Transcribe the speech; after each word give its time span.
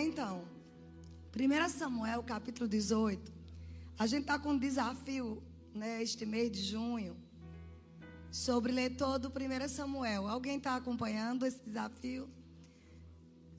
Então, 0.00 0.48
1 1.36 1.68
Samuel 1.68 2.22
capítulo 2.22 2.66
18. 2.66 3.30
A 3.98 4.06
gente 4.06 4.22
está 4.22 4.38
com 4.38 4.52
um 4.52 4.58
desafio 4.58 5.42
né, 5.74 6.02
este 6.02 6.24
mês 6.24 6.50
de 6.50 6.62
junho 6.62 7.14
sobre 8.30 8.72
ler 8.72 8.96
todo 8.96 9.26
o 9.26 9.28
1 9.28 9.68
Samuel. 9.68 10.26
Alguém 10.26 10.56
está 10.56 10.76
acompanhando 10.76 11.44
esse 11.44 11.62
desafio? 11.62 12.26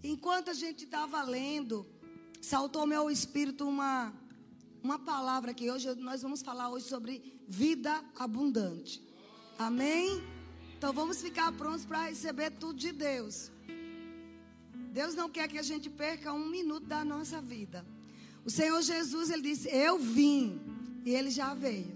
Enquanto 0.03 0.49
a 0.49 0.55
gente 0.55 0.85
estava 0.85 1.21
lendo, 1.21 1.85
saltou 2.41 2.87
meu 2.87 3.11
espírito 3.11 3.67
uma, 3.67 4.11
uma 4.81 4.97
palavra 4.97 5.53
que 5.53 5.69
hoje 5.69 5.93
nós 5.95 6.23
vamos 6.23 6.41
falar 6.41 6.69
hoje 6.69 6.87
sobre 6.87 7.39
vida 7.47 8.03
abundante. 8.17 9.07
Amém? 9.57 10.19
Então 10.75 10.91
vamos 10.91 11.21
ficar 11.21 11.51
prontos 11.51 11.85
para 11.85 12.07
receber 12.07 12.49
tudo 12.49 12.79
de 12.79 12.91
Deus. 12.91 13.52
Deus 14.93 15.15
não 15.15 15.27
quer 15.27 15.47
que 15.47 15.57
a 15.57 15.63
gente 15.63 15.89
perca 15.89 16.31
um 16.31 16.47
minuto 16.47 16.85
da 16.85 17.03
nossa 17.03 17.41
vida. 17.41 17.83
O 18.45 18.49
Senhor 18.49 18.79
Jesus, 18.83 19.31
ele 19.31 19.41
disse: 19.41 19.67
Eu 19.67 19.97
vim, 19.97 20.61
e 21.03 21.15
ele 21.15 21.31
já 21.31 21.55
veio 21.55 21.91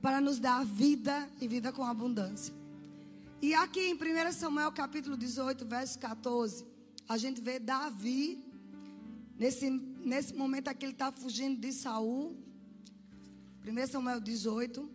para 0.00 0.18
nos 0.18 0.38
dar 0.38 0.64
vida 0.64 1.28
e 1.38 1.46
vida 1.46 1.70
com 1.70 1.84
abundância. 1.84 2.54
E 3.42 3.52
aqui 3.54 3.80
em 3.80 3.94
1 3.94 4.32
Samuel 4.32 4.72
capítulo 4.72 5.18
18, 5.18 5.66
verso 5.66 5.98
14, 5.98 6.64
a 7.06 7.18
gente 7.18 7.42
vê 7.42 7.58
Davi, 7.58 8.42
nesse, 9.38 9.68
nesse 9.68 10.34
momento 10.34 10.68
aqui 10.68 10.86
ele 10.86 10.92
está 10.92 11.12
fugindo 11.12 11.60
de 11.60 11.74
Saul. 11.74 12.34
1 13.66 13.86
Samuel 13.86 14.18
18, 14.18 14.90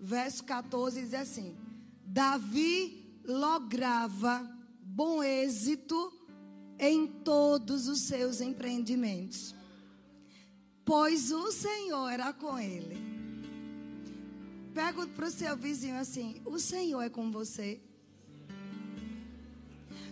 verso 0.00 0.42
14, 0.42 1.02
diz 1.02 1.14
assim: 1.14 1.56
Davi 2.04 3.20
lograva 3.24 4.44
bom 4.82 5.22
êxito 5.22 6.15
em 6.78 7.06
todos 7.06 7.88
os 7.88 8.00
seus 8.00 8.40
empreendimentos, 8.40 9.54
pois 10.84 11.30
o 11.32 11.50
Senhor 11.50 12.08
era 12.08 12.32
com 12.32 12.58
ele. 12.58 12.96
Pergunta 14.74 15.12
para 15.14 15.26
o 15.26 15.30
seu 15.30 15.56
vizinho 15.56 15.98
assim: 15.98 16.40
O 16.44 16.58
Senhor 16.58 17.02
é 17.02 17.08
com 17.08 17.30
você? 17.30 17.80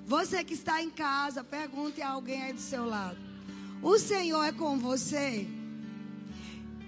Você 0.06 0.44
que 0.44 0.54
está 0.54 0.82
em 0.82 0.90
casa, 0.90 1.42
pergunte 1.42 2.02
a 2.02 2.10
alguém 2.10 2.42
aí 2.42 2.52
do 2.52 2.60
seu 2.60 2.84
lado: 2.86 3.18
O 3.82 3.98
Senhor 3.98 4.42
é 4.44 4.52
com 4.52 4.78
você? 4.78 5.46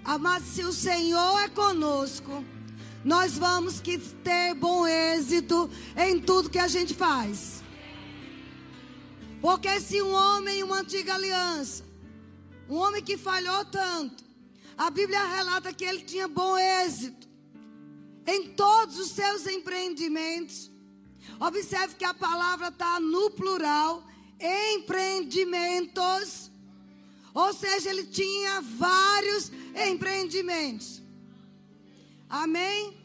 Amado, 0.05 0.45
se 0.45 0.63
o 0.63 0.73
Senhor 0.73 1.39
é 1.41 1.49
conosco, 1.49 2.45
nós 3.05 3.37
vamos 3.37 3.81
que 3.81 3.99
ter 3.99 4.55
bom 4.55 4.87
êxito 4.87 5.69
em 5.97 6.21
tudo 6.21 6.51
que 6.51 6.59
a 6.59 6.69
gente 6.69 6.95
faz. 6.95 7.56
Porque 9.41 9.81
se 9.81 10.01
um 10.03 10.13
homem, 10.13 10.63
uma 10.63 10.81
antiga 10.81 11.15
aliança, 11.15 11.85
um 12.69 12.77
homem 12.77 13.03
que 13.03 13.17
falhou 13.17 13.65
tanto, 13.67 14.25
a 14.77 14.91
Bíblia 14.91 15.25
relata 15.25 15.73
que 15.73 15.85
ele 15.85 16.03
tinha 16.03 16.29
bom 16.29 16.59
êxito 16.59 17.27
em 18.27 18.49
todos 18.55 18.99
os 18.99 19.11
seus 19.11 19.47
empreendimentos. 19.47 20.71
Observe 21.41 21.95
que 21.95 22.05
a 22.05 22.13
palavra 22.13 22.69
está 22.69 22.99
no 23.01 23.31
plural, 23.31 24.05
empreendimentos. 24.75 26.51
Ou 27.33 27.53
seja, 27.53 27.91
ele 27.91 28.05
tinha 28.05 28.61
vários 28.61 29.53
empreendimentos. 29.91 31.03
Amém? 32.29 32.97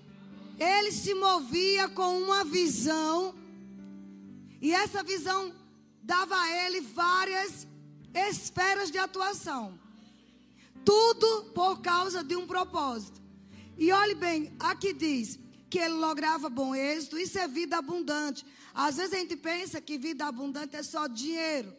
Ele 0.60 0.92
se 0.92 1.14
movia 1.14 1.88
com 1.90 2.20
uma 2.20 2.44
visão. 2.44 3.36
E 4.62 4.74
essa 4.74 5.04
visão 5.04 5.54
dava 6.04 6.36
a 6.36 6.66
ele 6.66 6.82
várias 6.82 7.68
esferas 8.14 8.92
de 8.92 8.98
atuação. 8.98 9.80
Tudo 10.84 11.52
por 11.54 11.82
causa 11.82 12.24
de 12.24 12.36
um 12.36 12.48
propósito. 12.48 13.22
E 13.78 13.92
olhe 13.92 14.16
bem, 14.16 14.54
aqui 14.60 14.94
diz 14.94 15.40
que 15.70 15.80
ele 15.80 15.94
lograva 15.96 16.50
bom 16.50 16.76
êxito, 16.76 17.18
isso 17.18 17.40
é 17.40 17.48
vida 17.48 17.78
abundante. 17.78 18.46
Às 18.74 18.98
vezes 18.98 19.14
a 19.14 19.18
gente 19.18 19.36
pensa 19.36 19.80
que 19.80 19.98
vida 19.98 20.26
abundante 20.26 20.76
é 20.76 20.84
só 20.84 21.08
dinheiro. 21.08 21.74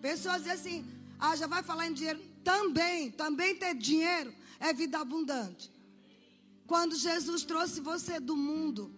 Pessoas 0.00 0.38
dizem 0.38 0.52
assim, 0.52 0.86
ah, 1.18 1.36
já 1.36 1.46
vai 1.46 1.62
falar 1.62 1.86
em 1.86 1.92
dinheiro. 1.92 2.20
Também, 2.42 3.10
também 3.10 3.54
ter 3.54 3.74
dinheiro 3.74 4.32
é 4.58 4.72
vida 4.72 4.98
abundante. 4.98 5.70
Quando 6.66 6.96
Jesus 6.96 7.44
trouxe 7.44 7.80
você 7.80 8.18
do 8.18 8.36
mundo 8.36 8.94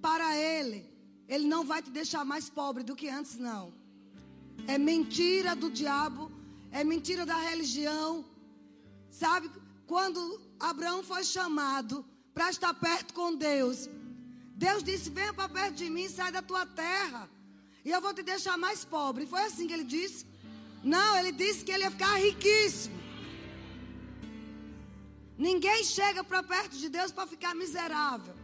para 0.00 0.36
Ele, 0.36 0.88
Ele 1.26 1.46
não 1.46 1.64
vai 1.64 1.82
te 1.82 1.90
deixar 1.90 2.24
mais 2.24 2.48
pobre 2.48 2.82
do 2.82 2.94
que 2.94 3.08
antes, 3.08 3.38
não. 3.38 3.72
É 4.66 4.78
mentira 4.78 5.54
do 5.54 5.70
diabo, 5.70 6.30
é 6.70 6.82
mentira 6.82 7.24
da 7.26 7.36
religião. 7.36 8.24
Sabe, 9.10 9.50
quando 9.86 10.40
Abraão 10.58 11.02
foi 11.02 11.24
chamado 11.24 12.04
para 12.32 12.50
estar 12.50 12.74
perto 12.74 13.14
com 13.14 13.34
Deus. 13.34 13.88
Deus 14.56 14.82
disse: 14.82 15.10
Venha 15.10 15.32
para 15.32 15.48
perto 15.48 15.74
de 15.74 15.88
mim, 15.90 16.08
sai 16.08 16.30
da 16.32 16.42
tua 16.42 16.64
terra. 16.66 17.28
E 17.84 17.90
eu 17.90 18.00
vou 18.00 18.14
te 18.14 18.22
deixar 18.22 18.56
mais 18.56 18.84
pobre. 18.84 19.26
Foi 19.26 19.42
assim 19.42 19.66
que 19.66 19.72
ele 19.72 19.84
disse? 19.84 20.26
Não, 20.82 21.16
ele 21.18 21.32
disse 21.32 21.64
que 21.64 21.72
ele 21.72 21.84
ia 21.84 21.90
ficar 21.90 22.14
riquíssimo. 22.16 22.98
Ninguém 25.36 25.82
chega 25.84 26.22
para 26.22 26.42
perto 26.42 26.76
de 26.76 26.88
Deus 26.88 27.10
para 27.12 27.26
ficar 27.26 27.54
miserável. 27.54 28.34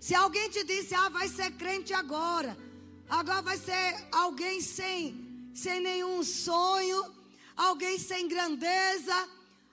Se 0.00 0.14
alguém 0.14 0.48
te 0.50 0.64
disse, 0.64 0.94
ah, 0.94 1.08
vai 1.08 1.28
ser 1.28 1.50
crente 1.52 1.92
agora, 1.92 2.56
agora 3.08 3.42
vai 3.42 3.56
ser 3.56 4.06
alguém 4.12 4.60
sem, 4.60 5.50
sem 5.54 5.80
nenhum 5.80 6.22
sonho, 6.22 7.04
alguém 7.56 7.98
sem 7.98 8.28
grandeza, 8.28 9.28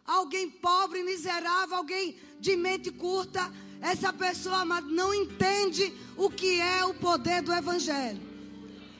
alguém 0.05 0.49
pobre, 0.49 1.03
miserável, 1.03 1.77
alguém 1.77 2.19
de 2.39 2.55
mente 2.55 2.91
curta, 2.91 3.51
essa 3.81 4.13
pessoa 4.13 4.63
não 4.81 5.13
entende 5.13 5.93
o 6.15 6.29
que 6.29 6.59
é 6.59 6.85
o 6.85 6.93
poder 6.93 7.41
do 7.41 7.53
Evangelho. 7.53 8.21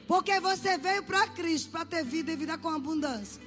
Porque 0.08 0.40
você 0.40 0.76
veio 0.76 1.02
para 1.04 1.28
Cristo 1.28 1.70
para 1.70 1.84
ter 1.84 2.04
vida 2.04 2.32
e 2.32 2.36
vida 2.36 2.58
com 2.58 2.68
abundância. 2.68 3.40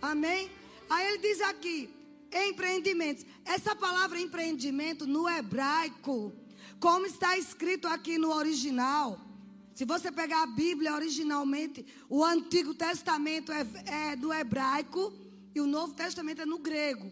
Amém? 0.00 0.50
Aí 0.90 1.06
ele 1.06 1.18
diz 1.18 1.40
aqui: 1.42 1.88
empreendimentos. 2.32 3.24
Essa 3.44 3.74
palavra 3.74 4.20
empreendimento 4.20 5.06
no 5.06 5.28
hebraico, 5.28 6.32
como 6.80 7.06
está 7.06 7.38
escrito 7.38 7.86
aqui 7.86 8.18
no 8.18 8.34
original. 8.34 9.18
Se 9.74 9.84
você 9.84 10.12
pegar 10.12 10.42
a 10.42 10.46
Bíblia 10.46 10.94
originalmente, 10.94 11.84
o 12.08 12.22
Antigo 12.24 12.74
Testamento 12.74 13.50
é, 13.52 13.66
é 13.86 14.16
do 14.16 14.32
hebraico 14.32 15.12
e 15.54 15.60
o 15.60 15.66
Novo 15.66 15.94
Testamento 15.94 16.42
é 16.42 16.46
no 16.46 16.58
grego. 16.58 17.10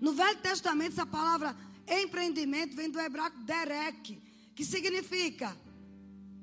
No 0.00 0.12
Velho 0.12 0.38
Testamento, 0.40 0.92
essa 0.92 1.06
palavra 1.06 1.56
empreendimento 1.86 2.76
vem 2.76 2.90
do 2.90 3.00
hebraico 3.00 3.38
derek, 3.44 4.20
que 4.54 4.64
significa 4.64 5.56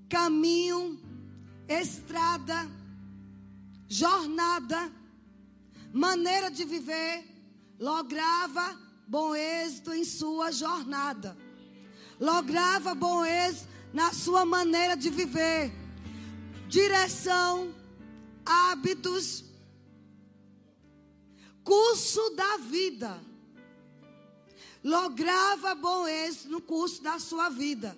caminho, 0.09 0.99
estrada, 1.67 2.67
jornada, 3.87 4.91
maneira 5.93 6.49
de 6.49 6.65
viver, 6.65 7.25
lograva 7.79 8.77
bom 9.07 9.35
êxito 9.35 9.93
em 9.93 10.03
sua 10.03 10.51
jornada. 10.51 11.37
Lograva 12.19 12.93
bom 12.95 13.23
êxito 13.23 13.68
na 13.93 14.13
sua 14.13 14.45
maneira 14.45 14.95
de 14.95 15.09
viver. 15.09 15.71
Direção, 16.67 17.73
hábitos, 18.45 19.43
curso 21.63 22.29
da 22.31 22.57
vida. 22.57 23.21
Lograva 24.83 25.75
bom 25.75 26.07
êxito 26.07 26.49
no 26.49 26.61
curso 26.61 27.01
da 27.01 27.19
sua 27.19 27.49
vida. 27.49 27.97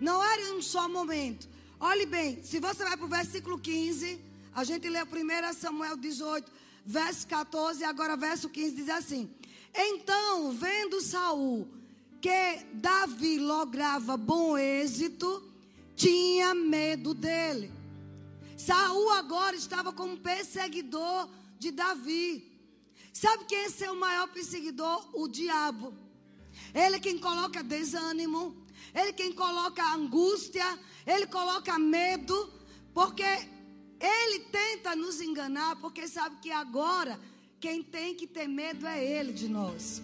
Não 0.00 0.22
era 0.22 0.42
em 0.42 0.52
um 0.54 0.62
só 0.62 0.88
momento. 0.88 1.48
Olhe 1.78 2.04
bem, 2.04 2.42
se 2.42 2.58
você 2.58 2.84
vai 2.84 2.96
para 2.96 3.06
o 3.06 3.08
versículo 3.08 3.58
15, 3.58 4.20
a 4.54 4.64
gente 4.64 4.88
lê 4.88 5.02
1 5.02 5.06
Samuel 5.54 5.96
18, 5.96 6.50
verso 6.84 7.26
14, 7.26 7.80
e 7.80 7.84
agora 7.84 8.16
verso 8.16 8.48
15 8.48 8.74
diz 8.74 8.88
assim: 8.88 9.34
Então, 9.74 10.52
vendo 10.52 11.00
Saul 11.00 11.79
que 12.20 12.66
Davi 12.74 13.38
lograva 13.38 14.16
bom 14.16 14.56
êxito, 14.58 15.42
tinha 15.96 16.54
medo 16.54 17.14
dele. 17.14 17.72
Saul 18.56 19.10
agora 19.12 19.56
estava 19.56 19.92
como 19.92 20.18
perseguidor 20.18 21.28
de 21.58 21.70
Davi. 21.70 22.46
Sabe 23.12 23.46
quem 23.46 23.64
é 23.64 23.70
seu 23.70 23.94
maior 23.96 24.28
perseguidor? 24.28 25.08
O 25.14 25.26
diabo. 25.26 25.94
Ele 26.74 26.96
é 26.96 27.00
quem 27.00 27.18
coloca 27.18 27.62
desânimo, 27.62 28.56
ele 28.94 29.10
é 29.10 29.12
quem 29.12 29.32
coloca 29.32 29.82
angústia, 29.94 30.78
ele 31.06 31.26
coloca 31.26 31.78
medo, 31.78 32.52
porque 32.92 33.24
ele 34.00 34.40
tenta 34.50 34.94
nos 34.94 35.20
enganar, 35.20 35.76
porque 35.76 36.06
sabe 36.06 36.36
que 36.40 36.50
agora 36.50 37.18
quem 37.58 37.82
tem 37.82 38.14
que 38.14 38.26
ter 38.26 38.46
medo 38.46 38.86
é 38.86 39.04
ele 39.04 39.32
de 39.32 39.48
nós. 39.48 40.02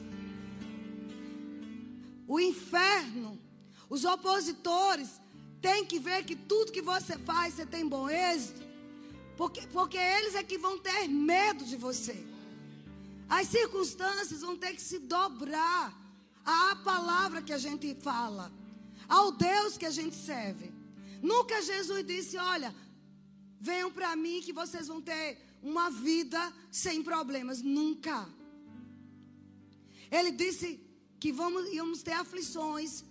O 2.27 2.41
inferno, 2.41 3.41
os 3.89 4.05
opositores, 4.05 5.21
têm 5.61 5.85
que 5.85 5.99
ver 5.99 6.25
que 6.25 6.35
tudo 6.35 6.73
que 6.73 6.83
você 6.83 7.17
faz, 7.19 7.55
você 7.55 7.67
tem 7.67 7.87
bom 7.87 8.09
êxito. 8.09 8.61
Porque, 9.37 9.67
porque 9.69 9.99
eles 9.99 10.35
é 10.35 10.43
que 10.43 10.59
vão 10.59 10.79
ter 10.79 11.09
medo 11.09 11.65
de 11.65 11.77
você. 11.77 12.27
As 13.29 13.49
circunstâncias 13.49 14.41
vão 14.41 14.57
ter 14.57 14.75
que 14.75 14.81
se 14.81 14.99
dobrar 14.99 15.95
à 16.45 16.77
palavra 16.77 17.43
que 17.43 17.53
a 17.53 17.59
gente 17.59 17.95
fala, 17.97 18.53
ao 19.09 19.33
Deus 19.33 19.77
que 19.77 19.85
a 19.85 19.91
gente 19.91 20.15
serve. 20.15 20.73
Nunca 21.23 21.61
Jesus 21.63 22.07
disse: 22.07 22.37
Olha, 22.37 22.75
venham 23.61 23.91
para 23.91 24.15
mim 24.15 24.41
que 24.41 24.53
vocês 24.53 24.87
vão 24.87 25.01
ter 25.01 25.39
uma 25.63 25.91
vida 25.91 26.53
sem 26.71 27.03
problemas. 27.03 27.63
Nunca. 27.63 28.29
Ele 30.11 30.31
disse 30.31 30.86
que 31.27 31.33
vamos, 31.33 31.63
íamos 31.75 32.03
ter 32.05 32.13
aflições. 32.13 33.05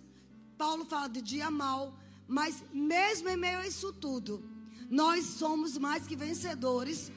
Paulo 0.56 0.86
fala 0.86 1.06
de 1.06 1.20
dia 1.20 1.50
mal. 1.50 1.82
Mas 2.26 2.64
mesmo 2.72 3.28
em 3.28 3.36
meio 3.36 3.58
a 3.58 3.66
isso 3.66 3.92
tudo, 3.92 4.42
nós 4.88 5.26
somos 5.40 5.76
mais 5.76 6.06
que 6.06 6.16
vencedores. 6.16 7.12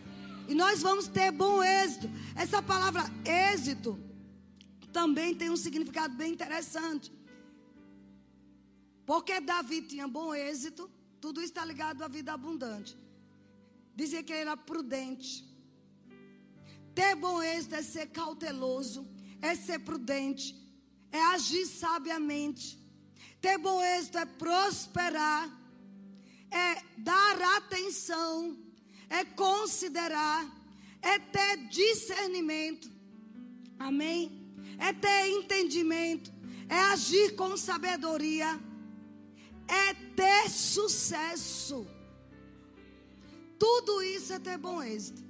E 0.50 0.54
nós 0.54 0.82
vamos 0.82 1.08
ter 1.08 1.32
bom 1.32 1.64
êxito. 1.64 2.10
Essa 2.36 2.62
palavra 2.62 3.04
êxito 3.24 3.98
também 4.92 5.34
tem 5.34 5.50
um 5.50 5.56
significado 5.56 6.14
bem 6.18 6.34
interessante. 6.34 7.14
Porque 9.06 9.40
Davi 9.40 9.82
tinha 9.84 10.06
bom 10.06 10.36
êxito, 10.36 10.92
tudo 11.22 11.42
está 11.42 11.64
ligado 11.64 12.04
à 12.04 12.10
vida 12.10 12.34
abundante. 12.34 12.98
Dizia 13.96 14.22
que 14.22 14.34
ele 14.34 14.42
era 14.42 14.58
prudente. 14.58 15.48
Ter 16.94 17.16
bom 17.16 17.42
êxito 17.42 17.76
é 17.76 17.82
ser 17.82 18.08
cauteloso, 18.08 19.08
é 19.42 19.56
ser 19.56 19.80
prudente, 19.80 20.59
é 21.12 21.22
agir 21.22 21.66
sabiamente. 21.66 22.80
Ter 23.42 23.58
bom 23.58 23.82
êxito 23.82 24.18
é 24.18 24.26
prosperar, 24.26 25.50
é 26.52 26.84
dar 26.98 27.42
atenção, 27.58 28.58
é 29.10 29.24
considerar, 29.24 30.46
é 31.02 31.18
ter 31.20 31.58
discernimento. 31.70 32.92
Amém? 33.78 34.54
É 34.78 34.92
ter 34.92 35.30
entendimento, 35.30 36.32
é 36.68 36.80
agir 36.80 37.36
com 37.36 37.56
sabedoria, 37.56 38.60
é 39.68 39.94
ter 39.94 40.50
sucesso. 40.50 41.88
Tudo 43.58 44.02
isso 44.02 44.34
é 44.34 44.40
ter 44.40 44.58
bom 44.58 44.82
êxito. 44.82 45.24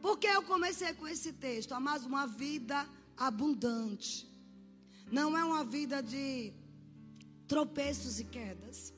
Porque 0.00 0.26
eu 0.26 0.42
comecei 0.42 0.92
com 0.94 1.08
esse 1.08 1.32
texto, 1.32 1.72
amar 1.72 2.00
uma 2.00 2.26
vida 2.26 2.88
abundante. 3.16 4.27
Não 5.10 5.36
é 5.36 5.44
uma 5.44 5.64
vida 5.64 6.02
de 6.02 6.52
tropeços 7.46 8.20
e 8.20 8.24
quedas. 8.24 8.92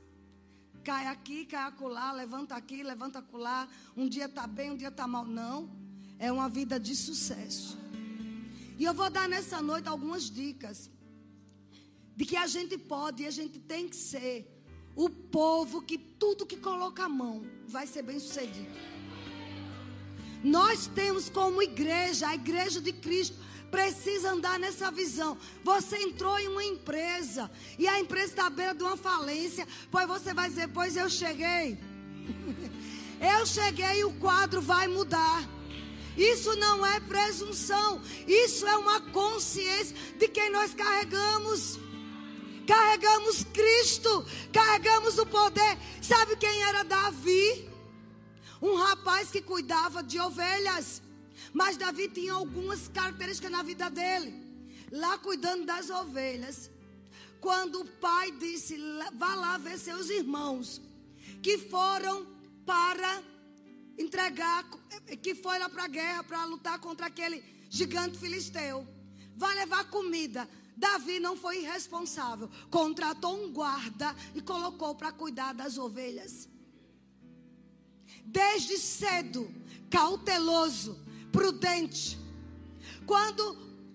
Cai 0.83 1.07
aqui, 1.07 1.45
cai 1.47 1.69
acolá, 1.69 2.11
levanta 2.13 2.55
aqui, 2.57 2.83
levanta 2.83 3.21
acolá. 3.21 3.69
Um 3.97 4.09
dia 4.09 4.25
está 4.25 4.47
bem, 4.47 4.71
um 4.71 4.77
dia 4.77 4.89
está 4.89 5.07
mal. 5.07 5.25
Não. 5.25 5.71
É 6.19 6.33
uma 6.33 6.49
vida 6.49 6.81
de 6.81 6.97
sucesso. 6.97 7.79
E 8.79 8.85
eu 8.85 8.93
vou 8.93 9.09
dar 9.09 9.29
nessa 9.29 9.63
noite 9.63 9.89
algumas 9.89 10.25
dicas. 10.31 10.91
De 12.17 12.25
que 12.25 12.37
a 12.37 12.47
gente 12.47 12.77
pode 12.77 13.23
e 13.23 13.27
a 13.27 13.31
gente 13.31 13.59
tem 13.59 13.89
que 13.89 13.97
ser 13.97 14.61
o 14.97 15.09
povo 15.09 15.81
que 15.81 15.97
tudo 15.97 16.45
que 16.45 16.57
coloca 16.57 17.05
a 17.05 17.09
mão 17.09 17.45
vai 17.69 17.87
ser 17.87 18.03
bem 18.03 18.19
sucedido. 18.19 18.75
Nós 20.43 20.87
temos 20.87 21.29
como 21.29 21.63
igreja, 21.63 22.29
a 22.29 22.35
igreja 22.35 22.81
de 22.81 22.93
Cristo, 22.93 23.37
precisa 23.71 24.33
andar 24.33 24.59
nessa 24.59 24.91
visão. 24.91 25.39
Você 25.65 25.97
entrou 25.99 26.39
em 26.39 26.49
uma 26.49 26.65
empresa 26.65 27.51
e 27.79 27.87
a 27.87 27.99
empresa 28.01 28.27
está 28.27 28.47
à 28.47 28.51
beira 28.51 28.75
de 28.75 28.83
uma 28.83 28.97
falência, 28.97 29.67
pois 29.91 30.07
você 30.07 30.35
vai 30.35 30.49
dizer: 30.49 30.69
Pois 30.69 30.97
eu 30.97 31.09
cheguei. 31.09 31.79
eu 33.39 33.47
cheguei 33.47 34.01
e 34.01 34.05
o 34.05 34.13
quadro 34.15 34.61
vai 34.61 34.87
mudar. 34.89 35.49
Isso 36.17 36.55
não 36.57 36.85
é 36.85 37.01
presunção, 37.01 38.03
isso 38.27 38.67
é 38.67 38.77
uma 38.77 39.01
consciência 39.01 39.97
de 40.19 40.29
quem 40.29 40.51
nós 40.51 40.75
carregamos. 40.75 41.79
Carregamos 42.67 43.45
Cristo, 43.45 44.25
carregamos 44.53 45.19
o 45.19 45.27
poder. 45.27 45.79
Sabe 46.03 46.37
quem 46.37 46.63
era 46.65 46.85
Davi? 46.85 47.69
Um 48.61 48.75
rapaz 48.77 49.31
que 49.31 49.41
cuidava 49.41 50.03
de 50.03 50.21
ovelhas. 50.21 51.03
Mas 51.53 51.77
Davi 51.77 52.09
tinha 52.09 52.33
algumas 52.33 52.89
características 52.89 53.51
na 53.51 53.63
vida 53.63 53.91
dele. 53.91 54.35
Lá 54.91 55.19
cuidando 55.19 55.65
das 55.65 55.91
ovelhas. 55.91 56.71
Quando 57.41 57.81
o 57.81 57.85
pai 57.85 58.31
disse: 58.33 58.77
Vá 59.15 59.35
lá 59.35 59.59
ver 59.59 59.79
seus 59.79 60.11
irmãos. 60.11 60.81
Que 61.43 61.59
foram 61.59 62.27
para 62.65 63.23
entregar. 63.99 64.65
Que 65.23 65.35
foi 65.35 65.59
lá 65.59 65.69
para 65.69 65.85
a 65.85 65.89
guerra 65.89 66.25
para 66.25 66.45
lutar 66.45 66.79
contra 66.79 67.07
aquele 67.07 67.43
gigante 67.69 68.19
filisteu. 68.19 68.87
Vai 69.37 69.55
levar 69.55 69.85
comida. 69.91 70.49
Davi 70.77 71.21
não 71.21 71.37
foi 71.37 71.63
irresponsável. 71.63 72.49
Contratou 72.71 73.45
um 73.45 73.53
guarda 73.53 74.15
e 74.35 74.41
colocou 74.41 74.95
para 74.95 75.13
cuidar 75.13 75.53
das 75.53 75.77
ovelhas. 75.77 76.49
Desde 78.25 78.79
cedo, 78.79 79.53
cauteloso, 79.91 80.99
prudente. 81.33 82.19
Quando 83.07 83.45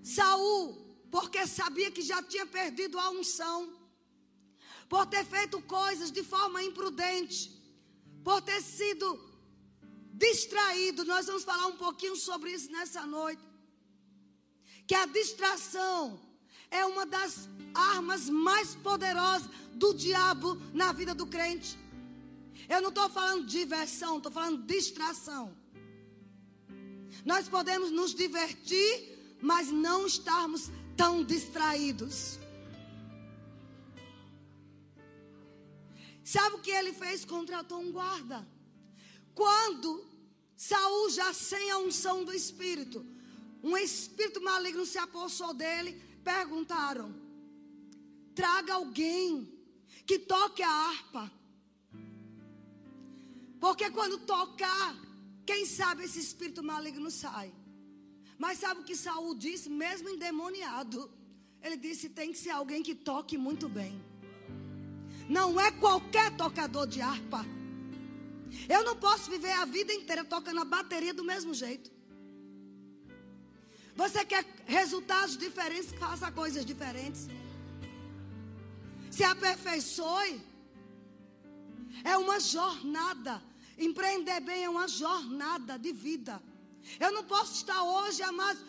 Saul, 0.03 0.75
porque 1.11 1.47
sabia 1.47 1.91
que 1.91 2.01
já 2.01 2.21
tinha 2.21 2.45
perdido 2.45 2.99
a 2.99 3.09
unção, 3.09 3.73
por 4.87 5.05
ter 5.05 5.25
feito 5.25 5.61
coisas 5.61 6.11
de 6.11 6.23
forma 6.23 6.63
imprudente, 6.63 7.51
por 8.23 8.41
ter 8.41 8.61
sido 8.61 9.07
distraído, 10.13 11.03
nós 11.05 11.25
vamos 11.25 11.43
falar 11.43 11.67
um 11.67 11.77
pouquinho 11.77 12.15
sobre 12.15 12.51
isso 12.51 12.71
nessa 12.71 13.05
noite. 13.05 13.41
Que 14.87 14.95
a 14.95 15.05
distração 15.05 16.19
é 16.69 16.85
uma 16.85 17.05
das 17.05 17.49
armas 17.73 18.29
mais 18.29 18.75
poderosas 18.75 19.49
do 19.73 19.93
diabo 19.93 20.55
na 20.73 20.91
vida 20.91 21.13
do 21.13 21.27
crente. 21.27 21.77
Eu 22.69 22.81
não 22.81 22.89
estou 22.89 23.09
falando 23.09 23.45
diversão, 23.45 24.17
estou 24.17 24.31
falando 24.31 24.65
distração. 24.65 25.64
Nós 27.25 27.49
podemos 27.49 27.89
nos 27.91 28.13
divertir, 28.13 29.37
mas 29.41 29.71
não 29.71 30.05
estarmos 30.05 30.69
tão 30.95 31.23
distraídos. 31.23 32.39
Sabe 36.23 36.55
o 36.55 36.59
que 36.59 36.71
ele 36.71 36.93
fez? 36.93 37.25
Contratou 37.25 37.79
um 37.81 37.91
guarda. 37.91 38.47
Quando 39.33 40.07
Saul, 40.55 41.09
já 41.09 41.33
sem 41.33 41.71
a 41.71 41.79
unção 41.79 42.23
do 42.23 42.33
Espírito, 42.33 43.05
um 43.61 43.75
espírito 43.75 44.41
maligno 44.41 44.85
se 44.85 44.97
apossou 44.97 45.53
dele, 45.53 45.99
perguntaram: 46.23 47.13
traga 48.35 48.75
alguém 48.75 49.51
que 50.05 50.19
toque 50.19 50.61
a 50.61 50.69
harpa. 50.69 51.31
Porque 53.59 53.89
quando 53.89 54.19
tocar, 54.19 54.95
quem 55.45 55.65
sabe 55.65 56.03
esse 56.03 56.19
espírito 56.19 56.63
maligno 56.63 57.09
sai. 57.11 57.53
Mas 58.37 58.59
sabe 58.59 58.81
o 58.81 58.83
que 58.83 58.95
Saul 58.95 59.33
disse, 59.35 59.69
mesmo 59.69 60.09
endemoniado? 60.09 61.11
Ele 61.65 61.77
disse: 61.77 62.09
tem 62.09 62.31
que 62.31 62.37
ser 62.37 62.51
alguém 62.51 62.81
que 62.83 62.95
toque 63.09 63.37
muito 63.37 63.67
bem. 63.69 63.93
Não 65.37 65.59
é 65.59 65.71
qualquer 65.71 66.35
tocador 66.35 66.85
de 66.87 67.01
harpa. 67.01 67.45
Eu 68.69 68.83
não 68.83 68.95
posso 68.95 69.29
viver 69.29 69.51
a 69.51 69.65
vida 69.65 69.93
inteira 69.93 70.23
tocando 70.23 70.59
a 70.61 70.65
bateria 70.65 71.13
do 71.13 71.23
mesmo 71.23 71.53
jeito. 71.53 71.89
Você 73.95 74.25
quer 74.25 74.45
resultados 74.65 75.37
diferentes, 75.37 75.91
faça 75.93 76.31
coisas 76.31 76.65
diferentes. 76.65 77.27
Se 79.09 79.23
aperfeiçoe. 79.23 80.41
É 82.03 82.17
uma 82.17 82.39
jornada. 82.39 83.41
Empreender 83.77 84.39
bem 84.39 84.63
é 84.63 84.69
uma 84.69 84.87
jornada 84.87 85.77
de 85.77 85.91
vida. 85.91 86.41
Eu 86.99 87.11
não 87.11 87.23
posso 87.23 87.55
estar 87.55 87.81
hoje, 87.83 88.21
amados, 88.23 88.63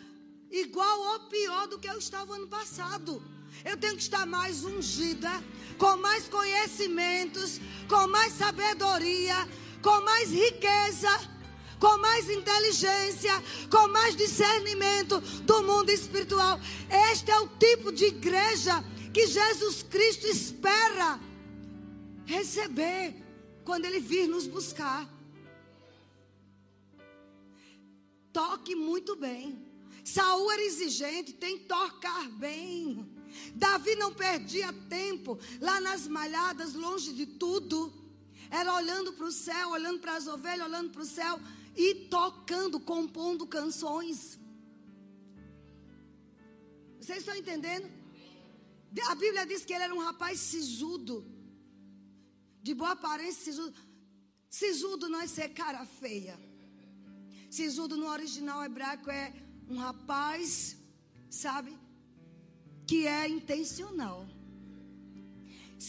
igual 0.51 0.99
ou 1.13 1.19
pior 1.21 1.67
do 1.67 1.79
que 1.79 1.87
eu 1.87 1.97
estava 1.97 2.35
ano 2.35 2.47
passado. 2.47 3.23
Eu 3.63 3.77
tenho 3.77 3.95
que 3.95 4.01
estar 4.01 4.25
mais 4.25 4.63
ungida, 4.63 5.31
com 5.77 5.95
mais 5.97 6.27
conhecimentos, 6.27 7.59
com 7.87 8.07
mais 8.07 8.33
sabedoria, 8.33 9.35
com 9.81 10.01
mais 10.01 10.29
riqueza, 10.29 11.09
com 11.79 11.97
mais 11.99 12.29
inteligência, 12.29 13.31
com 13.69 13.87
mais 13.87 14.15
discernimento 14.15 15.21
do 15.21 15.63
mundo 15.63 15.89
espiritual. 15.89 16.59
Este 17.11 17.31
é 17.31 17.39
o 17.39 17.47
tipo 17.47 17.91
de 17.91 18.05
igreja 18.05 18.83
que 19.13 19.25
Jesus 19.27 19.83
Cristo 19.83 20.27
espera 20.27 21.19
receber 22.25 23.26
quando 23.67 23.83
ele 23.83 23.99
vir 23.99 24.27
nos 24.33 24.47
buscar. 24.47 25.01
Toque 28.31 28.73
muito 28.89 29.13
bem. 29.17 29.43
Saul 30.05 30.49
era 30.53 30.61
exigente, 30.61 31.33
tem 31.33 31.57
que 31.57 31.65
tocar 31.65 32.29
bem. 32.29 33.05
Davi 33.53 33.93
não 33.95 34.13
perdia 34.13 34.71
tempo 34.97 35.37
lá 35.59 35.81
nas 35.81 36.07
malhadas, 36.07 36.75
longe 36.85 37.11
de 37.19 37.25
tudo. 37.25 37.77
era 38.49 38.73
olhando 38.73 39.11
para 39.11 39.25
o 39.25 39.31
céu, 39.31 39.71
olhando 39.71 39.99
para 39.99 40.15
as 40.15 40.27
ovelhas, 40.35 40.65
olhando 40.65 40.91
para 40.91 41.01
o 41.01 41.11
céu 41.19 41.37
e 41.75 41.87
tocando, 42.17 42.79
compondo 42.79 43.45
canções. 43.45 44.39
Vocês 47.01 47.19
estão 47.19 47.35
entendendo? 47.35 47.87
A 49.09 49.15
Bíblia 49.15 49.45
diz 49.45 49.65
que 49.65 49.73
ele 49.73 49.83
era 49.83 49.93
um 49.93 50.05
rapaz 50.09 50.39
sisudo, 50.39 51.15
de 52.67 52.73
boa 52.73 52.91
aparência, 52.91 53.45
sisudo. 53.45 53.79
Sisudo 54.59 55.07
não 55.11 55.21
é 55.21 55.27
ser 55.35 55.49
cara 55.59 55.85
feia. 55.85 56.35
Sisudo 57.57 57.95
no 57.95 58.07
original 58.15 58.59
hebraico 58.67 59.09
é 59.09 59.25
um 59.69 59.77
rapaz, 59.77 60.49
sabe, 61.29 61.71
que 62.85 62.99
é 63.07 63.23
intencional. 63.37 64.19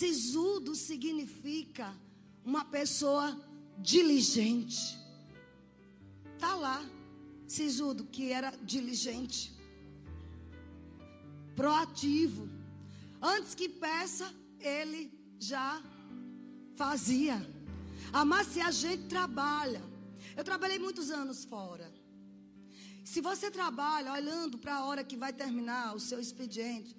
Sisudo 0.00 0.76
significa 0.76 1.88
uma 2.44 2.64
pessoa 2.64 3.26
diligente. 3.92 4.96
Tá 6.38 6.54
lá, 6.54 6.78
sisudo 7.56 8.04
que 8.04 8.30
era 8.30 8.50
diligente, 8.74 9.40
proativo. 11.56 12.48
Antes 13.20 13.52
que 13.56 13.68
peça, 13.68 14.32
ele 14.60 15.02
já 15.40 15.70
fazia. 16.82 17.36
Amar 18.12 18.44
se 18.44 18.60
a 18.60 18.70
gente 18.70 19.04
trabalha. 19.16 19.82
Eu 20.36 20.44
trabalhei 20.44 20.78
muitos 20.78 21.10
anos 21.10 21.44
fora. 21.44 21.92
Se 23.04 23.20
você 23.20 23.50
trabalha 23.50 24.12
olhando 24.12 24.56
para 24.62 24.76
a 24.76 24.84
hora 24.86 25.02
que 25.02 25.16
vai 25.16 25.32
terminar 25.32 25.94
o 25.96 26.00
seu 26.08 26.20
expediente, 26.20 26.96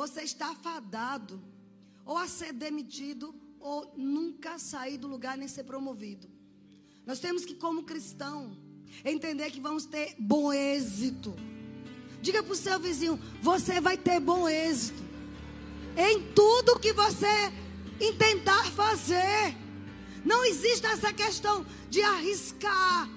você 0.00 0.22
está 0.22 0.54
fadado 0.54 1.42
ou 2.04 2.16
a 2.16 2.26
ser 2.26 2.52
demitido 2.52 3.34
ou 3.58 3.92
nunca 3.96 4.58
sair 4.58 4.96
do 4.96 5.08
lugar 5.14 5.36
nem 5.36 5.48
ser 5.48 5.64
promovido. 5.64 6.26
Nós 7.04 7.18
temos 7.18 7.44
que, 7.44 7.54
como 7.54 7.82
cristão, 7.82 8.56
entender 9.04 9.50
que 9.50 9.60
vamos 9.60 9.84
ter 9.84 10.14
bom 10.18 10.52
êxito. 10.52 11.34
Diga 12.22 12.42
para 12.42 12.52
o 12.52 12.56
seu 12.56 12.78
vizinho: 12.78 13.18
você 13.42 13.80
vai 13.80 13.96
ter 13.98 14.18
bom 14.20 14.48
êxito 14.48 15.02
em 15.96 16.32
tudo 16.32 16.78
que 16.78 16.92
você 16.92 17.26
intentar 18.00 18.64
fazer. 18.72 19.56
Não 20.24 20.44
existe 20.44 20.86
essa 20.86 21.12
questão 21.12 21.64
de 21.88 22.02
arriscar. 22.02 23.08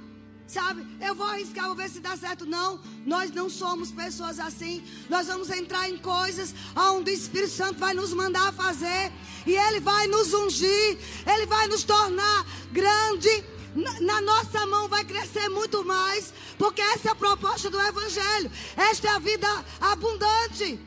Sabe, 0.46 0.86
eu 1.02 1.16
vou 1.16 1.26
arriscar, 1.26 1.66
vou 1.66 1.76
ver 1.76 1.90
se 1.90 2.00
dá 2.00 2.16
certo. 2.16 2.46
Não, 2.46 2.80
nós 3.06 3.32
não 3.32 3.50
somos 3.50 3.92
pessoas 3.92 4.40
assim. 4.40 4.84
Nós 5.10 5.28
vamos 5.28 5.50
entrar 5.50 5.90
em 5.90 5.98
coisas 5.98 6.54
onde 6.76 7.12
o 7.12 7.14
Espírito 7.14 7.54
Santo 7.54 7.80
vai 7.80 7.94
nos 7.94 8.14
mandar 8.14 8.54
fazer. 8.54 9.12
E 9.48 9.56
Ele 9.56 9.80
vai 9.80 10.06
nos 10.08 10.34
ungir. 10.34 10.98
Ele 11.26 11.46
vai 11.48 11.68
nos 11.68 11.84
tornar 11.84 12.46
grande. 12.72 13.44
Na, 13.74 14.00
na 14.02 14.22
nossa 14.22 14.66
mão 14.68 14.88
vai 14.88 15.04
crescer 15.04 15.50
muito 15.50 15.84
mais. 15.84 16.34
Porque 16.58 16.82
essa 16.82 17.10
é 17.10 17.12
a 17.12 17.16
proposta 17.16 17.70
do 17.70 17.82
Evangelho. 17.82 18.52
Esta 18.78 19.08
é 19.08 19.12
a 19.12 19.20
vida 19.20 19.48
abundante. 19.82 20.80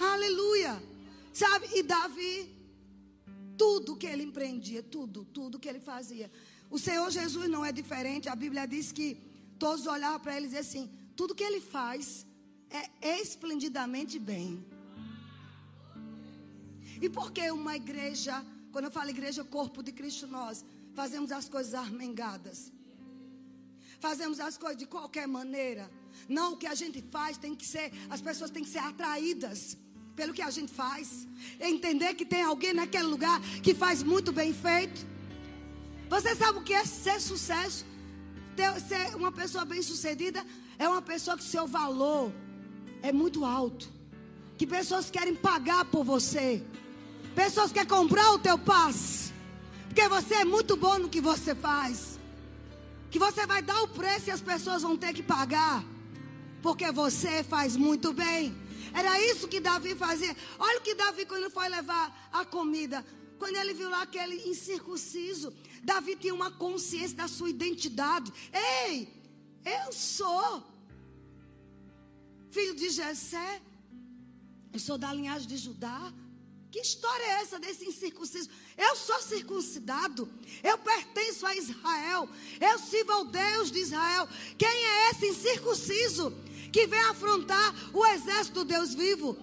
Aleluia. 0.00 0.91
Sabe, 1.32 1.68
e 1.74 1.82
Davi 1.82 2.62
tudo 3.56 3.96
que 3.96 4.06
ele 4.06 4.24
empreendia, 4.24 4.82
tudo, 4.82 5.24
tudo 5.24 5.58
que 5.58 5.68
ele 5.68 5.80
fazia. 5.80 6.30
O 6.70 6.78
Senhor 6.78 7.08
Jesus 7.10 7.48
não 7.48 7.64
é 7.64 7.72
diferente. 7.72 8.28
A 8.28 8.34
Bíblia 8.34 8.66
diz 8.66 8.92
que 8.92 9.08
todos 9.58 9.86
olhavam 9.86 10.20
para 10.20 10.36
ele 10.36 10.46
e 10.46 10.48
diziam 10.48 10.60
assim: 10.68 10.90
tudo 11.16 11.34
que 11.34 11.44
ele 11.44 11.60
faz 11.60 12.26
é 13.00 13.20
esplendidamente 13.20 14.18
bem. 14.18 14.64
E 17.00 17.08
por 17.08 17.32
que 17.32 17.50
uma 17.50 17.74
igreja, 17.76 18.44
quando 18.72 18.86
eu 18.86 18.90
falo 18.90 19.10
igreja, 19.10 19.44
corpo 19.44 19.82
de 19.82 19.92
Cristo, 19.92 20.26
nós 20.26 20.64
fazemos 20.94 21.32
as 21.32 21.48
coisas 21.48 21.74
armengadas? 21.74 22.72
Fazemos 24.00 24.40
as 24.40 24.56
coisas 24.56 24.78
de 24.78 24.86
qualquer 24.86 25.26
maneira. 25.28 25.90
Não, 26.28 26.52
o 26.52 26.56
que 26.56 26.66
a 26.66 26.74
gente 26.74 27.00
faz 27.16 27.36
tem 27.36 27.54
que 27.54 27.66
ser, 27.66 27.92
as 28.08 28.20
pessoas 28.20 28.50
têm 28.50 28.64
que 28.64 28.70
ser 28.70 28.78
atraídas 28.78 29.76
pelo 30.14 30.32
que 30.32 30.42
a 30.42 30.50
gente 30.50 30.72
faz. 30.72 31.26
Entender 31.60 32.14
que 32.14 32.24
tem 32.24 32.42
alguém 32.42 32.72
naquele 32.72 33.04
lugar 33.04 33.40
que 33.62 33.74
faz 33.74 34.02
muito 34.02 34.32
bem 34.32 34.52
feito. 34.52 35.06
Você 36.08 36.34
sabe 36.36 36.58
o 36.58 36.62
que 36.62 36.74
é 36.74 36.84
ser 36.84 37.20
sucesso? 37.20 37.86
Ter, 38.54 38.80
ser 38.80 39.16
uma 39.16 39.32
pessoa 39.32 39.64
bem 39.64 39.82
sucedida 39.82 40.44
é 40.78 40.88
uma 40.88 41.00
pessoa 41.00 41.36
que 41.36 41.44
seu 41.44 41.66
valor 41.66 42.32
é 43.02 43.12
muito 43.12 43.44
alto. 43.44 43.90
Que 44.58 44.66
pessoas 44.66 45.10
querem 45.10 45.34
pagar 45.34 45.84
por 45.86 46.04
você. 46.04 46.62
Pessoas 47.34 47.72
querem 47.72 47.88
comprar 47.88 48.30
o 48.32 48.38
teu 48.38 48.58
passe. 48.58 49.32
Porque 49.88 50.06
você 50.08 50.34
é 50.36 50.44
muito 50.44 50.76
bom 50.76 50.98
no 50.98 51.08
que 51.08 51.20
você 51.20 51.54
faz. 51.54 52.18
Que 53.10 53.18
você 53.18 53.46
vai 53.46 53.62
dar 53.62 53.82
o 53.82 53.88
preço 53.88 54.28
e 54.28 54.30
as 54.30 54.40
pessoas 54.40 54.82
vão 54.82 54.96
ter 54.96 55.12
que 55.12 55.22
pagar. 55.22 55.84
Porque 56.62 56.90
você 56.92 57.42
faz 57.42 57.76
muito 57.76 58.12
bem. 58.12 58.61
Era 58.94 59.20
isso 59.30 59.48
que 59.48 59.60
Davi 59.60 59.94
fazia. 59.94 60.36
Olha 60.58 60.78
o 60.78 60.82
que 60.82 60.94
Davi, 60.94 61.24
quando 61.26 61.50
foi 61.50 61.68
levar 61.68 62.30
a 62.32 62.44
comida, 62.44 63.04
quando 63.38 63.56
ele 63.56 63.74
viu 63.74 63.90
lá 63.90 64.02
aquele 64.02 64.48
incircunciso, 64.48 65.52
Davi 65.82 66.14
tinha 66.16 66.34
uma 66.34 66.50
consciência 66.50 67.16
da 67.16 67.28
sua 67.28 67.50
identidade. 67.50 68.32
Ei, 68.52 69.08
eu 69.64 69.92
sou 69.92 70.62
filho 72.50 72.74
de 72.74 72.90
Jessé, 72.90 73.60
eu 74.72 74.78
sou 74.78 74.96
da 74.98 75.12
linhagem 75.12 75.48
de 75.48 75.56
Judá. 75.56 76.12
Que 76.70 76.80
história 76.80 77.24
é 77.24 77.42
essa 77.42 77.58
desse 77.58 77.84
incircunciso? 77.84 78.48
Eu 78.78 78.96
sou 78.96 79.20
circuncidado, 79.20 80.26
eu 80.62 80.78
pertenço 80.78 81.44
a 81.44 81.54
Israel, 81.54 82.26
eu 82.58 82.78
sirvo 82.78 83.12
ao 83.12 83.24
Deus 83.26 83.70
de 83.70 83.80
Israel. 83.80 84.26
Quem 84.56 84.68
é 84.68 85.10
esse 85.10 85.26
incircunciso? 85.26 86.32
Que 86.72 86.86
vem 86.86 87.00
afrontar 87.02 87.74
o 87.94 88.04
exército 88.06 88.60
do 88.60 88.64
Deus 88.64 88.94
vivo. 88.94 89.36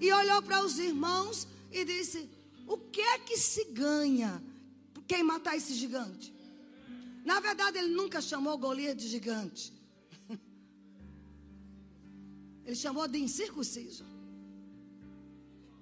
E 0.00 0.12
olhou 0.12 0.42
para 0.42 0.64
os 0.64 0.78
irmãos 0.78 1.46
e 1.70 1.84
disse: 1.84 2.28
O 2.66 2.76
que 2.76 3.00
é 3.00 3.18
que 3.20 3.36
se 3.38 3.64
ganha 3.66 4.42
quem 5.06 5.22
matar 5.22 5.56
esse 5.56 5.74
gigante? 5.74 6.34
Na 7.24 7.40
verdade, 7.40 7.78
ele 7.78 7.94
nunca 7.94 8.20
chamou 8.20 8.58
Golias 8.58 8.96
de 8.96 9.08
gigante. 9.08 9.72
Ele 12.66 12.76
chamou 12.76 13.08
de 13.08 13.18
incircunciso. 13.18 14.04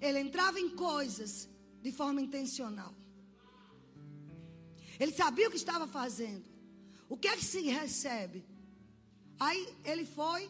Ele 0.01 0.21
entrava 0.21 0.61
em 0.61 0.69
coisas 0.69 1.49
de 1.83 1.91
forma 1.91 2.21
intencional. 2.21 2.95
Ele 5.01 5.13
sabia 5.13 5.49
o 5.49 5.51
que 5.51 5.57
estava 5.57 5.89
fazendo. 5.89 6.45
O 7.09 7.17
que 7.17 7.27
é 7.27 7.37
que 7.37 7.45
se 7.45 7.61
recebe 7.63 8.45
Aí 9.47 9.63
ele 9.91 10.05
foi 10.19 10.41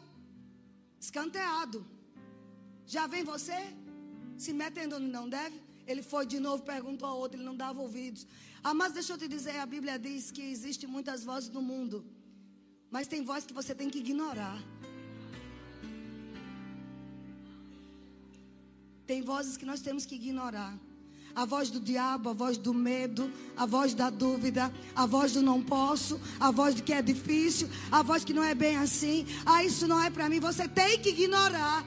escanteado. 1.05 1.79
Já 2.95 3.05
vem 3.13 3.25
você 3.35 3.59
se 4.45 4.53
metendo 4.63 4.97
onde 4.97 5.11
não 5.19 5.27
deve? 5.39 5.57
Ele 5.91 6.03
foi 6.11 6.25
de 6.33 6.39
novo, 6.47 6.61
perguntou 6.75 7.09
ao 7.09 7.19
outro, 7.23 7.37
ele 7.39 7.49
não 7.51 7.57
dava 7.65 7.81
ouvidos. 7.87 8.23
Ah, 8.67 8.75
mas 8.81 8.93
deixa 8.99 9.13
eu 9.13 9.19
te 9.23 9.29
dizer, 9.37 9.57
a 9.59 9.69
Bíblia 9.75 9.97
diz 10.07 10.31
que 10.37 10.43
existe 10.55 10.85
muitas 10.97 11.23
vozes 11.31 11.51
no 11.57 11.63
mundo. 11.71 11.97
Mas 12.95 13.11
tem 13.13 13.23
voz 13.31 13.47
que 13.49 13.55
você 13.61 13.75
tem 13.81 13.89
que 13.93 14.01
ignorar. 14.05 14.59
Tem 19.11 19.21
vozes 19.33 19.57
que 19.61 19.69
nós 19.73 19.81
temos 19.87 20.05
que 20.09 20.17
ignorar 20.23 20.73
a 21.35 21.45
voz 21.45 21.71
do 21.71 21.81
diabo, 21.81 22.31
a 22.31 22.33
voz 22.33 22.59
do 22.59 22.75
medo, 22.75 23.33
a 23.57 23.67
voz 23.67 23.95
da 23.95 24.11
dúvida, 24.11 24.73
a 24.95 25.07
voz 25.07 25.33
do 25.33 25.43
não 25.43 25.63
posso, 25.63 26.21
a 26.39 26.51
voz 26.51 26.75
de 26.75 26.83
que 26.83 26.93
é 26.93 27.01
difícil, 27.01 27.69
a 27.91 28.03
voz 28.03 28.25
que 28.25 28.35
não 28.35 28.45
é 28.45 28.55
bem 28.55 28.77
assim. 28.77 29.27
Ah, 29.45 29.65
isso 29.65 29.87
não 29.87 30.03
é 30.03 30.11
para 30.11 30.29
mim. 30.29 30.41
Você 30.41 30.69
tem 30.69 30.99
que 30.99 31.11
ignorar. 31.11 31.85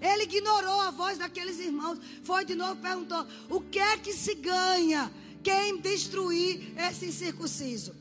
Ele 0.00 0.24
ignorou 0.24 0.80
a 0.80 0.90
voz 0.90 1.18
daqueles 1.18 1.58
irmãos. 1.58 1.98
Foi 2.22 2.44
de 2.44 2.54
novo 2.54 2.80
perguntou: 2.80 3.26
o 3.48 3.60
que 3.60 3.78
é 3.78 3.96
que 3.96 4.12
se 4.12 4.34
ganha 4.34 5.10
quem 5.42 5.78
destruir 5.80 6.74
esse 6.78 7.06
incircunciso? 7.06 7.94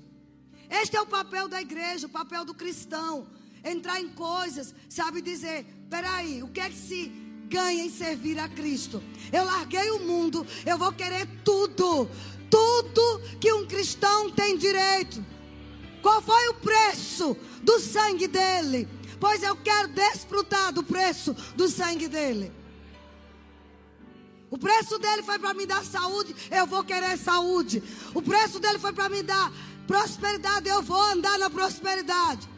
Este 0.69 0.97
é 0.97 1.01
o 1.01 1.05
papel 1.05 1.47
da 1.47 1.61
igreja, 1.61 2.07
o 2.07 2.09
papel 2.09 2.43
do 2.43 2.53
cristão. 2.53 3.27
Entrar 3.63 4.01
em 4.01 4.09
coisas, 4.09 4.75
sabe 4.89 5.21
dizer: 5.21 5.65
peraí, 5.89 6.43
o 6.43 6.49
que 6.49 6.59
é 6.59 6.69
que 6.69 6.75
se 6.75 7.22
ganha 7.53 7.85
em 7.85 7.89
servir 7.91 8.39
a 8.39 8.49
Cristo. 8.49 9.01
Eu 9.31 9.45
larguei 9.45 9.91
o 9.91 9.99
mundo, 9.99 10.45
eu 10.65 10.75
vou 10.75 10.91
querer 10.91 11.27
tudo, 11.43 12.09
tudo 12.49 13.21
que 13.39 13.53
um 13.53 13.67
cristão 13.67 14.31
tem 14.31 14.57
direito. 14.57 15.23
Qual 16.01 16.19
foi 16.21 16.47
o 16.49 16.55
preço 16.55 17.37
do 17.61 17.79
sangue 17.79 18.27
dele? 18.27 18.89
Pois 19.19 19.43
eu 19.43 19.55
quero 19.55 19.89
desfrutar 19.89 20.73
do 20.73 20.83
preço 20.83 21.33
do 21.55 21.69
sangue 21.69 22.07
dele. 22.07 22.51
O 24.49 24.57
preço 24.57 24.97
dele 24.97 25.21
foi 25.21 25.37
para 25.37 25.53
me 25.53 25.65
dar 25.67 25.83
saúde, 25.83 26.35
eu 26.49 26.65
vou 26.65 26.83
querer 26.83 27.17
saúde. 27.17 27.83
O 28.15 28.21
preço 28.21 28.59
dele 28.59 28.79
foi 28.79 28.93
para 28.93 29.09
me 29.09 29.21
dar 29.21 29.51
prosperidade, 29.85 30.67
eu 30.67 30.81
vou 30.81 31.01
andar 31.01 31.37
na 31.37 31.49
prosperidade. 31.49 32.49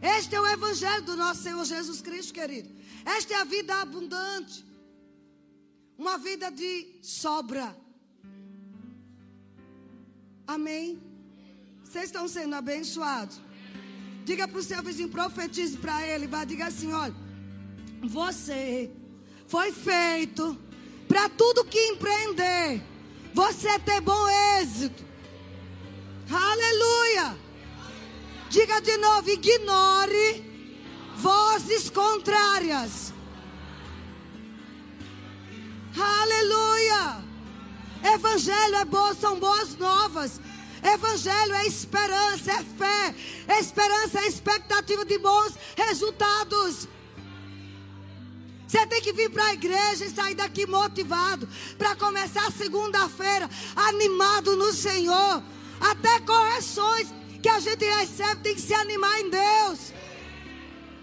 Este 0.00 0.36
é 0.36 0.40
o 0.40 0.46
evangelho 0.46 1.02
do 1.02 1.16
nosso 1.16 1.42
Senhor 1.42 1.64
Jesus 1.64 2.00
Cristo, 2.00 2.32
querido. 2.32 2.77
Esta 3.16 3.34
é 3.34 3.36
a 3.38 3.44
vida 3.44 3.74
abundante. 3.80 4.64
uma 5.96 6.16
vida 6.16 6.48
de 6.50 6.72
sobra. 7.02 7.76
Amém? 10.46 11.02
Vocês 11.82 12.04
estão 12.04 12.28
sendo 12.28 12.54
abençoados. 12.54 13.40
Diga 14.24 14.46
para 14.46 14.58
o 14.58 14.62
seu 14.62 14.80
vizinho, 14.82 15.08
profetize 15.08 15.76
para 15.76 16.06
ele. 16.06 16.28
Vá, 16.28 16.44
diga 16.44 16.66
assim: 16.66 16.92
olha, 16.92 17.16
você 18.02 18.92
foi 19.48 19.72
feito 19.72 20.56
para 21.08 21.28
tudo 21.30 21.64
que 21.64 21.80
empreender, 21.92 22.80
você 23.34 23.78
ter 23.80 24.00
bom 24.00 24.28
êxito. 24.60 25.02
Aleluia. 26.30 27.36
Diga 28.50 28.80
de 28.80 28.96
novo: 28.98 29.28
ignore 29.30 30.47
vozes 31.18 31.90
contrárias. 31.90 33.12
Aleluia. 35.96 37.24
Evangelho 38.14 38.76
é 38.76 38.84
bom, 38.84 39.14
são 39.14 39.38
boas 39.38 39.76
novas. 39.76 40.40
Evangelho 40.82 41.54
é 41.54 41.66
esperança, 41.66 42.52
é 42.52 42.62
fé. 42.62 43.14
Esperança 43.58 44.20
é 44.20 44.28
expectativa 44.28 45.04
de 45.04 45.18
bons 45.18 45.54
resultados. 45.76 46.88
Você 48.66 48.86
tem 48.86 49.00
que 49.00 49.12
vir 49.12 49.30
para 49.30 49.46
a 49.46 49.54
igreja 49.54 50.04
e 50.04 50.10
sair 50.10 50.34
daqui 50.34 50.66
motivado 50.66 51.48
para 51.76 51.96
começar 51.96 52.52
segunda-feira 52.52 53.48
animado 53.74 54.54
no 54.56 54.72
Senhor. 54.72 55.42
Até 55.80 56.20
correções 56.20 57.08
que 57.42 57.48
a 57.48 57.60
gente 57.60 57.84
recebe 57.84 58.42
tem 58.42 58.54
que 58.54 58.60
se 58.60 58.74
animar 58.74 59.20
em 59.20 59.30
Deus. 59.30 59.97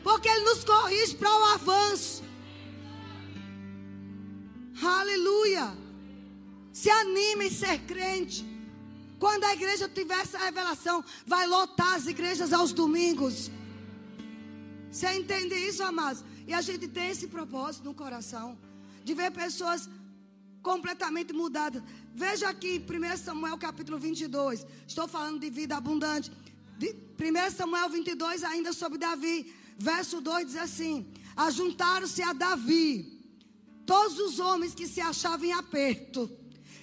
Porque 0.08 0.30
Ele 0.30 0.46
nos 0.46 0.64
corrige 0.64 1.16
para 1.16 1.36
o 1.36 1.46
avanço. 1.56 2.24
Aleluia. 5.00 5.66
Se 6.72 6.92
anime 6.92 7.48
em 7.48 7.56
ser 7.62 7.80
crente. 7.92 8.46
Quando 9.18 9.46
a 9.46 9.54
igreja 9.54 9.90
tiver 9.90 10.20
essa 10.26 10.38
revelação, 10.38 11.04
vai 11.26 11.48
lotar 11.48 11.94
as 11.96 12.06
igrejas 12.06 12.54
aos 12.54 12.72
domingos. 12.72 13.50
Você 14.92 15.12
entende 15.14 15.56
isso, 15.56 15.82
amados? 15.84 16.24
E 16.46 16.54
a 16.54 16.62
gente 16.62 16.88
tem 16.88 17.10
esse 17.10 17.28
propósito 17.28 17.86
no 17.86 17.96
coração 17.96 18.48
de 19.04 19.14
ver 19.16 19.32
pessoas 19.32 19.90
completamente 20.62 21.34
mudadas. 21.34 21.82
Veja 22.14 22.48
aqui, 22.48 22.74
1 22.78 23.18
Samuel 23.18 23.58
capítulo 23.58 23.98
22. 23.98 24.68
Estou 24.88 25.08
falando 25.08 25.40
de 25.40 25.50
vida 25.50 25.76
abundante. 25.76 26.32
De 26.78 26.90
1 26.92 27.52
Samuel 27.56 27.90
22, 27.90 28.44
ainda 28.44 28.72
sobre 28.72 29.00
Davi. 29.00 29.38
Verso 29.77 30.22
2 30.22 30.48
diz 30.48 30.55
assim: 30.55 31.12
Ajuntaram-se 31.36 32.22
a 32.22 32.34
Davi 32.34 33.15
todos 33.86 34.17
os 34.20 34.39
homens 34.39 34.74
que 34.74 34.88
se 34.88 35.01
achavam 35.01 35.46
em 35.46 35.53
aperto, 35.53 36.29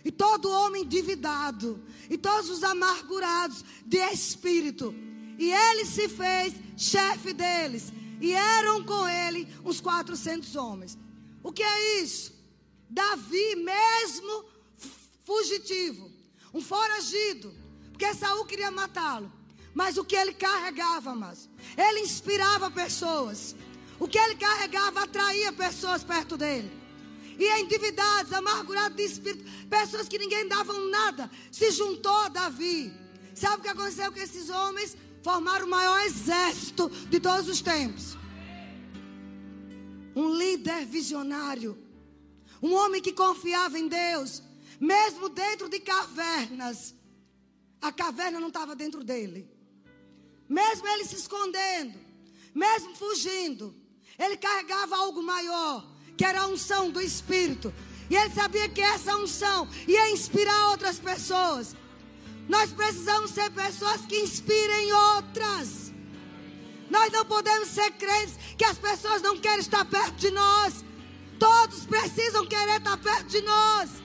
e 0.04 0.10
todo 0.10 0.50
homem 0.50 0.84
endividado, 0.84 1.82
e 2.08 2.16
todos 2.16 2.50
os 2.50 2.62
amargurados 2.62 3.64
de 3.84 3.98
espírito. 3.98 4.94
E 5.38 5.50
ele 5.50 5.84
se 5.84 6.08
fez 6.08 6.54
chefe 6.76 7.32
deles 7.32 7.92
e 8.22 8.32
eram 8.32 8.84
com 8.84 9.08
ele 9.08 9.48
uns 9.64 9.80
400 9.80 10.54
homens. 10.54 10.96
O 11.42 11.52
que 11.52 11.62
é 11.62 12.00
isso? 12.00 12.32
Davi, 12.88 13.56
mesmo 13.56 14.44
fugitivo, 15.24 16.08
um 16.54 16.60
foragido, 16.60 17.52
porque 17.90 18.14
Saul 18.14 18.44
queria 18.44 18.70
matá-lo. 18.70 19.32
Mas 19.74 19.96
o 19.96 20.04
que 20.04 20.16
ele 20.16 20.34
carregava, 20.34 21.14
mas 21.14 21.48
ele 21.76 22.00
inspirava 22.00 22.70
pessoas. 22.70 23.54
O 23.98 24.06
que 24.06 24.18
ele 24.18 24.36
carregava 24.36 25.04
atraía 25.04 25.52
pessoas 25.52 26.04
perto 26.04 26.36
dele. 26.36 26.70
E 27.38 27.60
endividados, 27.60 28.32
amargurados 28.32 28.96
de 28.96 29.04
espírito, 29.04 29.44
pessoas 29.68 30.08
que 30.08 30.18
ninguém 30.18 30.46
davam 30.46 30.90
nada, 30.90 31.30
se 31.50 31.70
juntou 31.70 32.16
a 32.18 32.28
Davi. 32.28 32.92
Sabe 33.34 33.60
o 33.60 33.62
que 33.62 33.68
aconteceu 33.68 34.12
com 34.12 34.18
esses 34.18 34.50
homens? 34.50 34.96
formaram 35.22 35.66
o 35.66 35.70
maior 35.70 36.00
exército 36.04 36.88
de 37.08 37.20
todos 37.20 37.48
os 37.48 37.62
tempos. 37.62 38.16
Um 40.14 40.34
líder 40.34 40.84
visionário. 40.84 41.78
Um 42.62 42.74
homem 42.74 43.00
que 43.00 43.12
confiava 43.12 43.78
em 43.78 43.88
Deus, 43.88 44.42
mesmo 44.78 45.28
dentro 45.28 45.68
de 45.68 45.80
cavernas. 45.80 46.94
A 47.80 47.90
caverna 47.90 48.38
não 48.38 48.48
estava 48.48 48.76
dentro 48.76 49.02
dele. 49.02 49.50
Mesmo 50.48 50.86
ele 50.88 51.04
se 51.04 51.16
escondendo, 51.16 51.98
mesmo 52.54 52.94
fugindo, 52.94 53.74
ele 54.18 54.36
carregava 54.36 54.96
algo 54.96 55.22
maior, 55.22 55.86
que 56.16 56.24
era 56.24 56.42
a 56.42 56.46
unção 56.46 56.90
do 56.90 57.00
Espírito. 57.00 57.72
E 58.10 58.16
ele 58.16 58.30
sabia 58.34 58.68
que 58.68 58.80
essa 58.80 59.16
unção 59.16 59.68
ia 59.88 60.10
inspirar 60.10 60.70
outras 60.70 60.98
pessoas. 60.98 61.74
Nós 62.48 62.72
precisamos 62.72 63.30
ser 63.30 63.50
pessoas 63.50 64.02
que 64.02 64.20
inspirem 64.20 64.92
outras. 64.92 65.92
Nós 66.90 67.10
não 67.10 67.24
podemos 67.24 67.68
ser 67.68 67.90
crentes 67.92 68.36
que 68.58 68.64
as 68.64 68.76
pessoas 68.76 69.22
não 69.22 69.38
querem 69.38 69.60
estar 69.60 69.84
perto 69.86 70.16
de 70.16 70.30
nós. 70.30 70.84
Todos 71.38 71.86
precisam 71.86 72.46
querer 72.46 72.76
estar 72.76 72.98
perto 72.98 73.28
de 73.28 73.40
nós. 73.40 74.01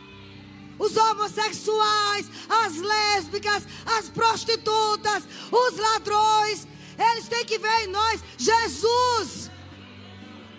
Os 0.79 0.95
homossexuais, 0.95 2.29
as 2.47 2.77
lésbicas, 2.77 3.63
as 3.97 4.09
prostitutas, 4.09 5.23
os 5.51 5.77
ladrões, 5.77 6.67
eles 6.97 7.27
têm 7.27 7.45
que 7.45 7.57
ver 7.57 7.83
em 7.83 7.87
nós 7.87 8.21
Jesus. 8.37 9.51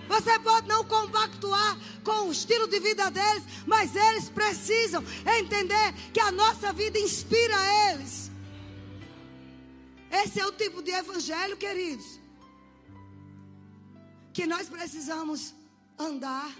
Você 0.08 0.38
pode 0.38 0.66
não 0.66 0.84
compactuar 0.84 1.78
com 2.02 2.28
o 2.28 2.32
estilo 2.32 2.66
de 2.66 2.80
vida 2.80 3.10
deles, 3.10 3.44
mas 3.66 3.94
eles 3.94 4.30
precisam 4.30 5.04
entender 5.38 5.92
que 6.12 6.20
a 6.20 6.32
nossa 6.32 6.72
vida 6.72 6.98
inspira 6.98 7.56
eles. 7.92 8.30
Esse 10.10 10.40
é 10.40 10.46
o 10.46 10.52
tipo 10.52 10.82
de 10.82 10.90
evangelho, 10.90 11.56
queridos, 11.56 12.18
que 14.32 14.46
nós 14.46 14.68
precisamos 14.68 15.54
andar. 15.98 16.50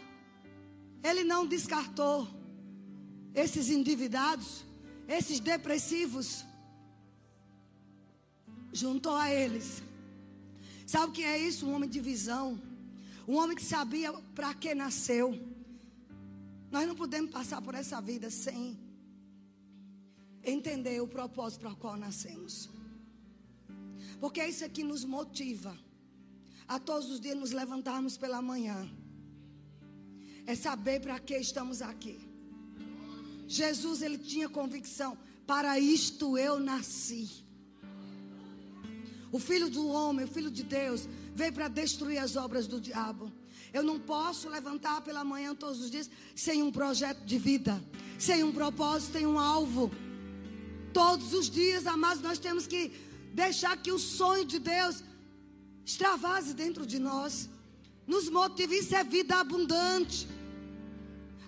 Ele 1.03 1.25
não 1.25 1.47
descartou 1.47 2.29
esses 3.38 3.70
endividados, 3.70 4.64
esses 5.07 5.38
depressivos, 5.40 6.44
juntou 8.72 9.14
a 9.14 9.31
eles. 9.33 9.83
Sabe 10.87 11.07
o 11.07 11.12
que 11.12 11.22
é 11.22 11.38
isso? 11.38 11.66
Um 11.66 11.74
homem 11.74 11.88
de 11.88 12.01
visão. 12.01 12.61
Um 13.27 13.37
homem 13.37 13.57
que 13.57 13.64
sabia 13.64 14.12
para 14.35 14.55
que 14.55 14.74
nasceu. 14.74 15.38
Nós 16.70 16.87
não 16.87 16.94
podemos 16.94 17.31
passar 17.31 17.61
por 17.62 17.74
essa 17.74 18.01
vida 18.01 18.31
sem 18.31 18.79
entender 20.42 21.01
o 21.01 21.07
propósito 21.07 21.61
para 21.61 21.72
o 21.72 21.77
qual 21.77 21.96
nascemos. 21.96 22.70
Porque 24.20 24.40
é 24.40 24.48
isso 24.48 24.64
aqui 24.64 24.83
nos 24.83 25.05
motiva 25.05 25.77
a 26.66 26.79
todos 26.79 27.11
os 27.11 27.20
dias 27.20 27.37
nos 27.37 27.53
levantarmos 27.53 28.16
pela 28.16 28.42
manhã. 28.42 28.90
É 30.46 30.55
saber 30.55 31.01
para 31.01 31.18
que 31.18 31.37
estamos 31.37 31.83
aqui. 31.83 32.28
Jesus, 33.49 34.03
ele 34.03 34.19
tinha 34.19 34.49
convicção: 34.49 35.17
para 35.47 35.79
isto 35.81 36.37
eu 36.37 36.61
nasci. 36.61 37.45
O 39.33 39.39
filho 39.39 39.69
do 39.71 39.89
homem, 39.89 40.25
o 40.25 40.29
filho 40.29 40.51
de 40.51 40.63
Deus, 40.63 41.09
veio 41.35 41.53
para 41.53 41.69
destruir 41.69 42.19
as 42.19 42.37
obras 42.37 42.67
do 42.67 42.81
diabo. 42.81 43.33
Eu 43.73 43.83
não 43.83 43.99
posso 43.99 44.49
levantar 44.49 45.01
pela 45.03 45.25
manhã 45.25 45.55
todos 45.55 45.81
os 45.81 45.91
dias 45.91 46.11
sem 46.35 46.63
um 46.63 46.71
projeto 46.71 47.25
de 47.25 47.39
vida, 47.39 47.83
sem 48.19 48.45
um 48.45 48.53
propósito, 48.53 49.13
sem 49.13 49.27
um 49.27 49.39
alvo. 49.39 49.91
Todos 50.93 51.33
os 51.35 51.51
dias, 51.51 51.87
amados, 51.87 52.23
nós 52.23 52.39
temos 52.39 52.67
que 52.67 52.93
deixar 53.35 53.77
que 53.77 53.93
o 53.93 53.99
sonho 53.99 54.45
de 54.45 54.59
Deus 54.59 55.05
extravase 55.85 56.55
dentro 56.55 56.87
de 56.87 56.99
nós. 56.99 57.49
Nos 58.07 58.29
motive, 58.31 58.79
isso 58.79 58.95
é 58.95 59.05
vida 59.05 59.37
abundante. 59.37 60.27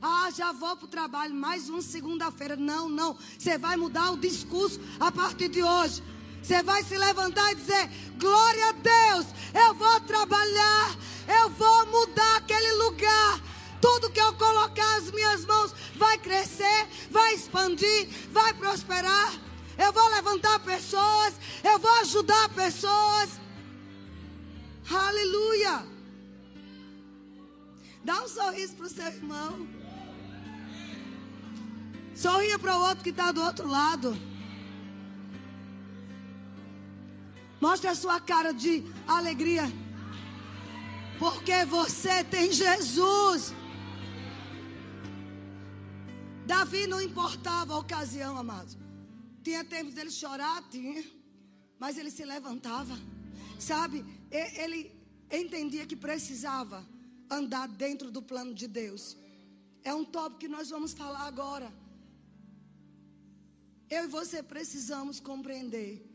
Ah, 0.02 0.30
já 0.34 0.50
vou 0.52 0.76
para 0.76 0.86
o 0.86 0.88
trabalho, 0.88 1.34
mais 1.34 1.68
uma 1.68 1.82
segunda-feira. 1.82 2.56
Não, 2.56 2.88
não. 2.88 3.18
Você 3.38 3.58
vai 3.58 3.76
mudar 3.76 4.12
o 4.12 4.16
discurso 4.16 4.80
a 4.98 5.12
partir 5.12 5.48
de 5.48 5.62
hoje. 5.62 6.02
Você 6.42 6.62
vai 6.62 6.82
se 6.82 6.96
levantar 6.96 7.52
e 7.52 7.56
dizer: 7.56 7.90
Glória 8.18 8.68
a 8.70 8.72
Deus, 8.72 9.26
eu 9.52 9.74
vou 9.74 10.00
trabalhar, 10.00 10.96
eu 11.42 11.50
vou 11.50 11.86
mudar 11.86 12.36
aquele 12.38 12.72
lugar. 12.84 13.40
Tudo 13.78 14.10
que 14.10 14.20
eu 14.20 14.32
colocar 14.34 14.96
as 14.96 15.10
minhas 15.10 15.44
mãos 15.44 15.74
vai 15.96 16.16
crescer, 16.18 16.88
vai 17.10 17.34
expandir, 17.34 18.08
vai 18.30 18.54
prosperar. 18.54 19.32
Eu 19.76 19.92
vou 19.92 20.08
levantar 20.08 20.60
pessoas, 20.60 21.34
eu 21.62 21.78
vou 21.78 21.92
ajudar 22.00 22.48
pessoas. 22.50 23.38
Aleluia. 24.90 25.86
Dá 28.02 28.22
um 28.22 28.28
sorriso 28.28 28.74
para 28.76 28.86
o 28.86 28.90
seu 28.90 29.06
irmão. 29.06 29.79
Sorria 32.22 32.58
para 32.58 32.76
o 32.76 32.82
outro 32.88 33.02
que 33.02 33.08
está 33.08 33.32
do 33.32 33.40
outro 33.40 33.66
lado. 33.66 34.14
Mostre 37.58 37.88
a 37.88 37.94
sua 37.94 38.20
cara 38.20 38.52
de 38.52 38.84
alegria. 39.06 39.64
Porque 41.18 41.64
você 41.64 42.22
tem 42.22 42.52
Jesus. 42.52 43.54
Davi 46.44 46.86
não 46.86 47.00
importava 47.00 47.72
a 47.72 47.78
ocasião, 47.78 48.36
amados. 48.36 48.76
Tinha 49.42 49.64
tempo 49.64 49.90
dele 49.90 50.10
chorar, 50.10 50.62
tinha. 50.68 51.02
Mas 51.78 51.96
ele 51.96 52.10
se 52.10 52.26
levantava. 52.26 52.98
Sabe? 53.58 54.04
Ele 54.30 54.94
entendia 55.30 55.86
que 55.86 55.96
precisava 55.96 56.86
andar 57.30 57.66
dentro 57.66 58.10
do 58.10 58.20
plano 58.20 58.52
de 58.52 58.68
Deus. 58.68 59.16
É 59.82 59.94
um 59.94 60.04
tópico 60.04 60.40
que 60.40 60.48
nós 60.48 60.68
vamos 60.68 60.92
falar 60.92 61.26
agora. 61.26 61.79
Eu 63.90 64.04
e 64.04 64.06
você 64.06 64.40
precisamos 64.40 65.18
compreender 65.18 66.08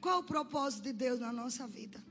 qual 0.00 0.20
o 0.20 0.24
propósito 0.24 0.84
de 0.84 0.92
Deus 0.92 1.18
na 1.18 1.32
nossa 1.32 1.66
vida. 1.66 2.02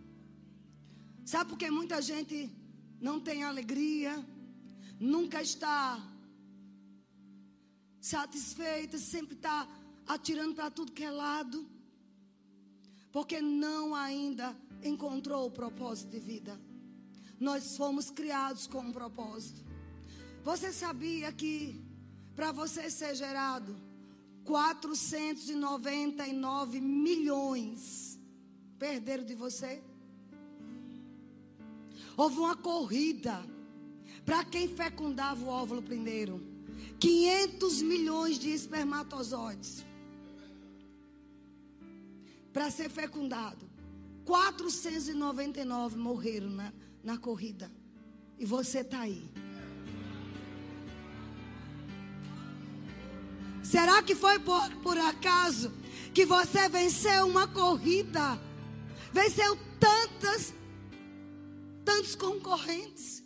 Sabe 1.24 1.50
por 1.50 1.58
que 1.58 1.72
muita 1.72 2.02
gente 2.02 2.52
não 3.00 3.20
tem 3.22 3.44
alegria, 3.44 4.14
nunca 5.00 5.42
está 5.42 5.98
satisfeita, 8.02 8.98
sempre 8.98 9.36
está 9.36 9.68
atirando 10.06 10.54
para 10.54 10.70
tudo 10.70 10.92
que 10.92 11.04
é 11.04 11.10
lado, 11.10 11.66
porque 13.12 13.42
não 13.42 13.96
ainda 13.96 14.56
encontrou 14.84 15.48
o 15.48 15.52
propósito 15.52 16.12
de 16.12 16.20
vida. 16.20 16.60
Nós 17.40 17.78
fomos 17.78 18.12
criados 18.12 18.68
com 18.68 18.80
um 18.80 18.92
propósito. 18.92 19.64
Você 20.44 20.74
sabia 20.74 21.32
que 21.32 21.82
para 22.36 22.52
você 22.52 22.90
ser 22.90 23.16
gerado 23.16 23.85
499 24.46 26.80
milhões 26.80 28.18
perderam 28.80 29.26
de 29.26 29.36
você? 29.36 29.84
Houve 32.16 32.40
uma 32.40 32.56
corrida 32.56 33.44
para 34.24 34.46
quem 34.46 34.68
fecundava 34.68 35.44
o 35.44 35.50
óvulo 35.50 35.82
primeiro. 35.82 36.40
500 37.00 37.82
milhões 37.82 38.38
de 38.40 38.52
espermatozoides 38.52 39.84
para 42.54 42.72
ser 42.72 42.90
fecundado. 42.90 43.70
499 44.24 45.98
morreram 45.98 46.50
na, 46.50 46.72
na 47.04 47.18
corrida. 47.18 47.70
E 48.40 48.46
você 48.46 48.80
está 48.80 49.02
aí. 49.02 49.30
Será 53.66 54.04
que 54.04 54.14
foi 54.14 54.38
por, 54.38 54.70
por 54.84 54.98
acaso 54.98 55.74
que 56.14 56.24
você 56.24 56.70
venceu 56.70 57.26
uma 57.26 57.48
corrida? 57.48 58.40
Venceu 59.12 59.58
tantas, 59.80 60.54
tantos 61.84 62.16
concorrentes. 62.16 63.24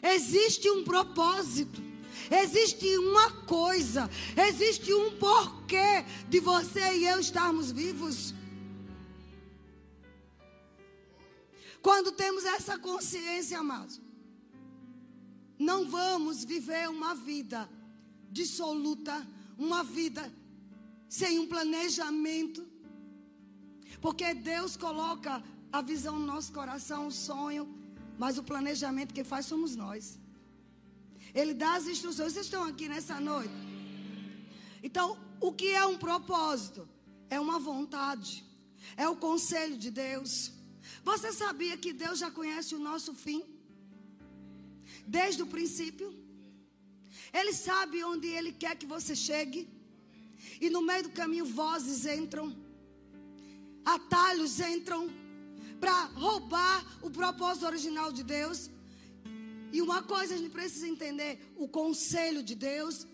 Existe 0.00 0.70
um 0.70 0.84
propósito. 0.84 1.82
Existe 2.30 2.96
uma 2.98 3.30
coisa, 3.42 4.08
existe 4.48 4.94
um 4.94 5.18
porquê 5.18 6.04
de 6.28 6.40
você 6.40 6.94
e 6.94 7.06
eu 7.06 7.18
estarmos 7.18 7.70
vivos. 7.72 8.32
Quando 11.82 12.12
temos 12.12 12.44
essa 12.44 12.78
consciência, 12.78 13.58
amados, 13.58 14.00
não 15.58 15.90
vamos 15.90 16.44
viver 16.44 16.88
uma 16.88 17.14
vida 17.14 17.68
dissoluta, 18.30 19.26
uma 19.58 19.82
vida 19.82 20.32
sem 21.08 21.38
um 21.38 21.46
planejamento. 21.46 22.66
Porque 24.00 24.34
Deus 24.34 24.76
coloca 24.76 25.42
a 25.72 25.80
visão 25.80 26.18
no 26.18 26.26
nosso 26.26 26.52
coração, 26.52 27.06
o 27.06 27.12
sonho, 27.12 27.68
mas 28.18 28.38
o 28.38 28.42
planejamento 28.42 29.14
que 29.14 29.24
faz 29.24 29.46
somos 29.46 29.74
nós. 29.76 30.18
Ele 31.34 31.54
dá 31.54 31.74
as 31.74 31.86
instruções. 31.86 32.32
Vocês 32.32 32.46
estão 32.46 32.64
aqui 32.64 32.88
nessa 32.88 33.20
noite? 33.20 33.54
Então, 34.82 35.18
o 35.40 35.52
que 35.52 35.68
é 35.68 35.86
um 35.86 35.96
propósito? 35.96 36.88
É 37.30 37.40
uma 37.40 37.58
vontade. 37.58 38.44
É 38.96 39.08
o 39.08 39.16
conselho 39.16 39.76
de 39.78 39.90
Deus. 39.90 40.52
Você 41.04 41.32
sabia 41.32 41.76
que 41.76 41.92
Deus 41.92 42.18
já 42.18 42.30
conhece 42.30 42.74
o 42.74 42.78
nosso 42.78 43.14
fim? 43.14 43.42
Desde 45.06 45.42
o 45.42 45.46
princípio? 45.46 46.21
Ele 47.32 47.52
sabe 47.52 48.04
onde 48.04 48.28
Ele 48.28 48.52
quer 48.52 48.76
que 48.76 48.86
você 48.86 49.14
chegue. 49.14 49.68
E 50.60 50.68
no 50.68 50.82
meio 50.82 51.04
do 51.04 51.10
caminho, 51.10 51.44
vozes 51.44 52.04
entram, 52.06 52.54
atalhos 53.84 54.60
entram, 54.60 55.10
para 55.80 56.04
roubar 56.24 56.98
o 57.02 57.10
propósito 57.10 57.66
original 57.66 58.12
de 58.12 58.22
Deus. 58.22 58.70
E 59.72 59.80
uma 59.80 60.02
coisa 60.02 60.34
a 60.34 60.36
gente 60.36 60.50
precisa 60.50 60.86
entender: 60.86 61.52
o 61.56 61.66
conselho 61.66 62.42
de 62.42 62.54
Deus, 62.54 63.06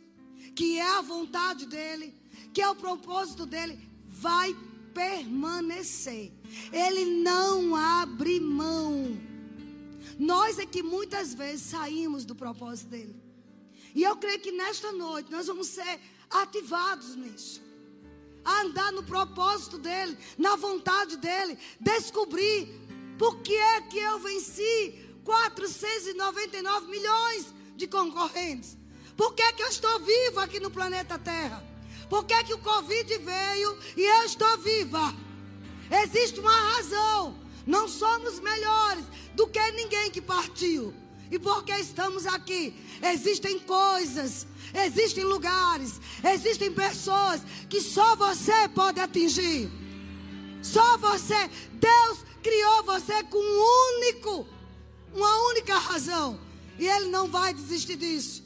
que 0.55 0.79
é 0.79 0.91
a 0.99 1.01
vontade 1.01 1.67
dEle, 1.67 2.15
que 2.53 2.61
é 2.61 2.69
o 2.69 2.77
propósito 2.77 3.47
dEle, 3.47 3.79
vai 4.07 4.55
permanecer. 4.93 6.33
Ele 6.73 7.05
não 7.23 7.77
abre 7.77 8.41
mão. 8.41 9.19
Nós 10.19 10.59
é 10.59 10.67
que 10.67 10.83
muitas 10.83 11.33
vezes 11.33 11.67
saímos 11.67 12.25
do 12.25 12.35
propósito 12.35 12.89
dele. 12.89 13.28
E 13.95 14.03
eu 14.03 14.17
creio 14.17 14.41
que 14.41 14.53
nesta 14.53 14.93
noite 14.93 15.31
nós 15.31 15.47
vamos 15.47 15.69
ser 15.69 16.01
ativados 16.31 17.17
nisso. 17.17 17.63
A 18.45 18.63
andar 18.63 18.93
no 18.93 19.03
propósito 19.03 19.79
dele, 19.79 20.17
na 20.37 20.57
vontade 20.57 21.17
dele, 21.17 21.59
descobrir 21.81 22.69
por 23.19 23.41
que 23.43 23.55
é 23.55 23.81
que 23.83 23.99
eu 23.99 24.19
venci 24.21 25.09
499 25.25 26.87
milhões 26.87 27.55
de 27.77 27.87
concorrentes. 27.87 28.77
Por 29.17 29.35
que, 29.35 29.43
é 29.43 29.53
que 29.53 29.63
eu 29.63 29.69
estou 29.69 29.99
vivo 30.01 30.41
aqui 30.41 30.61
no 30.61 30.71
planeta 30.71 31.19
Terra? 31.19 31.63
Por 32.09 32.25
que, 32.25 32.33
é 32.33 32.45
que 32.45 32.55
o 32.55 32.59
Covid 32.59 33.19
veio 33.19 33.79
e 33.97 34.03
eu 34.03 34.25
estou 34.25 34.57
viva? 34.59 35.15
Existe 36.05 36.41
uma 36.41 36.55
razão. 36.73 37.37
Não 37.67 37.89
somos 37.89 38.41
melhores 38.41 39.05
do 39.35 39.47
que 39.47 39.73
ninguém 39.73 40.11
que 40.11 40.23
partiu. 40.23 40.95
E 41.31 41.39
porque 41.39 41.73
estamos 41.73 42.27
aqui, 42.27 42.75
existem 43.03 43.59
coisas, 43.59 44.47
existem 44.87 45.25
lugares, 45.25 46.01
existem 46.25 46.73
pessoas 46.73 47.43
que 47.69 47.81
só 47.81 48.17
você 48.17 48.69
pode 48.75 48.99
atingir. 48.99 49.71
Só 50.63 50.97
você. 50.99 51.51
Deus 51.75 52.19
criou 52.43 52.83
você 52.85 53.23
com 53.25 53.39
um 53.39 53.99
único 53.99 54.59
uma 55.15 55.49
única 55.51 55.77
razão. 55.79 56.39
E 56.79 56.87
Ele 56.87 57.07
não 57.07 57.29
vai 57.29 57.53
desistir 57.53 57.97
disso. 57.97 58.45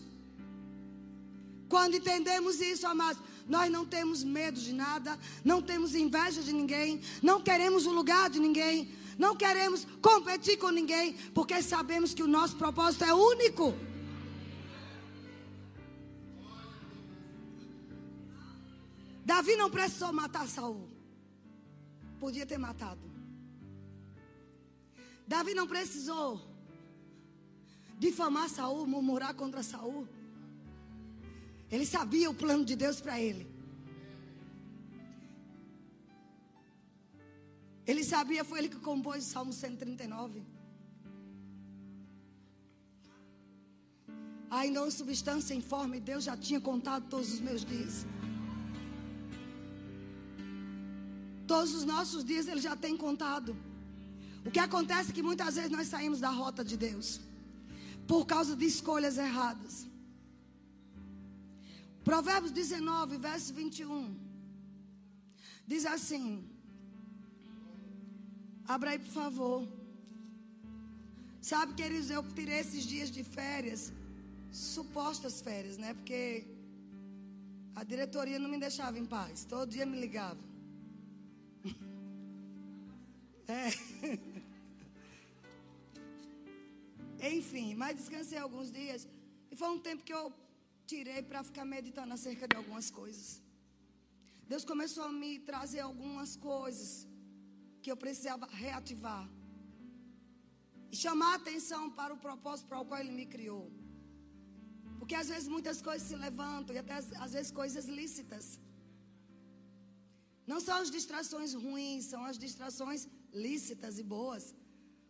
Quando 1.69 1.97
entendemos 1.97 2.61
isso, 2.61 2.87
amados, 2.87 3.23
nós 3.49 3.71
não 3.71 3.85
temos 3.85 4.23
medo 4.23 4.61
de 4.61 4.73
nada, 4.73 5.19
não 5.45 5.61
temos 5.61 5.95
inveja 5.95 6.43
de 6.43 6.53
ninguém, 6.53 7.01
não 7.23 7.41
queremos 7.41 7.87
o 7.87 7.91
lugar 7.91 8.31
de 8.31 8.39
ninguém, 8.39 8.91
não 9.19 9.37
queremos 9.37 9.87
competir 10.01 10.57
com 10.59 10.71
ninguém, 10.71 11.15
porque 11.35 11.63
sabemos 11.63 12.15
que 12.15 12.23
o 12.23 12.29
nosso 12.29 12.57
propósito 12.57 13.05
é 13.05 13.13
único. 13.13 13.75
Davi 19.25 19.57
não 19.57 19.71
precisou 19.71 20.13
matar 20.13 20.49
Saul. 20.49 20.89
Podia 22.19 22.47
ter 22.47 22.59
matado. 22.59 23.01
Davi 25.27 25.55
não 25.55 25.67
precisou 25.67 26.41
difamar 27.99 28.49
Saul, 28.49 28.87
murmurar 28.87 29.35
contra 29.35 29.63
Saul. 29.63 30.09
Ele 31.71 31.87
sabia 31.87 32.29
o 32.31 32.35
plano 32.35 32.65
de 32.65 32.75
Deus 32.77 33.01
para 33.01 33.21
ele. 33.21 33.52
Ele 37.93 38.05
sabia, 38.13 38.43
foi 38.51 38.59
ele 38.61 38.71
que 38.75 38.81
compôs 38.91 39.19
o 39.23 39.31
Salmo 39.35 39.53
139. 39.53 40.43
Ainda 44.59 44.83
uma 44.83 44.91
substância 44.91 45.55
informe, 45.55 46.01
Deus 46.11 46.25
já 46.29 46.35
tinha 46.47 46.61
contado 46.69 47.05
todos 47.15 47.29
os 47.35 47.41
meus 47.49 47.63
dias. 47.73 48.07
Todos 51.47 51.75
os 51.75 51.85
nossos 51.85 52.25
dias 52.31 52.47
Ele 52.47 52.63
já 52.69 52.75
tem 52.85 52.97
contado. 52.97 53.55
O 54.47 54.51
que 54.51 54.63
acontece 54.69 55.11
é 55.11 55.15
que 55.17 55.29
muitas 55.31 55.57
vezes 55.57 55.71
nós 55.77 55.89
saímos 55.89 56.21
da 56.27 56.31
rota 56.31 56.65
de 56.65 56.79
Deus 56.79 57.21
por 58.13 58.25
causa 58.25 58.57
de 58.57 58.67
escolhas 58.75 59.19
erradas. 59.19 59.87
Provérbios 62.03 62.53
19, 62.53 63.19
verso 63.19 63.53
21. 63.53 64.17
Diz 65.67 65.85
assim: 65.85 66.27
Abra 68.67 68.91
aí, 68.91 68.99
por 68.99 69.13
favor. 69.13 69.69
Sabe, 71.41 71.75
queridos, 71.75 72.11
eu 72.11 72.23
tirei 72.35 72.59
esses 72.61 72.85
dias 72.85 73.11
de 73.11 73.25
férias, 73.25 73.93
supostas 74.53 75.41
férias, 75.41 75.77
né? 75.77 75.93
Porque 75.95 76.47
a 77.75 77.83
diretoria 77.83 78.39
não 78.39 78.49
me 78.49 78.59
deixava 78.59 78.99
em 78.99 79.05
paz. 79.05 79.45
Todo 79.45 79.71
dia 79.71 79.85
me 79.85 79.99
ligava. 80.01 80.39
É. 83.49 83.69
Enfim, 87.37 87.75
mas 87.75 87.97
descansei 87.97 88.39
alguns 88.39 88.71
dias. 88.71 89.07
E 89.51 89.57
foi 89.57 89.69
um 89.69 89.81
tempo 89.81 90.05
que 90.05 90.15
eu 90.15 90.33
tirei 90.87 91.23
para 91.23 91.43
ficar 91.43 91.65
meditando 91.65 92.15
acerca 92.15 92.47
de 92.47 92.57
algumas 92.57 92.89
coisas. 92.91 93.43
Deus 94.49 94.65
começou 94.65 95.05
a 95.05 95.13
me 95.13 95.41
trazer 95.41 95.81
algumas 95.81 96.37
coisas 96.37 97.07
que 97.83 97.91
eu 97.93 97.97
precisava 98.05 98.47
reativar. 98.65 99.25
E 100.93 100.97
chamar 101.05 101.31
a 101.33 101.41
atenção 101.43 101.83
para 101.99 102.15
o 102.17 102.21
propósito 102.27 102.69
para 102.71 102.81
o 102.83 102.87
qual 102.89 103.01
Ele 103.01 103.15
me 103.21 103.27
criou. 103.35 103.65
Porque 104.99 105.17
às 105.21 105.29
vezes 105.33 105.49
muitas 105.57 105.79
coisas 105.89 106.07
se 106.09 106.17
levantam, 106.27 106.75
e 106.75 106.79
até 106.83 106.95
às 107.27 107.33
vezes 107.37 107.51
coisas 107.51 107.87
lícitas. 107.99 108.45
Não 110.47 110.61
são 110.67 110.77
as 110.83 110.91
distrações 110.97 111.55
ruins, 111.55 112.05
são 112.13 112.23
as 112.31 112.39
distrações 112.45 113.09
lícitas 113.33 113.99
e 113.99 114.05
boas, 114.15 114.45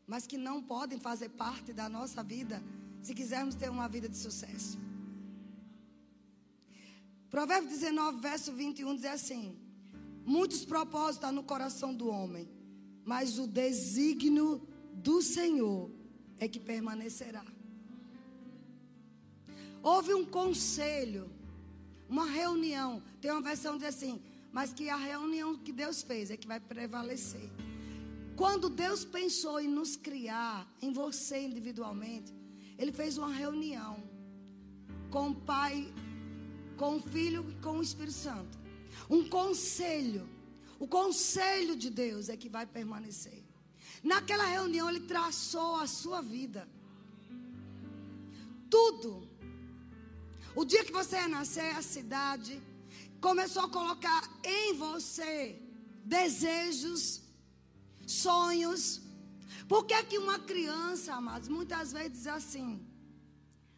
mas 0.07 0.27
que 0.31 0.39
não 0.49 0.57
podem 0.63 0.99
fazer 1.09 1.31
parte 1.45 1.73
da 1.81 1.89
nossa 1.89 2.23
vida 2.23 2.63
se 3.03 3.15
quisermos 3.15 3.55
ter 3.55 3.69
uma 3.71 3.89
vida 3.89 4.09
de 4.09 4.17
sucesso. 4.17 4.79
Provérbio 7.35 7.69
19, 7.69 8.21
verso 8.21 8.53
21 8.53 8.95
diz 8.95 9.07
assim: 9.07 9.45
Muitos 10.25 10.65
propósitos 10.65 11.29
há 11.29 11.33
no 11.33 11.43
coração 11.43 11.93
do 11.95 12.09
homem, 12.09 12.49
mas 13.05 13.39
o 13.39 13.47
desígnio 13.47 14.67
do 14.93 15.21
Senhor 15.23 15.91
é 16.39 16.47
que 16.49 16.61
permanecerá. 16.61 17.45
Houve 19.83 20.15
um 20.15 20.25
conselho, 20.25 21.31
uma 22.09 22.27
reunião. 22.27 23.03
Tem 23.21 23.31
uma 23.31 23.43
versão 23.43 23.77
diz 23.77 23.89
assim: 23.89 24.23
mas 24.53 24.73
que 24.73 24.89
a 24.89 24.97
reunião 24.97 25.57
que 25.57 25.73
Deus 25.73 26.03
fez 26.03 26.31
é 26.31 26.37
que 26.37 26.47
vai 26.47 26.61
prevalecer. 26.61 27.51
Quando 28.37 28.71
Deus 28.71 29.05
pensou 29.05 29.61
em 29.61 29.69
nos 29.69 29.97
criar, 29.97 30.71
em 30.81 30.93
você 30.93 31.43
individualmente, 31.43 32.33
Ele 32.79 32.93
fez 32.93 33.19
uma 33.19 33.33
reunião 33.33 34.03
com 35.11 35.31
o 35.31 35.35
Pai 35.35 35.93
com 36.83 36.97
o 36.97 37.01
Filho 37.01 37.49
e 37.49 37.55
com 37.63 37.79
o 37.79 37.83
Espírito 37.83 38.15
Santo. 38.15 38.59
Um 39.09 39.29
conselho. 39.29 40.29
O 40.85 40.87
conselho 40.89 41.75
de 41.83 41.89
Deus 41.89 42.29
é 42.29 42.37
que 42.43 42.49
vai 42.49 42.67
permanecer. 42.77 43.41
Naquela 44.03 44.47
reunião, 44.55 44.87
ele 44.91 45.03
traçou 45.13 45.77
a 45.77 45.87
sua 45.87 46.21
vida. 46.21 46.63
Tudo. 48.69 49.11
O 50.61 50.65
dia 50.65 50.85
que 50.87 50.91
você 51.01 51.19
nascer, 51.29 51.71
a 51.77 51.83
cidade 51.83 52.61
começou 53.21 53.63
a 53.67 53.69
colocar 53.69 54.23
em 54.43 54.75
você 54.75 55.35
desejos, 56.05 57.23
sonhos. 58.05 59.01
Por 59.69 59.85
que, 59.87 60.03
que 60.03 60.19
uma 60.19 60.41
criança, 60.41 61.15
amados, 61.15 61.49
muitas 61.49 61.93
vezes 61.93 62.13
diz 62.19 62.27
assim: 62.27 62.85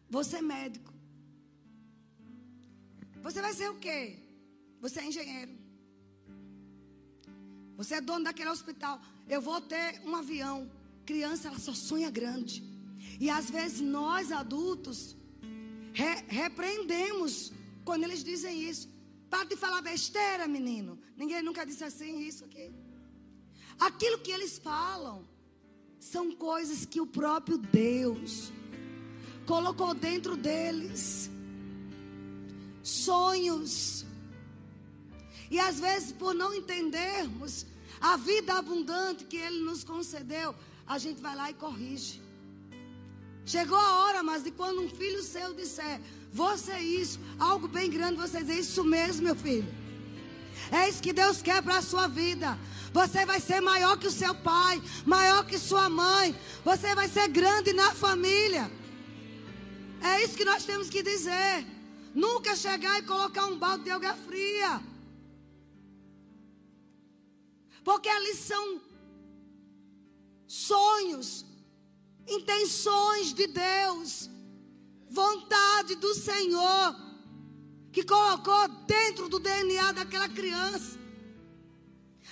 Você 0.09 0.37
é 0.37 0.41
médico. 0.41 0.91
Você 3.21 3.39
vai 3.43 3.53
ser 3.53 3.69
o 3.69 3.77
quê? 3.85 3.99
Você 4.81 5.01
é 5.01 5.05
engenheiro. 5.05 5.64
Você 7.77 7.95
é 7.95 8.01
dono 8.01 8.25
daquele 8.25 8.49
hospital. 8.49 9.01
Eu 9.27 9.41
vou 9.41 9.59
ter 9.61 10.01
um 10.05 10.15
avião. 10.15 10.69
Criança, 11.05 11.47
ela 11.49 11.59
só 11.59 11.73
sonha 11.73 12.09
grande. 12.09 12.63
E 13.19 13.29
às 13.29 13.49
vezes 13.49 13.81
nós 13.81 14.31
adultos 14.31 15.15
re 15.93 16.23
repreendemos 16.27 17.51
quando 17.83 18.03
eles 18.03 18.23
dizem 18.23 18.63
isso. 18.69 18.89
Para 19.29 19.45
de 19.45 19.55
falar 19.55 19.81
besteira, 19.81 20.47
menino. 20.47 20.99
Ninguém 21.17 21.41
nunca 21.41 21.65
disse 21.65 21.83
assim 21.83 22.19
isso 22.19 22.45
aqui. 22.45 22.71
Aquilo 23.79 24.19
que 24.19 24.31
eles 24.31 24.57
falam 24.57 25.27
são 25.99 26.31
coisas 26.35 26.85
que 26.85 27.01
o 27.01 27.07
próprio 27.07 27.57
Deus 27.57 28.51
colocou 29.45 29.93
dentro 29.93 30.35
deles 30.35 31.29
sonhos. 32.85 34.05
E 35.49 35.59
às 35.59 35.79
vezes, 35.79 36.11
por 36.11 36.33
não 36.33 36.53
entendermos 36.53 37.65
a 38.01 38.17
vida 38.17 38.53
abundante 38.53 39.25
que 39.25 39.37
Ele 39.37 39.59
nos 39.59 39.83
concedeu, 39.83 40.55
a 40.87 40.97
gente 40.97 41.21
vai 41.21 41.35
lá 41.35 41.49
e 41.49 41.53
corrige. 41.53 42.21
Chegou 43.45 43.77
a 43.77 43.99
hora, 44.01 44.23
mas 44.23 44.43
de 44.43 44.51
quando 44.51 44.81
um 44.81 44.89
filho 44.89 45.21
seu 45.21 45.53
disser, 45.53 46.01
você 46.33 46.71
é 46.71 46.83
isso, 46.83 47.19
algo 47.39 47.67
bem 47.67 47.89
grande, 47.89 48.17
você 48.17 48.39
dizer 48.39 48.59
isso 48.59 48.83
mesmo, 48.83 49.23
meu 49.23 49.35
filho. 49.35 49.67
É 50.71 50.89
isso 50.89 51.01
que 51.01 51.13
Deus 51.13 51.41
quer 51.41 51.61
para 51.61 51.77
a 51.77 51.81
sua 51.81 52.07
vida. 52.07 52.57
Você 52.91 53.25
vai 53.25 53.39
ser 53.39 53.61
maior 53.61 53.97
que 53.97 54.07
o 54.07 54.11
seu 54.11 54.33
pai, 54.33 54.81
maior 55.05 55.45
que 55.45 55.57
sua 55.59 55.89
mãe. 55.89 56.35
Você 56.63 56.95
vai 56.95 57.07
ser 57.07 57.27
grande 57.27 57.73
na 57.73 57.93
família. 57.93 58.71
É 60.01 60.23
isso 60.23 60.35
que 60.35 60.45
nós 60.45 60.63
temos 60.63 60.89
que 60.89 61.03
dizer. 61.03 61.65
Nunca 62.13 62.55
chegar 62.55 62.97
e 62.99 63.03
colocar 63.03 63.45
um 63.47 63.57
balde 63.57 63.83
de 63.83 63.91
água 63.91 64.13
fria. 64.13 64.81
Porque 67.85 68.09
ali 68.09 68.33
são 68.33 68.81
sonhos, 70.47 71.45
intenções 72.27 73.31
de 73.31 73.45
Deus, 73.45 74.27
vontade 75.07 75.93
do 75.95 76.13
Senhor, 76.15 76.95
que 77.93 78.03
colocou 78.03 78.67
dentro 78.87 79.29
do 79.29 79.39
DNA 79.39 79.91
daquela 79.91 80.27
criança. 80.27 80.97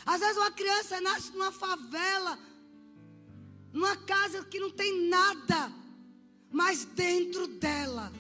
Às 0.04 0.22
vezes 0.22 0.38
uma 0.38 0.52
criança 0.52 1.00
nasce 1.00 1.32
numa 1.32 1.52
favela, 1.52 2.38
numa 3.72 3.96
casa 3.96 4.44
que 4.46 4.60
não 4.60 4.72
tem 4.72 5.08
nada, 5.08 5.72
mas 6.52 6.84
dentro 6.84 7.46
dela 7.48 8.12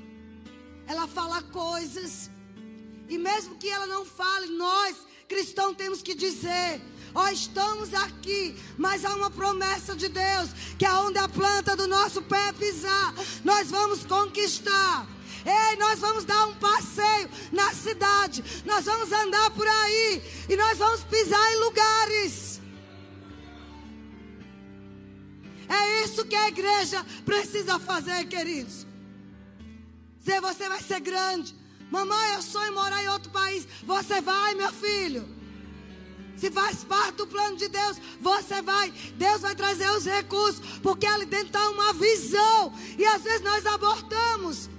ela 0.85 1.07
fala 1.07 1.41
coisas. 1.41 2.29
E 3.09 3.17
mesmo 3.17 3.57
que 3.57 3.69
ela 3.69 3.87
não 3.87 4.05
fale, 4.05 4.47
nós 4.47 4.95
cristãos 5.27 5.75
temos 5.75 6.03
que 6.03 6.13
dizer: 6.13 6.79
Ó, 7.15 7.25
oh, 7.25 7.27
estamos 7.27 7.93
aqui, 7.93 8.55
mas 8.77 9.05
há 9.05 9.13
uma 9.15 9.29
promessa 9.29 9.95
de 9.95 10.07
Deus 10.07 10.49
que 10.79 10.85
aonde 10.85 11.19
a 11.19 11.29
planta 11.29 11.75
do 11.75 11.87
nosso 11.87 12.23
pé 12.23 12.51
pisar, 12.53 13.13
nós 13.43 13.69
vamos 13.69 14.03
conquistar. 14.03 15.07
Ei, 15.45 15.75
nós 15.75 15.99
vamos 15.99 16.23
dar 16.23 16.47
um 16.47 16.55
passeio 16.55 17.29
na 17.51 17.71
cidade. 17.73 18.43
Nós 18.65 18.85
vamos 18.85 19.11
andar 19.11 19.51
por 19.51 19.67
aí 19.67 20.23
e 20.49 20.55
nós 20.55 20.77
vamos 20.77 21.03
pisar 21.03 21.53
em 21.53 21.59
lugares. 21.59 22.61
É 25.69 26.03
isso 26.03 26.25
que 26.25 26.35
a 26.35 26.47
igreja 26.47 27.05
precisa 27.25 27.79
fazer, 27.79 28.25
queridos. 28.25 28.87
Dizer, 30.19 30.41
você 30.41 30.67
vai 30.67 30.81
ser 30.81 30.99
grande. 30.99 31.53
Mamãe, 31.91 32.33
eu 32.33 32.41
sonho 32.41 32.73
morar 32.73 33.03
em 33.03 33.09
outro 33.09 33.29
país. 33.31 33.67
Você 33.83 34.21
vai, 34.21 34.55
meu 34.55 34.71
filho. 34.71 35.42
Se 36.43 36.51
faz 36.51 36.83
parte 36.83 37.15
do 37.15 37.25
plano 37.25 37.55
de 37.55 37.69
Deus, 37.69 37.97
você 38.19 38.61
vai. 38.61 38.91
Deus 39.15 39.39
vai 39.39 39.55
trazer 39.55 39.89
os 39.91 40.03
recursos, 40.03 40.59
porque 40.79 41.05
ali 41.05 41.25
dentro 41.25 41.47
está 41.47 41.69
uma 41.69 41.93
visão. 41.93 42.73
E 42.99 43.05
às 43.05 43.21
vezes 43.21 43.39
nós 43.39 43.65
abortamos 43.65 44.69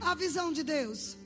a 0.00 0.14
visão 0.14 0.50
de 0.50 0.62
Deus. 0.62 1.18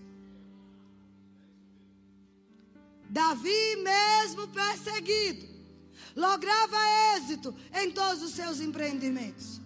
Davi, 3.08 3.76
mesmo 3.76 4.48
perseguido, 4.48 5.46
lograva 6.16 6.76
êxito 7.14 7.54
em 7.72 7.92
todos 7.92 8.24
os 8.24 8.32
seus 8.32 8.58
empreendimentos, 8.58 9.60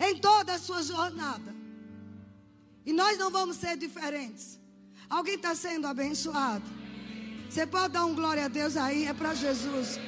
em 0.00 0.16
toda 0.16 0.54
a 0.54 0.58
sua 0.58 0.82
jornada. 0.82 1.54
E 2.86 2.92
nós 2.94 3.18
não 3.18 3.30
vamos 3.30 3.58
ser 3.58 3.76
diferentes. 3.76 4.58
Alguém 5.10 5.34
está 5.34 5.54
sendo 5.54 5.86
abençoado? 5.86 6.64
Você 7.52 7.66
pode 7.66 7.92
dar 7.92 8.06
um 8.06 8.14
glória 8.14 8.46
a 8.46 8.48
Deus 8.48 8.78
aí? 8.78 9.04
É 9.04 9.12
para 9.12 9.34
Jesus. 9.34 9.98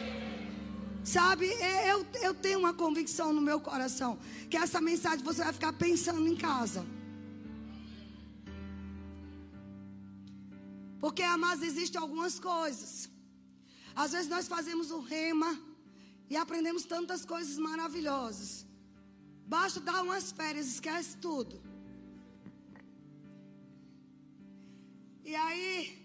Sabe, 1.04 1.44
eu, 1.90 2.06
eu 2.22 2.32
tenho 2.32 2.58
uma 2.58 2.72
convicção 2.72 3.34
no 3.34 3.42
meu 3.48 3.60
coração 3.60 4.18
que 4.48 4.56
essa 4.56 4.80
mensagem 4.80 5.22
você 5.22 5.44
vai 5.44 5.52
ficar 5.52 5.74
pensando 5.74 6.26
em 6.26 6.36
casa. 6.36 6.86
Porque, 11.02 11.22
amados, 11.22 11.62
existem 11.62 12.00
algumas 12.00 12.40
coisas. 12.40 13.10
Às 13.94 14.12
vezes 14.12 14.30
nós 14.30 14.48
fazemos 14.48 14.90
o 14.90 15.00
rema 15.00 15.60
e 16.30 16.38
aprendemos 16.38 16.86
tantas 16.86 17.26
coisas 17.26 17.58
maravilhosas. 17.58 18.64
Basta 19.46 19.80
dar 19.80 20.00
umas 20.02 20.32
férias, 20.32 20.66
esquece 20.66 21.18
tudo. 21.18 21.60
E 25.22 25.36
aí, 25.36 26.03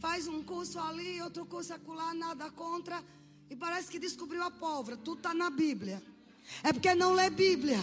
faz 0.00 0.26
um 0.26 0.42
curso 0.42 0.80
ali, 0.80 1.20
outro 1.20 1.44
curso 1.44 1.74
acolá, 1.74 2.14
nada 2.14 2.50
contra. 2.50 3.04
E 3.50 3.54
parece 3.54 3.90
que 3.90 3.98
descobriu 3.98 4.42
a 4.42 4.50
pólvora. 4.50 4.96
Tudo 4.96 5.18
está 5.18 5.34
na 5.34 5.50
Bíblia. 5.50 6.02
É 6.62 6.72
porque 6.72 6.94
não 6.94 7.12
lê 7.12 7.28
Bíblia. 7.28 7.78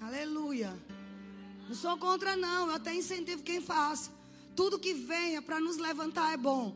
Aleluia. 0.00 0.72
Não 1.68 1.76
sou 1.76 1.96
contra, 1.98 2.34
não. 2.34 2.68
Eu 2.68 2.74
até 2.74 2.94
incentivo 2.94 3.42
quem 3.42 3.60
faz. 3.60 4.10
Tudo 4.56 4.78
que 4.78 4.94
venha 4.94 5.42
para 5.42 5.60
nos 5.60 5.76
levantar 5.76 6.32
é 6.32 6.36
bom. 6.36 6.74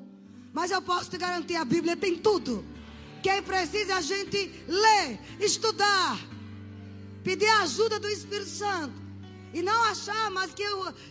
Mas 0.52 0.70
eu 0.70 0.82
posso 0.82 1.10
te 1.10 1.16
garantir: 1.16 1.56
a 1.56 1.64
Bíblia 1.64 1.96
tem 1.96 2.18
tudo. 2.18 2.64
Quem 3.22 3.42
precisa 3.42 3.96
a 3.96 4.00
gente 4.00 4.38
ler, 4.68 5.18
estudar, 5.40 6.18
pedir 7.24 7.46
a 7.46 7.62
ajuda 7.62 7.98
do 7.98 8.08
Espírito 8.08 8.50
Santo. 8.50 9.05
E 9.52 9.62
não 9.62 9.84
achar, 9.84 10.30
mas 10.30 10.52
que, 10.52 10.64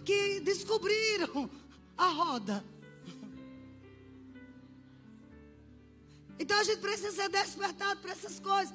que 0.04 0.40
descobriram 0.42 1.50
a 1.98 2.08
roda. 2.08 2.64
Então 6.38 6.58
a 6.60 6.64
gente 6.64 6.80
precisa 6.80 7.12
ser 7.12 7.30
despertado 7.30 8.00
para 8.02 8.12
essas 8.12 8.40
coisas. 8.40 8.74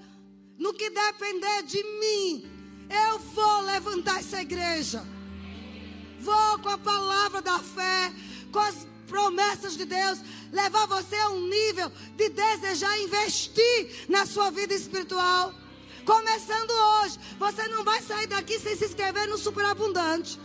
No 0.58 0.74
que 0.74 0.90
depender 0.90 1.62
de 1.62 1.82
mim, 1.82 2.60
eu 2.90 3.18
vou 3.18 3.60
levantar 3.62 4.20
essa 4.20 4.40
igreja. 4.40 5.04
Vou 6.20 6.58
com 6.58 6.68
a 6.68 6.78
palavra 6.78 7.40
da 7.40 7.58
fé, 7.58 8.12
com 8.52 8.58
as 8.58 8.86
promessas 9.06 9.76
de 9.76 9.84
Deus, 9.84 10.20
levar 10.52 10.86
você 10.86 11.16
a 11.16 11.30
um 11.30 11.48
nível 11.48 11.90
de 12.16 12.28
desejar 12.28 13.00
investir 13.00 14.06
na 14.08 14.26
sua 14.26 14.50
vida 14.50 14.74
espiritual. 14.74 15.54
Começando 16.04 16.70
hoje, 16.70 17.18
você 17.38 17.68
não 17.68 17.84
vai 17.84 18.00
sair 18.02 18.26
daqui 18.26 18.58
sem 18.58 18.76
se 18.76 18.86
inscrever 18.86 19.28
no 19.28 19.38
superabundante. 19.38 20.38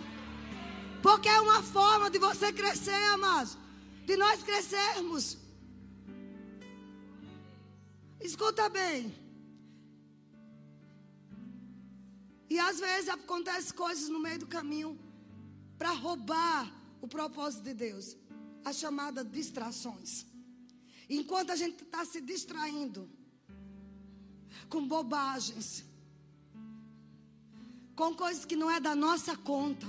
Porque 1.01 1.29
é 1.29 1.39
uma 1.39 1.61
forma 1.61 2.09
de 2.09 2.19
você 2.19 2.51
crescer, 2.51 3.03
amados. 3.13 3.57
De 4.05 4.17
nós 4.17 4.43
crescermos. 4.43 5.37
Escuta 8.19 8.67
bem. 8.69 9.13
E 12.49 12.59
às 12.59 12.79
vezes 12.79 13.09
acontecem 13.09 13.73
coisas 13.73 14.09
no 14.09 14.19
meio 14.19 14.39
do 14.39 14.47
caminho 14.47 14.99
para 15.77 15.91
roubar 15.91 16.71
o 17.01 17.07
propósito 17.07 17.63
de 17.63 17.73
Deus. 17.73 18.15
A 18.63 18.73
chamada 18.73 19.23
distrações. 19.23 20.25
Enquanto 21.09 21.51
a 21.51 21.55
gente 21.55 21.83
está 21.83 22.03
se 22.03 22.19
distraindo 22.19 23.09
com 24.69 24.87
bobagens, 24.87 25.83
com 27.95 28.13
coisas 28.13 28.45
que 28.45 28.55
não 28.55 28.69
é 28.69 28.79
da 28.79 28.95
nossa 28.95 29.35
conta, 29.37 29.87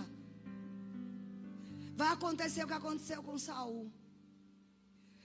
vai 1.94 2.08
acontecer 2.08 2.64
o 2.64 2.66
que 2.66 2.72
aconteceu 2.72 3.22
com 3.22 3.38
Saul. 3.38 3.90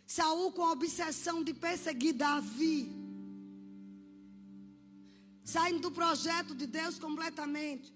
Saul 0.08 0.52
com 0.52 0.64
a 0.64 0.72
obsessão 0.72 1.44
de 1.44 1.54
perseguir 1.54 2.14
Davi 2.14 3.02
saindo 5.44 5.82
do 5.82 5.92
projeto 5.92 6.56
de 6.56 6.66
Deus 6.66 6.98
completamente, 6.98 7.94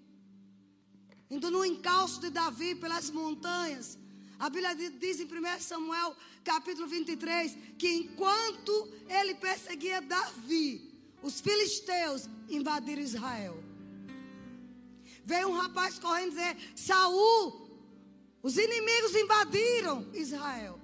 indo 1.30 1.50
no 1.50 1.64
encalço 1.64 2.20
de 2.20 2.30
Davi 2.30 2.74
pelas 2.74 3.10
montanhas. 3.10 3.98
A 4.38 4.50
Bíblia 4.50 4.74
diz 4.74 5.20
em 5.20 5.24
1 5.24 5.60
Samuel, 5.60 6.14
capítulo 6.44 6.86
23, 6.86 7.56
que 7.78 7.88
enquanto 7.88 8.92
ele 9.08 9.34
perseguia 9.36 10.02
Davi, 10.02 10.85
os 11.26 11.40
filisteus 11.46 12.28
invadiram 12.48 13.02
Israel. 13.02 13.56
Veio 15.24 15.48
um 15.48 15.58
rapaz 15.62 15.98
correndo 15.98 16.30
dizer: 16.30 16.56
Saul, 16.76 17.42
os 18.42 18.56
inimigos 18.56 19.14
invadiram 19.22 19.96
Israel. 20.14 20.78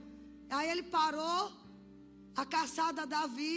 Aí 0.50 0.68
ele 0.68 0.82
parou 0.82 1.52
a 2.34 2.44
caçada 2.44 3.06
Davi 3.06 3.56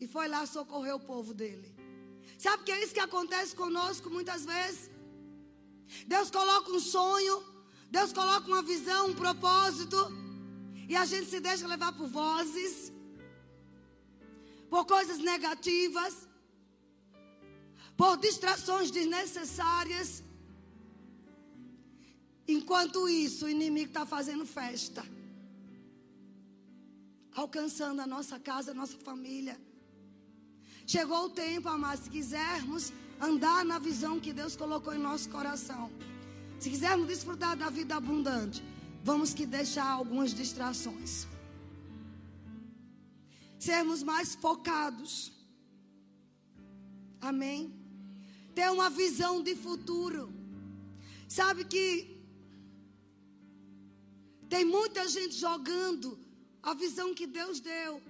e 0.00 0.06
foi 0.06 0.28
lá 0.28 0.46
socorrer 0.46 0.94
o 0.94 1.06
povo 1.12 1.34
dele. 1.34 1.68
Sabe 2.38 2.62
que 2.64 2.72
é 2.72 2.82
isso 2.82 2.94
que 2.94 3.06
acontece 3.08 3.52
conosco 3.62 4.08
muitas 4.08 4.44
vezes? 4.44 4.88
Deus 6.06 6.30
coloca 6.30 6.70
um 6.70 6.78
sonho, 6.78 7.36
Deus 7.90 8.12
coloca 8.12 8.46
uma 8.46 8.62
visão, 8.62 9.08
um 9.08 9.14
propósito, 9.24 9.98
e 10.88 10.94
a 10.94 11.04
gente 11.04 11.28
se 11.28 11.40
deixa 11.40 11.66
levar 11.66 11.92
por 11.92 12.06
vozes, 12.06 12.92
por 14.70 14.86
coisas 14.86 15.18
negativas, 15.18 16.14
por 17.96 18.16
distrações 18.16 18.90
desnecessárias. 18.90 20.22
Enquanto 22.46 23.08
isso, 23.08 23.46
o 23.46 23.48
inimigo 23.48 23.88
está 23.88 24.06
fazendo 24.06 24.46
festa, 24.46 25.04
alcançando 27.34 28.00
a 28.00 28.06
nossa 28.06 28.38
casa, 28.38 28.70
a 28.70 28.74
nossa 28.74 28.96
família. 28.98 29.60
Chegou 30.86 31.24
o 31.26 31.30
tempo, 31.30 31.68
amados, 31.68 32.04
se 32.04 32.10
quisermos 32.10 32.92
andar 33.20 33.64
na 33.64 33.78
visão 33.78 34.18
que 34.18 34.32
Deus 34.32 34.56
colocou 34.56 34.94
em 34.94 34.98
nosso 34.98 35.28
coração, 35.28 35.90
se 36.58 36.70
quisermos 36.70 37.06
desfrutar 37.06 37.56
da 37.56 37.70
vida 37.70 37.96
abundante, 37.96 38.62
vamos 39.04 39.34
que 39.34 39.46
deixar 39.46 39.86
algumas 39.86 40.32
distrações. 40.32 41.26
Sermos 43.68 44.02
mais 44.02 44.34
focados. 44.34 45.12
Amém. 47.20 47.60
Ter 48.54 48.68
uma 48.70 48.88
visão 48.88 49.42
de 49.42 49.54
futuro. 49.54 50.22
Sabe 51.28 51.64
que 51.64 51.86
tem 54.48 54.64
muita 54.64 55.06
gente 55.16 55.34
jogando 55.34 56.18
a 56.62 56.72
visão 56.74 57.14
que 57.14 57.26
Deus 57.26 57.60
deu 57.60 58.02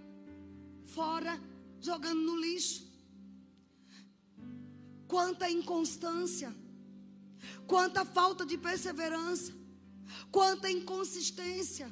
fora 0.97 1.35
jogando 1.81 2.21
no 2.21 2.37
lixo. 2.37 2.89
Quanta 5.07 5.51
inconstância, 5.51 6.55
quanta 7.67 8.05
falta 8.05 8.47
de 8.47 8.57
perseverança, 8.57 9.53
quanta 10.31 10.71
inconsistência. 10.71 11.89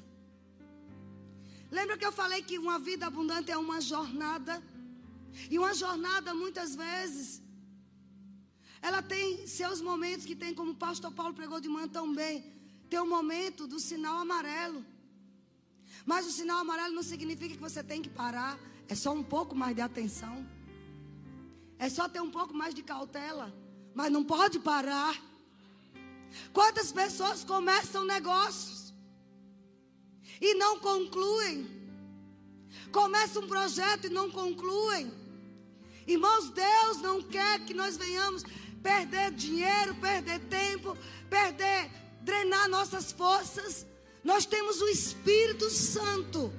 Lembra 1.71 1.99
que 1.99 2.05
eu 2.05 2.13
falei 2.13 2.43
que 2.43 2.59
uma 2.59 2.79
vida 2.79 3.07
abundante 3.07 3.51
é 3.51 3.59
uma 3.59 3.81
jornada? 3.81 4.63
E 5.51 5.59
uma 5.59 5.75
jornada, 5.75 6.33
muitas 6.35 6.75
vezes, 6.75 7.43
ela 8.81 9.03
tem 9.03 9.47
seus 9.47 9.81
momentos 9.81 10.25
que 10.25 10.35
tem, 10.35 10.55
como 10.55 10.73
o 10.73 10.83
pastor 10.87 11.13
Paulo 11.13 11.35
pregou 11.35 11.61
de 11.61 11.69
manhã 11.69 11.89
tão 11.89 12.15
bem, 12.15 12.45
tem 12.89 12.99
o 12.99 13.03
um 13.03 13.09
momento 13.09 13.67
do 13.67 13.79
sinal 13.79 14.19
amarelo. 14.19 14.85
Mas 16.07 16.27
o 16.27 16.31
sinal 16.31 16.59
amarelo 16.61 16.95
não 16.95 17.03
significa 17.03 17.55
que 17.55 17.61
você 17.61 17.83
tem 17.83 18.01
que 18.01 18.09
parar. 18.09 18.59
É 18.89 18.95
só 18.95 19.13
um 19.13 19.23
pouco 19.23 19.55
mais 19.55 19.75
de 19.75 19.83
atenção. 19.83 20.47
É 21.79 21.89
só 21.91 22.09
ter 22.09 22.23
um 22.23 22.31
pouco 22.31 22.55
mais 22.55 22.75
de 22.75 22.83
cautela. 22.83 23.55
Mas 23.95 24.11
não 24.11 24.25
pode 24.25 24.59
parar. 24.59 25.15
Quantas 26.53 26.91
pessoas 26.93 27.45
começam 27.45 28.05
negócios 28.05 28.78
e 30.41 30.55
não 30.55 30.79
concluem? 30.79 31.67
Começam 32.93 33.43
um 33.43 33.49
projeto 33.49 34.07
e 34.07 34.11
não 34.11 34.31
concluem. 34.31 35.13
Irmãos, 36.07 36.51
Deus 36.51 37.03
não 37.03 37.23
quer 37.23 37.61
que 37.65 37.75
nós 37.75 37.97
venhamos 37.97 38.43
perder 38.83 39.31
dinheiro, 39.33 39.95
perder 39.97 40.41
tempo, 40.41 40.97
perder, 41.29 41.91
drenar 42.23 42.69
nossas 42.69 43.13
forças. 43.13 43.87
Nós 44.25 44.47
temos 44.47 44.81
o 44.81 44.89
Espírito 44.89 45.69
Santo 45.69 46.53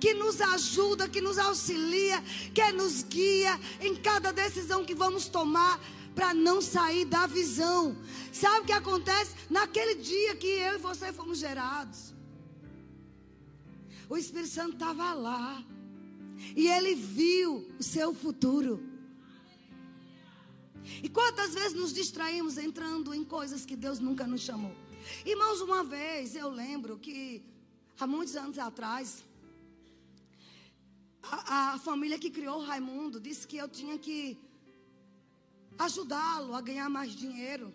que 0.00 0.14
nos 0.14 0.40
ajuda, 0.40 1.08
que 1.08 1.20
nos 1.20 1.38
auxilia, 1.38 2.22
que 2.54 2.72
nos 2.72 3.02
guia 3.02 3.60
em 3.80 3.94
cada 3.94 4.32
decisão 4.32 4.84
que 4.84 4.94
vamos 4.94 5.28
tomar 5.28 5.78
para 6.14 6.32
não 6.32 6.62
sair 6.62 7.04
da 7.04 7.26
visão. 7.26 7.96
Sabe 8.32 8.60
o 8.60 8.64
que 8.64 8.72
acontece? 8.72 9.34
Naquele 9.50 9.96
dia 9.96 10.34
que 10.36 10.46
eu 10.46 10.74
e 10.74 10.78
você 10.78 11.12
fomos 11.12 11.38
gerados, 11.38 12.14
o 14.10 14.16
Espírito 14.16 14.50
Santo 14.50 14.72
estava 14.72 15.14
lá 15.14 15.64
e 16.56 16.66
ele 16.66 16.94
viu 16.96 17.50
o 17.78 17.82
seu 17.82 18.12
futuro. 18.12 18.72
E 21.00 21.08
quantas 21.08 21.54
vezes 21.54 21.74
nos 21.74 21.92
distraímos 21.92 22.58
entrando 22.58 23.14
em 23.14 23.24
coisas 23.24 23.64
que 23.64 23.76
Deus 23.76 24.00
nunca 24.00 24.26
nos 24.26 24.40
chamou? 24.40 24.74
Irmãos, 25.24 25.60
uma 25.60 25.84
vez 25.84 26.34
eu 26.34 26.50
lembro 26.50 26.98
que 26.98 27.42
há 28.00 28.06
muitos 28.06 28.34
anos 28.34 28.58
atrás, 28.58 29.24
a, 31.22 31.74
a 31.74 31.78
família 31.78 32.18
que 32.18 32.30
criou 32.30 32.60
Raimundo 32.62 33.20
disse 33.20 33.46
que 33.46 33.58
eu 33.58 33.68
tinha 33.68 33.96
que 33.96 34.36
ajudá-lo 35.78 36.54
a 36.56 36.60
ganhar 36.60 36.90
mais 36.90 37.12
dinheiro. 37.12 37.72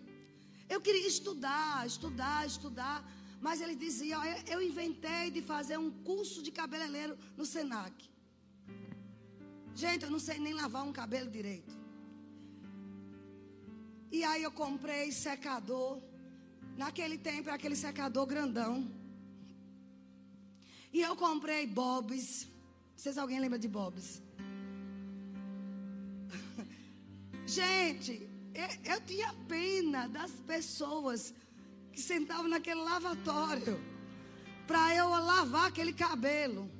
Eu 0.68 0.82
queria 0.82 1.08
estudar, 1.08 1.86
estudar, 1.86 2.46
estudar. 2.46 3.02
Mas 3.46 3.60
ele 3.64 3.76
dizia: 3.76 4.16
Eu 4.52 4.60
inventei 4.68 5.24
de 5.30 5.40
fazer 5.40 5.76
um 5.78 5.90
curso 6.08 6.38
de 6.46 6.50
cabeleireiro 6.50 7.14
no 7.36 7.44
Senac. 7.52 7.96
Gente, 9.82 10.02
eu 10.04 10.10
não 10.14 10.18
sei 10.28 10.38
nem 10.46 10.54
lavar 10.62 10.82
um 10.88 10.92
cabelo 11.00 11.30
direito. 11.30 11.72
E 14.10 14.24
aí 14.24 14.42
eu 14.42 14.50
comprei 14.50 15.12
secador. 15.12 16.02
Naquele 16.82 17.16
tempo 17.16 17.48
aquele 17.50 17.76
secador 17.76 18.26
grandão. 18.26 18.74
E 20.92 21.00
eu 21.08 21.14
comprei 21.14 21.62
bobs. 21.68 22.48
Vocês 22.96 23.16
alguém 23.16 23.38
lembra 23.38 23.60
de 23.64 23.68
Bob's? 23.68 24.22
Gente, 27.46 28.14
eu, 28.62 28.92
eu 28.92 29.00
tinha 29.10 29.32
pena 29.54 30.08
das 30.08 30.32
pessoas 30.52 31.32
que 31.96 32.02
sentavam 32.02 32.46
naquele 32.46 32.82
lavatório 32.82 33.80
para 34.66 34.94
eu 34.94 35.08
lavar 35.08 35.68
aquele 35.68 35.94
cabelo. 35.94 36.70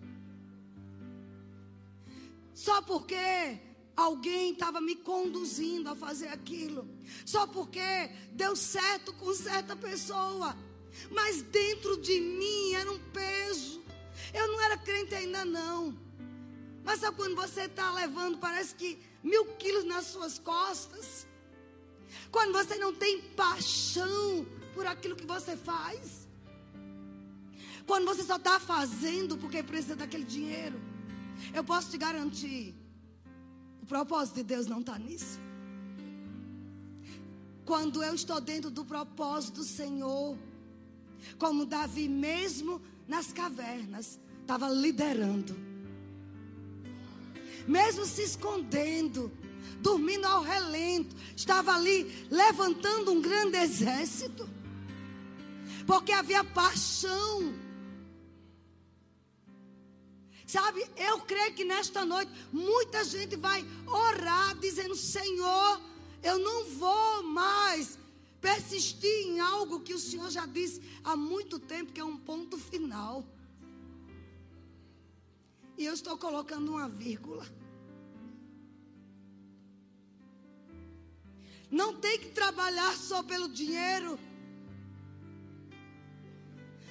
Só 2.53 2.83
porque 2.83 3.59
alguém 3.97 4.53
estava 4.53 4.79
me 4.79 4.95
conduzindo 4.95 5.89
a 5.89 5.97
fazer 5.97 6.29
aquilo. 6.29 6.87
Só 7.25 7.47
porque 7.47 8.11
deu 8.33 8.55
certo 8.55 9.15
com 9.15 9.33
certa 9.33 9.75
pessoa. 9.75 10.55
Mas 11.11 11.41
dentro 11.41 11.97
de 11.97 12.21
mim 12.21 12.75
era 12.75 12.93
um 12.93 12.99
peso. 13.11 13.83
Eu 14.35 14.49
não 14.49 14.61
era 14.61 14.77
crente 14.77 15.15
ainda 15.15 15.47
não. 15.47 15.99
Mas 16.85 17.01
sabe 17.01 17.17
quando 17.17 17.35
você 17.35 17.63
está 17.63 17.91
levando, 17.91 18.37
parece 18.37 18.75
que 18.75 18.99
mil 19.23 19.47
quilos 19.55 19.85
nas 19.85 20.05
suas 20.05 20.39
costas? 20.39 21.27
Quando 22.31 22.53
você 22.53 22.77
não 22.77 22.93
tem 22.93 23.23
paixão 23.31 24.47
por 24.77 24.87
aquilo 24.87 25.17
que 25.21 25.27
você 25.35 25.55
faz? 25.57 26.29
Quando 27.87 28.05
você 28.11 28.23
só 28.31 28.37
está 28.37 28.57
fazendo 28.73 29.39
porque 29.43 29.63
precisa 29.73 29.97
daquele 30.03 30.25
dinheiro? 30.37 30.79
Eu 31.59 31.65
posso 31.65 31.91
te 31.91 31.99
garantir, 32.07 32.75
o 33.83 33.87
propósito 33.87 34.37
de 34.37 34.45
Deus 34.53 34.67
não 34.67 34.81
está 34.81 34.99
nisso. 34.99 35.39
Quando 37.71 38.03
eu 38.09 38.15
estou 38.15 38.41
dentro 38.41 38.71
do 38.71 38.85
propósito 38.85 39.57
do 39.61 39.65
Senhor, 39.65 40.37
como 41.39 41.71
Davi 41.77 42.09
mesmo 42.09 42.81
nas 43.09 43.33
cavernas, 43.33 44.21
estava 44.43 44.69
liderando 44.69 45.67
mesmo 47.67 48.07
se 48.07 48.23
escondendo, 48.23 49.33
dormindo 49.81 50.25
ao 50.27 50.43
relento, 50.43 51.15
estava 51.35 51.75
ali 51.75 52.27
levantando 52.31 53.11
um 53.13 53.21
grande 53.21 53.57
exército, 53.57 54.49
porque 55.87 56.13
havia 56.13 56.43
paixão. 56.45 57.55
Sabe, 60.47 60.85
eu 60.97 61.21
creio 61.21 61.55
que 61.55 61.65
nesta 61.65 62.05
noite 62.05 62.31
muita 62.53 63.05
gente 63.05 63.37
vai 63.37 63.65
orar 63.87 64.57
dizendo: 64.59 64.95
Senhor, 64.95 65.81
eu 66.23 66.39
não 66.39 66.65
vou 66.67 67.23
mais 67.23 67.99
persistir 68.41 69.27
em 69.27 69.41
algo 69.41 69.81
que 69.81 69.95
o 69.95 69.99
Senhor 69.99 70.31
já 70.31 70.47
disse 70.47 70.81
há 71.03 71.17
muito 71.17 71.59
tempo 71.59 71.93
que 71.93 72.01
é 72.01 72.05
um 72.05 72.17
ponto 72.17 72.57
final. 72.57 73.25
E 75.77 75.85
eu 75.85 75.93
estou 75.93 76.17
colocando 76.17 76.73
uma 76.73 76.89
vírgula. 76.89 77.47
Não 81.71 81.95
tem 81.97 82.19
que 82.19 82.31
trabalhar 82.31 82.97
só 82.97 83.23
pelo 83.23 83.49
dinheiro. 83.49 84.19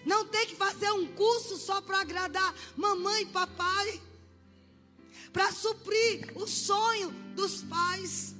Não 0.06 0.26
tem 0.26 0.45
que 0.47 0.56
fazer 0.56 0.91
um 0.91 1.08
curso 1.08 1.58
só 1.58 1.82
para 1.82 2.01
agradar 2.01 2.53
mamãe 2.78 3.24
e 3.24 3.26
papai. 3.26 4.01
Para 5.34 5.51
suprir 5.51 6.32
o 6.36 6.47
sonho 6.47 7.10
dos 7.36 7.64
pais. 7.64 8.36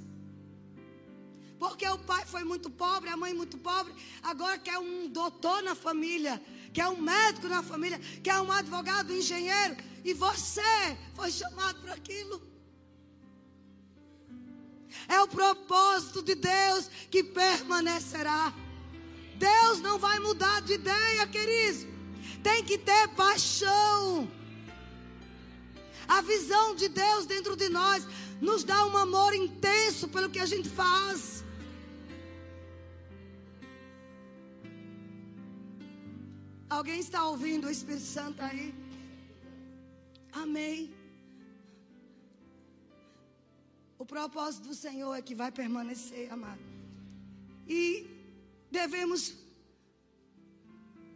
Porque 1.58 1.86
o 1.88 1.98
pai 1.98 2.24
foi 2.26 2.44
muito 2.44 2.70
pobre, 2.70 3.08
a 3.10 3.16
mãe 3.16 3.34
muito 3.34 3.56
pobre, 3.58 3.92
agora 4.22 4.58
quer 4.58 4.78
um 4.78 5.08
doutor 5.08 5.62
na 5.62 5.74
família, 5.74 6.40
quer 6.72 6.86
um 6.88 7.00
médico 7.00 7.48
na 7.48 7.62
família, 7.62 7.98
quer 8.22 8.38
um 8.40 8.52
advogado, 8.52 9.12
um 9.12 9.16
engenheiro. 9.16 9.76
E 10.04 10.12
você 10.12 10.62
foi 11.14 11.30
chamado 11.30 11.80
para 11.80 11.94
aquilo. 11.94 12.40
É 15.08 15.20
o 15.20 15.28
propósito 15.28 16.22
de 16.22 16.34
Deus 16.34 16.88
que 17.10 17.24
permanecerá. 17.24 18.52
Deus 19.38 19.80
não 19.80 19.98
vai 19.98 20.18
mudar 20.18 20.60
de 20.62 20.74
ideia, 20.74 21.26
queridos. 21.26 21.86
Tem 22.42 22.64
que 22.64 22.78
ter 22.78 23.08
paixão. 23.08 24.30
A 26.08 26.20
visão 26.22 26.74
de 26.74 26.88
Deus 26.88 27.26
dentro 27.26 27.56
de 27.56 27.68
nós 27.68 28.06
nos 28.40 28.62
dá 28.64 28.86
um 28.86 28.96
amor 28.96 29.34
intenso 29.34 30.08
pelo 30.08 30.30
que 30.30 30.38
a 30.38 30.46
gente 30.46 30.68
faz. 30.68 31.44
Alguém 36.68 37.00
está 37.00 37.24
ouvindo 37.26 37.66
o 37.66 37.70
Espírito 37.70 38.04
Santo 38.04 38.42
aí? 38.42 38.74
Amém. 40.32 40.94
O 43.98 44.04
propósito 44.04 44.68
do 44.68 44.74
Senhor 44.74 45.14
é 45.14 45.22
que 45.22 45.34
vai 45.34 45.50
permanecer, 45.50 46.30
amado. 46.30 46.60
E 47.66 48.15
devemos 48.70 49.34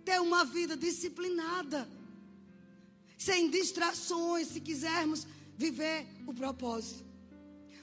ter 0.05 0.21
uma 0.21 0.45
vida 0.45 0.77
disciplinada, 0.77 1.89
sem 3.17 3.51
distrações, 3.51 4.49
se 4.49 4.61
quisermos 4.61 5.27
viver 5.57 6.07
o 6.27 6.33
propósito. 6.33 7.05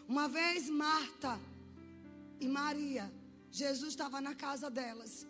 Uma 0.08 0.28
vez 0.28 0.70
Marta 0.70 1.40
e 2.40 2.48
Maria, 2.48 3.12
Jesus 3.52 3.90
estava 3.90 4.20
na 4.20 4.34
casa 4.34 4.70
delas. 4.70 5.28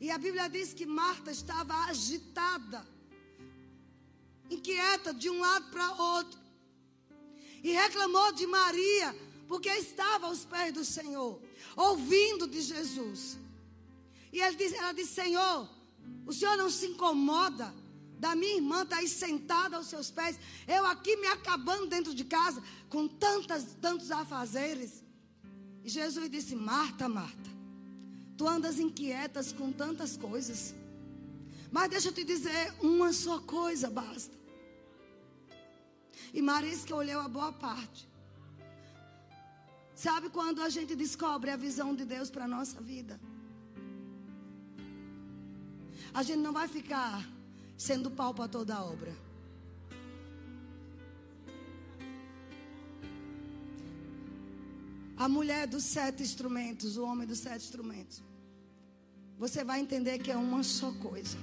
E 0.00 0.10
a 0.10 0.18
Bíblia 0.18 0.48
diz 0.48 0.74
que 0.74 0.84
Marta 0.84 1.30
estava 1.30 1.74
agitada 1.84 2.86
inquieta 4.50 5.12
de 5.12 5.28
um 5.30 5.40
lado 5.40 5.70
para 5.70 5.92
outro. 5.92 6.38
E 7.62 7.72
reclamou 7.72 8.32
de 8.32 8.46
Maria, 8.46 9.14
porque 9.48 9.68
estava 9.70 10.26
aos 10.26 10.44
pés 10.44 10.72
do 10.72 10.84
Senhor, 10.84 11.40
ouvindo 11.76 12.46
de 12.46 12.60
Jesus. 12.60 13.38
E 14.34 14.40
ela 14.40 14.56
disse, 14.56 14.74
ela 14.74 14.92
disse: 14.92 15.14
Senhor, 15.14 15.70
o 16.26 16.32
Senhor 16.32 16.56
não 16.56 16.68
se 16.68 16.86
incomoda 16.86 17.72
da 18.18 18.34
minha 18.34 18.56
irmã 18.56 18.82
estar 18.82 18.96
tá 18.96 19.02
aí 19.02 19.08
sentada 19.08 19.76
aos 19.76 19.86
seus 19.86 20.10
pés, 20.10 20.38
eu 20.66 20.84
aqui 20.86 21.16
me 21.16 21.28
acabando 21.28 21.86
dentro 21.86 22.12
de 22.12 22.24
casa, 22.24 22.60
com 22.88 23.06
tantas, 23.06 23.76
tantos 23.80 24.10
afazeres. 24.10 25.04
E 25.84 25.88
Jesus 25.88 26.28
disse: 26.28 26.56
Marta, 26.56 27.08
Marta, 27.08 27.50
tu 28.36 28.48
andas 28.48 28.80
inquietas 28.80 29.52
com 29.52 29.70
tantas 29.70 30.16
coisas. 30.16 30.74
Mas 31.70 31.90
deixa 31.90 32.08
eu 32.08 32.12
te 32.12 32.24
dizer, 32.24 32.74
uma 32.80 33.12
só 33.12 33.38
coisa 33.38 33.88
basta. 33.88 34.34
E 36.32 36.42
Maria 36.42 36.72
escolheu 36.72 37.20
a 37.20 37.28
boa 37.28 37.52
parte. 37.52 38.08
Sabe 39.94 40.28
quando 40.28 40.60
a 40.60 40.68
gente 40.68 40.96
descobre 40.96 41.52
a 41.52 41.56
visão 41.56 41.94
de 41.94 42.04
Deus 42.04 42.30
para 42.30 42.46
a 42.46 42.48
nossa 42.48 42.80
vida? 42.80 43.20
A 46.14 46.22
gente 46.22 46.38
não 46.38 46.52
vai 46.52 46.68
ficar 46.68 47.28
sendo 47.76 48.10
pau 48.10 48.32
para 48.32 48.48
toda 48.48 48.74
a 48.76 48.84
obra. 48.84 49.12
A 55.16 55.28
mulher 55.28 55.66
dos 55.66 55.84
sete 55.84 56.22
instrumentos, 56.22 56.96
o 56.96 57.04
homem 57.04 57.26
dos 57.26 57.40
sete 57.40 57.64
instrumentos. 57.64 58.22
Você 59.38 59.64
vai 59.64 59.80
entender 59.80 60.18
que 60.18 60.30
é 60.30 60.36
uma 60.36 60.62
só 60.62 60.92
coisa. 60.92 61.36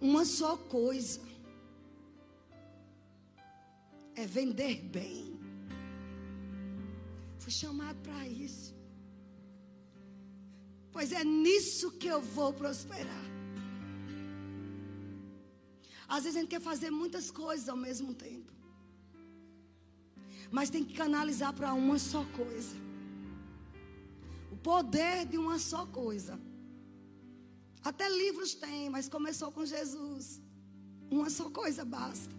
uma 0.00 0.24
só 0.24 0.56
coisa: 0.56 1.20
é 4.14 4.26
vender 4.26 4.82
bem. 4.82 5.38
Fui 7.38 7.52
chamado 7.52 7.98
para 8.02 8.26
isso. 8.26 8.77
Pois 10.98 11.12
é 11.12 11.22
nisso 11.22 11.92
que 11.92 12.08
eu 12.08 12.20
vou 12.20 12.52
prosperar. 12.52 13.24
Às 16.08 16.24
vezes 16.24 16.36
a 16.36 16.40
gente 16.40 16.50
quer 16.54 16.60
fazer 16.60 16.90
muitas 16.90 17.30
coisas 17.30 17.68
ao 17.68 17.76
mesmo 17.76 18.12
tempo. 18.12 18.52
Mas 20.50 20.70
tem 20.70 20.84
que 20.84 20.94
canalizar 20.94 21.52
para 21.52 21.72
uma 21.72 22.00
só 22.00 22.24
coisa. 22.40 22.74
O 24.50 24.56
poder 24.56 25.24
de 25.24 25.38
uma 25.38 25.60
só 25.60 25.86
coisa. 25.86 26.34
Até 27.84 28.08
livros 28.08 28.54
tem, 28.54 28.90
mas 28.90 29.08
começou 29.08 29.52
com 29.52 29.64
Jesus. 29.64 30.42
Uma 31.08 31.30
só 31.30 31.48
coisa 31.48 31.84
basta. 31.84 32.34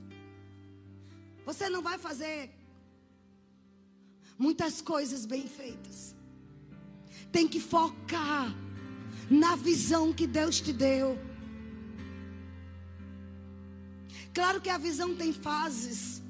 Você 1.45 1.69
não 1.69 1.81
vai 1.81 1.97
fazer 1.97 2.53
muitas 4.37 4.81
coisas 4.81 5.25
bem 5.25 5.47
feitas. 5.47 6.18
Tem 7.31 7.47
que 7.47 7.59
focar 7.59 8.55
na 9.29 9.55
visão 9.55 10.13
que 10.13 10.25
Deus 10.25 10.59
te 10.59 10.73
deu. 10.73 11.17
Claro 14.33 14.61
que 14.61 14.69
a 14.69 14.77
visão 14.77 15.15
tem 15.15 15.31
fases. 15.33 16.21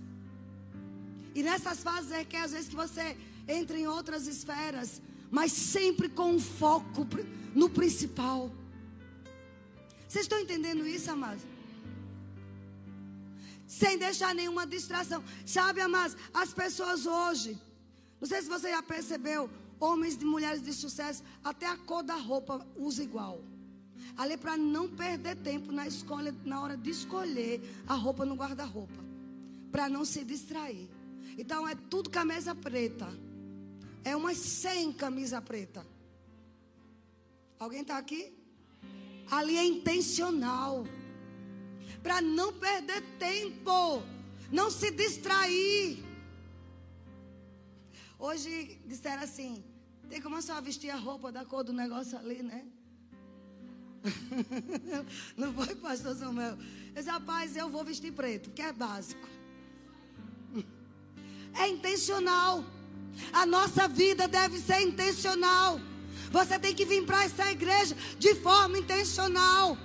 E 1.33 1.43
nessas 1.43 1.81
fases 1.81 2.11
é 2.11 2.23
que 2.23 2.35
às 2.35 2.51
vezes 2.51 2.69
que 2.69 2.75
você 2.75 3.15
entra 3.47 3.77
em 3.77 3.87
outras 3.87 4.27
esferas, 4.27 5.01
mas 5.31 5.51
sempre 5.51 6.09
com 6.09 6.33
um 6.33 6.39
foco 6.39 7.07
no 7.53 7.69
principal. 7.69 8.51
Vocês 10.07 10.25
estão 10.25 10.39
entendendo 10.39 10.87
isso, 10.87 11.11
amados? 11.11 11.43
Sem 13.67 13.97
deixar 13.97 14.33
nenhuma 14.33 14.65
distração. 14.65 15.23
Sabe, 15.45 15.81
amados, 15.81 16.17
as 16.33 16.51
pessoas 16.51 17.05
hoje, 17.05 17.57
não 18.19 18.27
sei 18.27 18.41
se 18.41 18.49
você 18.49 18.71
já 18.71 18.81
percebeu, 18.81 19.49
homens 19.79 20.15
e 20.15 20.25
mulheres 20.25 20.61
de 20.61 20.73
sucesso, 20.73 21.23
até 21.43 21.65
a 21.65 21.77
cor 21.77 22.03
da 22.03 22.15
roupa 22.15 22.65
usa 22.75 23.03
igual. 23.03 23.41
Ali 24.17 24.37
para 24.37 24.57
não 24.57 24.89
perder 24.89 25.37
tempo 25.37 25.71
na 25.71 25.87
escolha, 25.87 26.35
na 26.43 26.61
hora 26.61 26.75
de 26.75 26.89
escolher 26.89 27.61
a 27.87 27.93
roupa 27.93 28.25
no 28.25 28.35
guarda-roupa. 28.35 29.01
Para 29.71 29.87
não 29.87 30.03
se 30.03 30.23
distrair. 30.23 30.89
Então 31.37 31.67
é 31.67 31.75
tudo 31.75 32.09
camisa 32.09 32.53
preta. 32.53 33.07
É 34.03 34.15
umas 34.15 34.37
100 34.37 34.93
camisa 34.93 35.41
preta. 35.41 35.85
Alguém 37.57 37.81
está 37.81 37.97
aqui? 37.97 38.33
Ali 39.29 39.57
é 39.57 39.63
intencional. 39.63 40.85
Para 42.01 42.21
não 42.21 42.53
perder 42.53 43.01
tempo. 43.17 44.01
Não 44.51 44.71
se 44.71 44.91
distrair. 44.91 46.03
Hoje 48.17 48.81
disseram 48.85 49.23
assim: 49.23 49.63
tem 50.09 50.19
como 50.21 50.41
só 50.41 50.59
vestir 50.59 50.89
a 50.89 50.95
roupa 50.95 51.31
da 51.31 51.45
cor 51.45 51.63
do 51.63 51.71
negócio 51.71 52.17
ali, 52.17 52.41
né? 52.41 52.65
Não 55.37 55.53
foi, 55.53 55.75
pastor 55.75 56.15
Samuel? 56.15 56.57
Eu 56.87 56.95
disse, 56.95 57.09
rapaz, 57.09 57.55
eu 57.55 57.69
vou 57.69 57.83
vestir 57.83 58.11
preto, 58.11 58.49
que 58.49 58.61
é 58.61 58.73
básico. 58.73 59.27
É 61.53 61.67
intencional. 61.67 62.63
A 63.33 63.45
nossa 63.45 63.87
vida 63.87 64.27
deve 64.27 64.59
ser 64.59 64.81
intencional. 64.81 65.79
Você 66.31 66.57
tem 66.57 66.73
que 66.73 66.85
vir 66.85 67.05
para 67.05 67.23
essa 67.23 67.51
igreja 67.51 67.95
de 68.17 68.35
forma 68.35 68.77
intencional. 68.77 69.77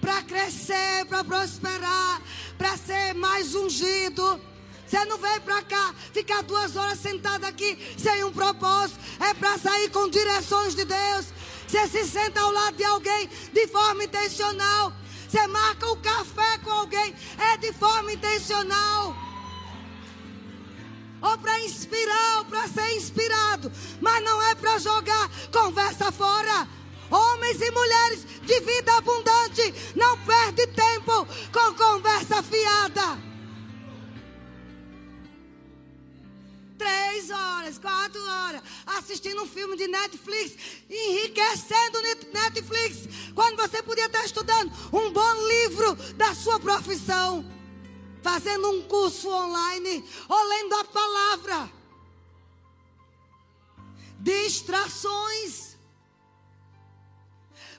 Para 0.00 0.22
crescer, 0.22 1.06
para 1.08 1.24
prosperar, 1.24 2.22
para 2.58 2.76
ser 2.76 3.14
mais 3.14 3.54
ungido. 3.54 4.40
Você 4.94 5.04
não 5.06 5.18
veio 5.18 5.40
para 5.40 5.60
cá 5.62 5.92
ficar 6.12 6.40
duas 6.44 6.76
horas 6.76 7.00
sentado 7.00 7.44
aqui 7.44 7.76
sem 7.98 8.22
um 8.22 8.32
propósito. 8.32 9.00
É 9.18 9.34
para 9.34 9.58
sair 9.58 9.90
com 9.90 10.08
direções 10.08 10.76
de 10.76 10.84
Deus. 10.84 11.26
Você 11.66 11.88
se 11.88 12.06
senta 12.06 12.40
ao 12.40 12.52
lado 12.52 12.76
de 12.76 12.84
alguém 12.84 13.28
de 13.52 13.66
forma 13.66 14.04
intencional. 14.04 14.92
Você 15.28 15.44
marca 15.48 15.90
o 15.90 15.96
café 15.96 16.58
com 16.58 16.70
alguém. 16.70 17.12
É 17.36 17.56
de 17.56 17.72
forma 17.72 18.12
intencional 18.12 19.16
ou 21.20 21.38
para 21.38 21.58
inspirar, 21.60 22.38
ou 22.38 22.44
para 22.44 22.68
ser 22.68 22.96
inspirado, 22.96 23.72
mas 24.00 24.22
não 24.22 24.42
é 24.42 24.54
para 24.54 24.78
jogar 24.78 25.28
conversa 25.50 26.12
fora. 26.12 26.68
Homens 27.10 27.60
e 27.60 27.70
mulheres 27.72 28.26
de 28.42 28.60
vida 28.60 28.96
abundante, 28.96 29.74
não 29.96 30.18
perde 30.18 30.66
tempo 30.68 31.26
com 31.50 31.74
conversa 31.74 32.42
fiada. 32.42 33.33
Três 36.84 37.30
horas, 37.30 37.78
quatro 37.78 38.22
horas, 38.22 38.62
assistindo 38.84 39.42
um 39.42 39.46
filme 39.46 39.74
de 39.74 39.88
Netflix, 39.88 40.54
enriquecendo 40.90 42.02
Netflix, 42.30 43.08
quando 43.34 43.56
você 43.56 43.82
podia 43.82 44.04
estar 44.04 44.22
estudando 44.22 44.70
um 44.92 45.10
bom 45.10 45.48
livro 45.48 45.94
da 46.14 46.34
sua 46.34 46.60
profissão 46.60 47.42
fazendo 48.22 48.68
um 48.68 48.82
curso 48.82 49.30
online 49.30 50.04
ou 50.28 50.48
lendo 50.48 50.74
a 50.74 50.84
palavra. 50.84 51.72
Distrações. 54.20 55.78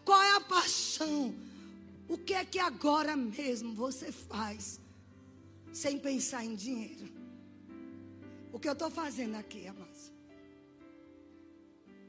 Qual 0.03 0.20
é 0.20 0.36
a 0.36 0.41
paixão? 0.41 1.36
O 2.08 2.18
que 2.18 2.34
é 2.34 2.43
que 2.43 2.58
agora 2.58 3.16
mesmo 3.16 3.76
você 3.76 4.12
faz 4.12 4.80
sem 5.72 5.99
pensar 5.99 6.43
em 6.43 6.56
dinheiro? 6.56 7.14
O 8.56 8.60
que 8.60 8.70
eu 8.70 8.74
estou 8.74 8.89
fazendo 8.89 9.36
aqui, 9.36 9.68
amados? 9.68 10.12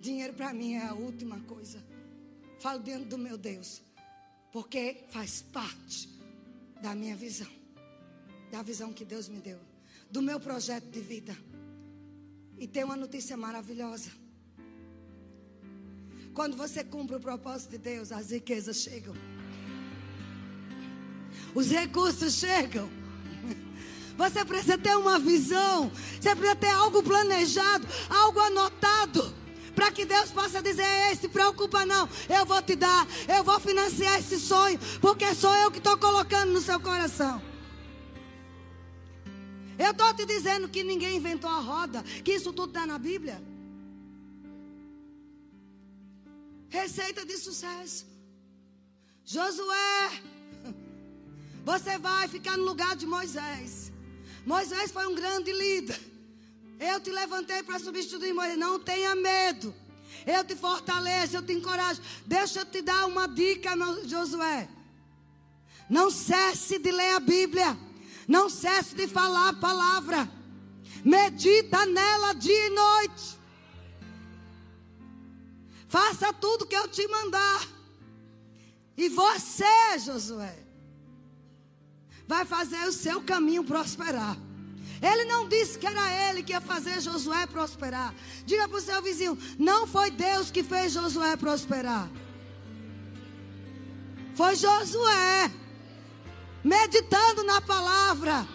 Dinheiro 0.01 0.33
para 0.33 0.55
mim 0.55 0.75
é 0.75 0.87
a 0.87 0.95
última 0.95 1.41
coisa. 1.41 1.85
Falo 2.61 2.79
dentro 2.79 3.07
do 3.07 3.19
meu 3.19 3.37
Deus, 3.37 3.83
porque 4.53 5.05
faz 5.09 5.43
parte 5.43 6.09
da 6.81 6.95
minha 6.95 7.17
visão 7.17 7.51
da 8.51 8.63
visão 8.63 8.93
que 8.93 9.05
Deus 9.05 9.29
me 9.29 9.41
deu, 9.41 9.59
do 10.11 10.23
meu 10.23 10.39
projeto 10.39 10.85
de 10.85 11.01
vida. 11.01 11.37
E 12.59 12.67
tem 12.67 12.85
uma 12.85 12.97
notícia 12.97 13.37
maravilhosa. 13.37 14.11
Quando 16.33 16.57
você 16.57 16.85
cumpre 16.85 17.17
o 17.17 17.21
propósito 17.21 17.73
de 17.73 17.79
Deus, 17.79 18.13
as 18.13 18.31
riquezas 18.31 18.79
chegam. 18.79 19.15
Os 21.55 21.71
recursos 21.71 22.35
chegam. 22.35 22.89
Você 24.17 24.45
precisa 24.45 24.79
ter 24.79 24.97
uma 24.97 25.19
visão. 25.19 25.91
Você 26.21 26.35
precisa 26.35 26.57
ter 26.57 26.71
algo 26.71 27.03
planejado, 27.03 27.87
algo 28.09 28.41
anotado. 28.41 29.35
Para 29.75 29.93
que 29.93 30.07
Deus 30.07 30.31
possa 30.31 30.63
dizer: 30.63 30.87
Ei, 31.09 31.17
se 31.17 31.29
preocupa 31.29 31.85
não, 31.85 32.09
eu 32.29 32.47
vou 32.47 32.63
te 32.63 32.75
dar, 32.75 33.07
eu 33.29 33.45
vou 33.45 33.61
financiar 33.61 34.19
esse 34.19 34.41
sonho, 34.41 34.79
porque 35.03 35.35
sou 35.35 35.55
eu 35.55 35.71
que 35.71 35.79
estou 35.79 35.99
colocando 35.99 36.53
no 36.53 36.61
seu 36.63 36.81
coração. 36.81 37.43
Eu 39.79 39.91
estou 39.91 40.15
te 40.15 40.25
dizendo 40.25 40.71
que 40.71 40.83
ninguém 40.83 41.17
inventou 41.17 41.51
a 41.51 41.61
roda, 41.61 42.03
que 42.25 42.33
isso 42.33 42.53
tudo 42.55 42.71
está 42.71 42.87
na 42.87 42.99
Bíblia. 42.99 43.43
Receita 46.71 47.27
de 47.27 47.37
sucesso. 47.37 48.07
Josué, 49.27 50.23
você 51.65 51.99
vai 51.99 52.29
ficar 52.29 52.57
no 52.57 52.65
lugar 52.65 52.97
de 52.97 53.07
Moisés. 53.07 53.86
Moisés 54.47 54.93
foi 54.93 55.05
um 55.09 55.15
grande 55.15 55.53
líder. 55.53 56.01
Eu 56.79 57.01
te 57.01 57.11
levantei 57.11 57.65
para 57.65 57.81
substituir 57.81 58.33
Moisés. 58.33 58.57
Não 58.57 58.79
tenha 58.79 59.15
medo. 59.17 59.75
Eu 60.25 60.45
te 60.45 60.55
fortaleço, 60.55 61.37
eu 61.37 61.43
te 61.43 61.53
encorajo. 61.53 62.01
Deixa 62.25 62.61
eu 62.61 62.65
te 62.65 62.81
dar 62.81 63.07
uma 63.07 63.27
dica, 63.27 63.71
Josué. 64.05 64.69
Não 65.91 66.11
cesse 66.11 66.79
de 66.79 66.93
ler 66.93 67.17
a 67.17 67.21
Bíblia. 67.21 67.77
Não 68.29 68.49
cesse 68.49 68.95
de 68.95 69.09
falar 69.09 69.49
a 69.49 69.55
palavra. 69.55 70.31
Medita 71.05 71.85
nela 71.85 72.33
dia 72.33 72.67
e 72.67 72.71
noite. 72.71 73.39
Faça 75.89 76.33
tudo 76.33 76.67
que 76.67 76.77
eu 76.77 76.87
te 76.87 77.07
mandar. 77.09 77.67
E 78.97 79.09
você, 79.09 79.99
Josué, 79.99 80.66
vai 82.27 82.45
fazer 82.45 82.87
o 82.87 82.93
seu 82.93 83.21
caminho 83.23 83.65
prosperar. 83.65 84.37
Ele 85.01 85.25
não 85.25 85.49
disse 85.49 85.79
que 85.79 85.87
era 85.87 86.29
ele 86.29 86.43
que 86.43 86.53
ia 86.53 86.61
fazer 86.61 87.01
Josué 87.01 87.47
prosperar. 87.47 88.15
Diga 88.45 88.69
para 88.69 88.79
o 88.79 88.81
seu 88.81 89.03
vizinho: 89.03 89.39
não 89.59 89.87
foi 89.87 90.11
Deus 90.11 90.51
que 90.51 90.63
fez 90.63 90.93
Josué 90.93 91.37
prosperar. 91.37 92.09
Foi 94.35 94.55
Josué 94.57 95.51
meditando 96.65 97.45
na 97.45 97.61
palavra, 97.61 98.47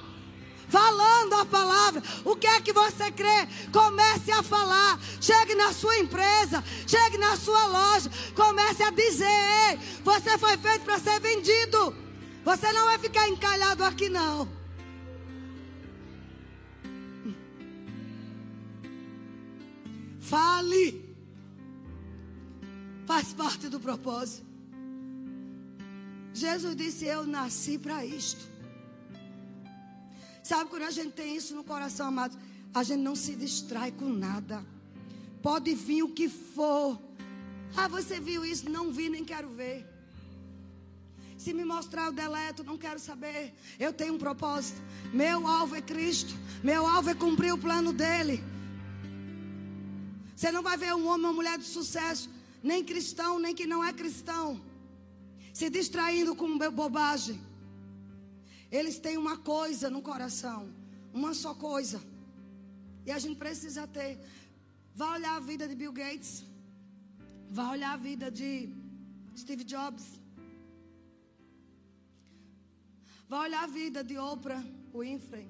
falando 0.67 1.33
a 1.35 1.45
palavra. 1.45 2.03
O 2.25 2.35
que 2.35 2.47
é 2.47 2.59
que 2.59 2.73
você 2.73 3.11
crê? 3.11 3.47
Comece 3.71 4.31
a 4.31 4.43
falar. 4.43 4.99
Chegue 5.21 5.55
na 5.55 5.71
sua 5.73 5.97
empresa, 5.97 6.63
chegue 6.87 7.17
na 7.17 7.37
sua 7.37 7.67
loja, 7.67 8.11
comece 8.35 8.81
a 8.81 8.89
dizer: 8.89 9.79
você 10.03 10.37
foi 10.39 10.57
feito 10.57 10.83
para 10.83 10.99
ser 10.99 11.19
vendido. 11.19 12.10
Você 12.43 12.71
não 12.71 12.85
vai 12.85 12.97
ficar 12.97 13.29
encalhado 13.29 13.83
aqui 13.83 14.09
não. 14.09 14.47
Fale. 20.19 21.03
Faz 23.05 23.33
parte 23.33 23.67
do 23.67 23.79
propósito. 23.79 24.45
Jesus 26.33 26.75
disse: 26.75 27.05
Eu 27.05 27.25
nasci 27.25 27.77
para 27.77 28.05
isto. 28.05 28.49
Sabe 30.43 30.69
quando 30.69 30.83
a 30.83 30.91
gente 30.91 31.11
tem 31.11 31.35
isso 31.35 31.53
no 31.53 31.63
coração, 31.63 32.07
amado? 32.07 32.37
A 32.73 32.83
gente 32.83 33.01
não 33.01 33.15
se 33.15 33.35
distrai 33.35 33.91
com 33.91 34.09
nada. 34.09 34.65
Pode 35.41 35.75
vir 35.75 36.03
o 36.03 36.09
que 36.09 36.29
for. 36.29 36.99
Ah, 37.75 37.87
você 37.87 38.19
viu 38.19 38.45
isso? 38.45 38.69
Não 38.69 38.91
vi, 38.91 39.09
nem 39.09 39.25
quero 39.25 39.49
ver. 39.49 39.90
Se 41.43 41.51
me 41.53 41.65
mostrar, 41.65 42.05
eu 42.05 42.13
deleto, 42.13 42.63
não 42.63 42.77
quero 42.77 42.99
saber. 42.99 43.53
Eu 43.85 43.91
tenho 43.91 44.13
um 44.15 44.17
propósito. 44.25 44.79
Meu 45.11 45.47
alvo 45.47 45.75
é 45.75 45.81
Cristo. 45.81 46.33
Meu 46.63 46.85
alvo 46.85 47.09
é 47.09 47.15
cumprir 47.15 47.51
o 47.53 47.57
plano 47.57 47.91
dele. 47.91 48.43
Você 50.35 50.51
não 50.51 50.61
vai 50.61 50.77
ver 50.77 50.93
um 50.93 51.07
homem 51.07 51.25
ou 51.25 51.33
mulher 51.33 51.57
de 51.57 51.65
sucesso, 51.65 52.29
nem 52.61 52.83
cristão, 52.83 53.39
nem 53.39 53.55
que 53.55 53.65
não 53.65 53.83
é 53.83 53.91
cristão 53.91 54.61
se 55.53 55.69
distraindo 55.69 56.35
com 56.35 56.57
bobagem. 56.57 57.39
Eles 58.71 58.99
têm 58.99 59.17
uma 59.17 59.37
coisa 59.37 59.89
no 59.89 60.01
coração, 60.01 60.69
uma 61.13 61.33
só 61.33 61.53
coisa. 61.53 62.01
E 63.05 63.11
a 63.11 63.19
gente 63.19 63.37
precisa 63.37 63.87
ter. 63.87 64.19
Vá 64.93 65.13
olhar 65.13 65.35
a 65.37 65.39
vida 65.39 65.67
de 65.67 65.75
Bill 65.75 65.91
Gates. 65.91 66.45
Vá 67.49 67.71
olhar 67.71 67.93
a 67.93 67.97
vida 67.97 68.29
de 68.29 68.69
Steve 69.35 69.63
Jobs. 69.63 70.20
Vá 73.31 73.43
olhar 73.43 73.63
a 73.63 73.67
vida 73.67 74.03
de 74.03 74.17
Oprah 74.17 74.61
Winfrey. 74.93 75.47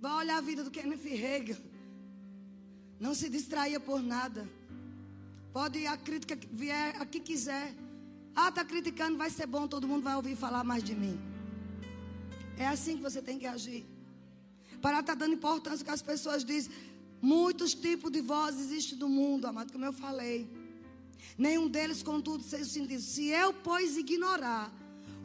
Vá 0.00 0.16
olhar 0.16 0.38
a 0.38 0.40
vida 0.40 0.64
do 0.64 0.70
Kenneth 0.70 1.04
Hagin. 1.04 1.58
Não 2.98 3.14
se 3.14 3.28
distraia 3.28 3.78
por 3.78 4.00
nada. 4.00 4.48
Pode 5.52 5.86
a 5.86 5.94
crítica 5.98 6.34
vier 6.50 6.96
a 6.98 7.04
que 7.04 7.20
quiser. 7.20 7.74
Ah, 8.34 8.48
está 8.48 8.64
criticando, 8.64 9.18
vai 9.18 9.28
ser 9.28 9.46
bom, 9.46 9.68
todo 9.68 9.86
mundo 9.86 10.02
vai 10.02 10.16
ouvir 10.16 10.34
falar 10.34 10.64
mais 10.64 10.82
de 10.82 10.94
mim. 10.94 11.20
É 12.56 12.66
assim 12.66 12.96
que 12.96 13.02
você 13.02 13.20
tem 13.20 13.38
que 13.38 13.46
agir. 13.46 13.84
Parar 14.80 15.02
tá 15.02 15.14
dando 15.14 15.34
importância 15.34 15.84
que 15.84 15.90
as 15.90 16.00
pessoas 16.00 16.42
dizem. 16.42 16.72
Muitos 17.20 17.74
tipos 17.74 18.10
de 18.10 18.22
vozes 18.22 18.70
existem 18.70 18.96
no 18.96 19.10
mundo, 19.10 19.46
amado, 19.46 19.74
como 19.74 19.84
eu 19.84 19.92
falei. 19.92 20.50
Nenhum 21.36 21.68
deles, 21.68 22.02
contudo, 22.02 22.42
seja 22.42 22.64
sentido. 22.64 23.02
Se 23.02 23.26
eu, 23.26 23.52
pois, 23.52 23.98
ignorar 23.98 24.72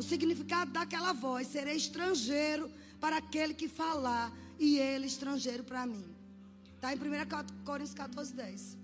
o 0.02 0.04
significado 0.04 0.72
daquela 0.78 1.14
voz, 1.14 1.48
serei 1.56 1.76
estrangeiro 1.76 2.66
para 3.00 3.18
aquele 3.18 3.54
que 3.54 3.68
falar, 3.82 4.28
e 4.58 4.70
ele 4.80 5.06
estrangeiro 5.06 5.64
para 5.64 5.86
mim. 5.92 6.06
Está 6.76 6.92
em 6.94 6.98
1 6.98 7.64
Coríntios 7.64 7.94
14, 7.94 8.34
10. 8.34 8.78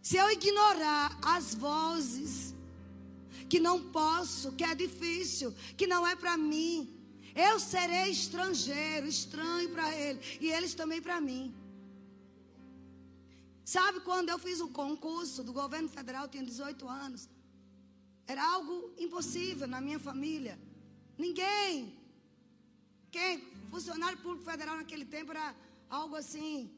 Se 0.00 0.16
eu 0.16 0.30
ignorar 0.30 1.06
as 1.36 1.54
vozes, 1.54 2.54
que 3.50 3.60
não 3.60 3.78
posso, 3.98 4.52
que 4.52 4.64
é 4.64 4.74
difícil, 4.74 5.54
que 5.76 5.86
não 5.86 6.06
é 6.06 6.14
para 6.16 6.36
mim, 6.38 6.74
eu 7.34 7.60
serei 7.60 8.08
estrangeiro, 8.10 9.06
estranho 9.06 9.68
para 9.74 9.88
ele, 9.94 10.20
e 10.40 10.46
eles 10.56 10.72
também 10.80 11.02
para 11.02 11.20
mim. 11.20 11.54
Sabe 13.76 14.00
quando 14.00 14.30
eu 14.30 14.38
fiz 14.38 14.58
um 14.62 14.72
concurso 14.82 15.44
do 15.44 15.52
governo 15.52 15.90
federal, 15.98 16.26
tinha 16.28 16.42
18 16.42 16.88
anos. 16.88 17.28
Era 18.32 18.42
algo 18.56 18.74
impossível 19.04 19.66
na 19.74 19.80
minha 19.80 19.98
família. 19.98 20.54
Ninguém. 21.24 21.74
Quem? 23.10 23.32
Funcionário 23.70 24.18
público 24.24 24.44
federal 24.50 24.76
naquele 24.76 25.06
tempo 25.14 25.30
era 25.32 25.46
algo 25.98 26.14
assim, 26.22 26.70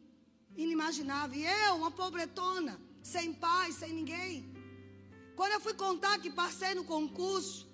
inimaginável. 0.57 1.39
E 1.41 1.45
eu, 1.45 1.75
uma 1.81 1.91
pobretona, 1.91 2.81
sem 3.03 3.33
pai, 3.33 3.73
sem 3.73 3.93
ninguém. 3.93 4.35
Quando 5.35 5.53
eu 5.57 5.61
fui 5.67 5.75
contar 5.75 6.21
que 6.21 6.31
passei 6.31 6.73
no 6.79 6.85
concurso, 6.85 7.67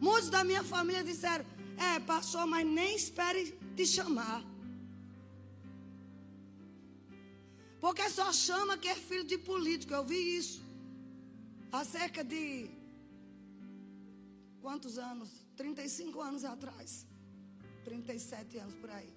muitos 0.00 0.30
da 0.30 0.44
minha 0.44 0.62
família 0.62 1.02
disseram: 1.02 1.44
É, 1.88 1.98
passou, 2.12 2.46
mas 2.46 2.64
nem 2.78 2.94
espere 2.94 3.42
te 3.74 3.84
chamar. 3.84 4.44
Porque 7.80 8.08
só 8.10 8.32
chama 8.32 8.78
que 8.78 8.88
é 8.88 8.94
filho 8.94 9.24
de 9.24 9.38
político. 9.38 9.92
Eu 9.92 10.04
vi 10.04 10.20
isso. 10.38 10.60
Há 11.72 11.84
cerca 11.84 12.22
de 12.22 12.70
quantos 14.66 14.98
anos? 14.98 15.28
35 15.56 16.20
anos 16.20 16.44
atrás. 16.44 17.06
37 17.84 18.58
anos 18.58 18.74
por 18.74 18.90
aí. 18.90 19.12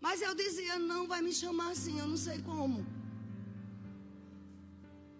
Mas 0.00 0.22
eu 0.22 0.32
dizia, 0.32 0.78
não 0.78 1.08
vai 1.08 1.20
me 1.20 1.32
chamar 1.32 1.70
assim, 1.72 1.98
eu 1.98 2.06
não 2.06 2.16
sei 2.16 2.38
como. 2.42 2.86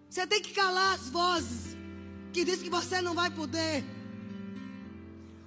Você 0.09 0.24
tem 0.24 0.40
que 0.40 0.55
calar 0.55 0.94
as 0.94 1.09
vozes 1.09 1.76
que 2.32 2.44
diz 2.44 2.62
que 2.62 2.70
você 2.70 3.02
não 3.02 3.12
vai 3.12 3.28
poder. 3.28 3.82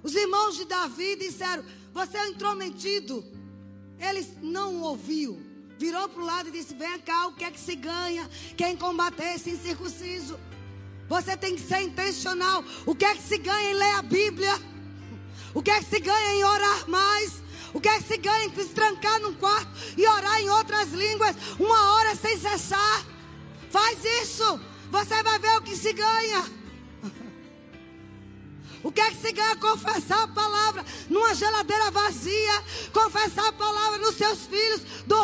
Os 0.02 0.14
irmãos 0.14 0.56
de 0.58 0.66
Davi 0.66 1.16
disseram: 1.16 1.64
Você 1.94 2.14
é 2.18 2.24
um 2.24 2.32
intrometido. 2.34 3.24
Ele 3.98 4.22
não 4.42 4.82
ouviu 4.82 5.48
virou 5.78 6.08
para 6.08 6.22
o 6.22 6.26
lado 6.26 6.48
e 6.48 6.52
disse: 6.52 6.74
Vem 6.74 6.98
cá, 6.98 7.28
o 7.28 7.34
que 7.34 7.44
é 7.44 7.50
que 7.50 7.60
se 7.60 7.76
ganha? 7.76 8.28
Quem 8.56 8.76
combater 8.76 9.34
esse 9.36 9.50
incircunciso? 9.50 10.38
Você 11.08 11.36
tem 11.36 11.56
que 11.56 11.62
ser 11.62 11.80
intencional. 11.80 12.62
O 12.84 12.94
que 12.94 13.04
é 13.04 13.14
que 13.14 13.22
se 13.22 13.38
ganha 13.38 13.70
em 13.70 13.74
ler 13.74 13.94
a 13.94 14.02
Bíblia? 14.02 14.54
O 15.54 15.62
que 15.62 15.70
é 15.70 15.78
que 15.78 15.90
se 15.90 16.00
ganha 16.00 16.34
em 16.34 16.44
orar 16.44 16.88
mais? 16.88 17.42
O 17.72 17.80
que 17.80 17.88
é 17.88 17.98
que 17.98 18.08
se 18.08 18.16
ganha 18.18 18.44
em 18.44 18.54
se 18.54 18.68
trancar 18.70 19.20
num 19.20 19.34
quarto 19.34 19.68
e 19.96 20.06
orar 20.06 20.40
em 20.40 20.50
outras 20.50 20.90
línguas 20.92 21.36
uma 21.58 21.94
hora 21.94 22.14
sem 22.14 22.38
cessar? 22.38 23.06
Faz 23.70 23.98
isso, 24.22 24.60
você 24.90 25.22
vai 25.22 25.38
ver 25.38 25.56
o 25.58 25.62
que 25.62 25.76
se 25.76 25.92
ganha. 25.92 26.58
O 28.82 28.92
que 28.92 29.00
é 29.00 29.10
que 29.10 29.16
se 29.16 29.32
ganha? 29.32 29.56
Confessar 29.56 30.22
a 30.22 30.28
palavra 30.28 30.84
numa 31.10 31.34
geladeira 31.34 31.90
vazia. 31.90 32.64
Confessar 32.92 33.48
a 33.48 33.52
palavra 33.52 33.98
nos 33.98 34.14
seus 34.14 34.46
filhos 34.46 34.80
dormindo. 35.06 35.17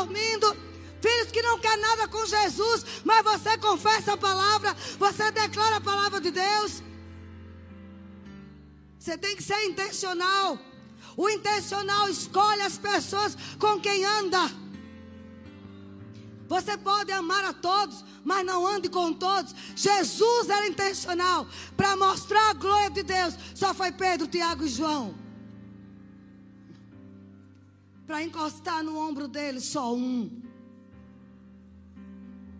Filhos 1.64 1.70
que 1.70 1.76
não 1.76 1.78
querem 1.78 1.80
nada 1.80 2.08
com 2.08 2.26
Jesus, 2.26 2.84
mas 3.04 3.24
você 3.24 3.56
confessa 3.58 4.12
a 4.12 4.16
palavra, 4.16 4.74
você 4.98 5.30
declara 5.30 5.76
a 5.76 5.80
palavra 5.80 6.20
de 6.20 6.30
Deus. 6.30 6.82
Você 8.98 9.16
tem 9.16 9.34
que 9.36 9.42
ser 9.42 9.64
intencional. 9.64 10.58
O 11.16 11.28
intencional 11.30 12.08
escolhe 12.08 12.62
as 12.62 12.76
pessoas 12.76 13.36
com 13.58 13.80
quem 13.80 14.04
anda. 14.04 14.50
Você 16.48 16.76
pode 16.76 17.10
amar 17.12 17.44
a 17.44 17.52
todos, 17.52 18.04
mas 18.24 18.44
não 18.44 18.66
ande 18.66 18.88
com 18.88 19.12
todos. 19.12 19.54
Jesus 19.74 20.48
era 20.50 20.66
intencional 20.66 21.46
para 21.76 21.96
mostrar 21.96 22.50
a 22.50 22.54
glória 22.54 22.90
de 22.90 23.02
Deus. 23.02 23.34
Só 23.54 23.72
foi 23.72 23.92
Pedro, 23.92 24.26
Tiago 24.26 24.64
e 24.64 24.68
João. 24.68 25.14
Para 28.06 28.22
encostar 28.22 28.82
no 28.82 28.98
ombro 28.98 29.26
dele, 29.26 29.60
só 29.60 29.94
um. 29.94 30.43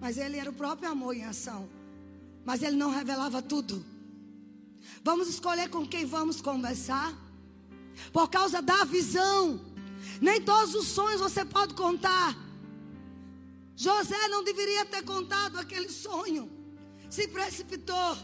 Mas 0.05 0.19
ele 0.19 0.37
era 0.37 0.51
o 0.51 0.53
próprio 0.53 0.91
amor 0.91 1.17
em 1.17 1.25
ação. 1.25 1.67
Mas 2.45 2.63
ele 2.63 2.77
não 2.77 2.91
revelava 2.91 3.41
tudo. 3.41 3.83
Vamos 5.03 5.29
escolher 5.29 5.71
com 5.71 5.89
quem 5.89 6.05
vamos 6.05 6.43
conversar. 6.43 7.11
Por 8.13 8.29
causa 8.29 8.61
da 8.61 8.85
visão. 8.85 9.59
Nem 10.21 10.43
todos 10.43 10.75
os 10.75 10.89
sonhos 10.89 11.23
você 11.23 11.43
pode 11.43 11.73
contar. 11.73 12.37
José 13.75 14.29
não 14.29 14.45
deveria 14.45 14.85
ter 14.85 15.03
contado 15.05 15.59
aquele 15.59 15.89
sonho. 15.89 16.51
Se 17.09 17.27
precipitou. 17.27 18.19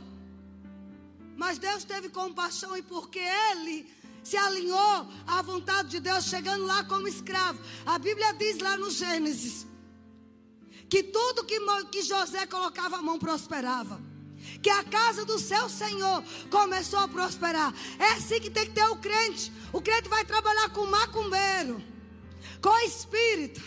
Mas 1.34 1.56
Deus 1.56 1.82
teve 1.82 2.10
compaixão 2.10 2.76
e 2.76 2.82
porque 2.82 3.20
ele 3.20 3.90
se 4.22 4.36
alinhou 4.36 5.08
à 5.26 5.40
vontade 5.40 5.88
de 5.88 6.00
Deus, 6.00 6.26
chegando 6.26 6.66
lá 6.66 6.84
como 6.84 7.08
escravo. 7.08 7.58
A 7.86 7.98
Bíblia 7.98 8.34
diz 8.34 8.58
lá 8.58 8.76
no 8.76 8.90
Gênesis 8.90 9.69
que 10.90 11.02
tudo 11.02 11.44
que, 11.44 11.58
que 11.90 12.02
José 12.02 12.44
colocava 12.46 12.96
a 12.96 13.02
mão 13.02 13.18
prosperava. 13.18 14.00
Que 14.60 14.68
a 14.68 14.84
casa 14.84 15.24
do 15.24 15.38
seu 15.38 15.70
Senhor 15.70 16.22
começou 16.50 16.98
a 16.98 17.08
prosperar. 17.08 17.72
É 17.98 18.12
assim 18.12 18.40
que 18.40 18.50
tem 18.50 18.66
que 18.66 18.72
ter 18.72 18.84
o 18.84 18.96
crente. 18.96 19.50
O 19.72 19.80
crente 19.80 20.08
vai 20.08 20.24
trabalhar 20.24 20.68
com 20.70 20.84
macumbeiro, 20.86 21.82
com 22.60 22.76
espírita 22.80 23.62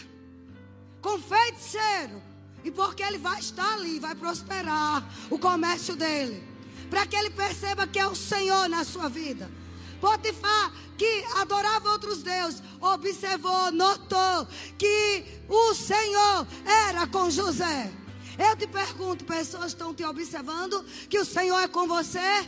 com 1.04 1.20
feiticeiro. 1.20 2.24
E 2.64 2.72
porque 2.72 3.04
ele 3.04 3.18
vai 3.18 3.40
estar 3.40 3.74
ali, 3.74 4.00
vai 4.00 4.16
prosperar 4.16 5.04
o 5.30 5.38
comércio 5.38 5.96
dele. 5.96 6.42
Para 6.90 7.06
que 7.06 7.16
ele 7.16 7.30
perceba 7.30 7.86
que 7.86 8.00
é 8.00 8.08
o 8.08 8.16
Senhor 8.16 8.70
na 8.70 8.86
sua 8.86 9.10
vida. 9.10 9.52
Potifar, 10.00 10.72
que 11.04 11.26
adorava 11.36 11.90
outros 11.90 12.24
deuses, 12.24 12.64
observou, 12.80 13.74
notou 13.74 14.48
que 14.78 15.26
o 15.50 15.74
Senhor 15.74 16.48
era 16.66 17.06
com 17.08 17.30
José. 17.30 17.92
Eu 18.40 18.56
te 18.56 18.66
pergunto, 18.66 19.26
pessoas 19.26 19.68
estão 19.68 19.94
te 19.94 20.06
observando 20.06 20.82
que 21.10 21.20
o 21.20 21.26
Senhor 21.26 21.60
é 21.60 21.68
com 21.68 21.90
você? 21.90 22.48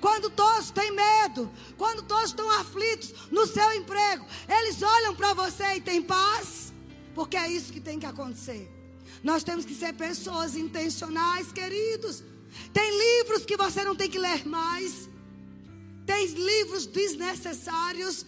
Quando 0.00 0.30
todos 0.30 0.70
têm 0.70 0.90
medo, 0.92 1.52
quando 1.76 2.02
todos 2.02 2.30
estão 2.30 2.50
aflitos 2.52 3.12
no 3.30 3.46
seu 3.46 3.70
emprego, 3.74 4.24
eles 4.48 4.80
olham 4.82 5.14
para 5.14 5.34
você 5.34 5.74
e 5.74 5.80
têm 5.82 6.00
paz? 6.00 6.72
Porque 7.14 7.36
é 7.36 7.50
isso 7.52 7.70
que 7.70 7.80
tem 7.80 7.98
que 7.98 8.06
acontecer. 8.06 8.66
Nós 9.22 9.44
temos 9.44 9.66
que 9.66 9.74
ser 9.74 9.92
pessoas 9.92 10.56
intencionais, 10.56 11.52
queridos. 11.52 12.24
Tem 12.72 12.90
livros 12.98 13.44
que 13.44 13.58
você 13.58 13.84
não 13.84 13.94
tem 13.94 14.08
que 14.08 14.18
ler 14.18 14.46
mais. 14.48 15.09
Tem 16.06 16.26
livros 16.26 16.86
desnecessários. 16.86 18.24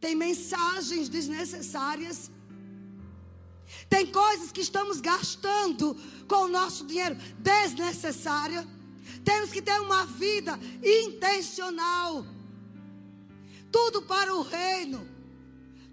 Tem 0.00 0.14
mensagens 0.14 1.08
desnecessárias. 1.08 2.30
Tem 3.88 4.06
coisas 4.06 4.52
que 4.52 4.60
estamos 4.60 5.00
gastando 5.00 5.96
com 6.28 6.44
o 6.44 6.48
nosso 6.48 6.86
dinheiro 6.86 7.16
desnecessária. 7.38 8.66
Temos 9.24 9.50
que 9.50 9.62
ter 9.62 9.80
uma 9.80 10.04
vida 10.06 10.58
intencional. 10.82 12.26
Tudo 13.70 14.02
para 14.02 14.34
o 14.34 14.42
reino. 14.42 15.08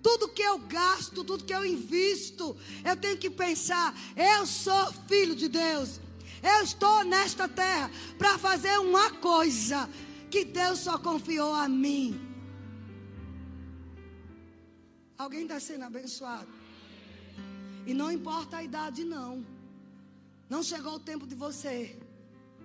Tudo 0.03 0.29
que 0.29 0.41
eu 0.41 0.57
gasto, 0.57 1.23
tudo 1.23 1.43
que 1.43 1.53
eu 1.53 1.63
invisto, 1.63 2.57
eu 2.83 2.95
tenho 2.95 3.17
que 3.17 3.29
pensar: 3.29 3.95
eu 4.15 4.45
sou 4.45 4.91
filho 5.07 5.35
de 5.35 5.47
Deus. 5.47 5.99
Eu 6.41 6.63
estou 6.63 7.03
nesta 7.03 7.47
terra 7.47 7.91
para 8.17 8.37
fazer 8.39 8.79
uma 8.79 9.11
coisa 9.11 9.87
que 10.33 10.43
Deus 10.59 10.79
só 10.87 10.97
confiou 10.97 11.53
a 11.53 11.67
mim. 11.83 12.07
Alguém 15.23 15.43
está 15.43 15.59
sendo 15.59 15.83
abençoado? 15.83 16.51
E 17.85 17.93
não 17.93 18.09
importa 18.11 18.57
a 18.57 18.63
idade, 18.63 19.03
não. 19.03 19.45
Não 20.53 20.63
chegou 20.63 20.93
o 20.95 21.05
tempo 21.11 21.27
de 21.31 21.35
você 21.35 21.73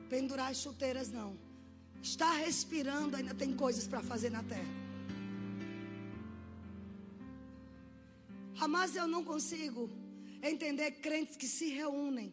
pendurar 0.08 0.48
as 0.52 0.58
chuteiras, 0.64 1.10
não. 1.10 1.30
Está 2.02 2.30
respirando, 2.46 3.16
ainda 3.16 3.34
tem 3.42 3.52
coisas 3.64 3.86
para 3.86 4.02
fazer 4.10 4.30
na 4.30 4.42
terra. 4.54 4.74
Mas 8.76 8.96
eu 8.96 9.06
não 9.14 9.22
consigo. 9.32 9.82
entender 10.42 10.90
crentes 11.06 11.36
que 11.40 11.48
se 11.48 11.66
reúnem 11.78 12.28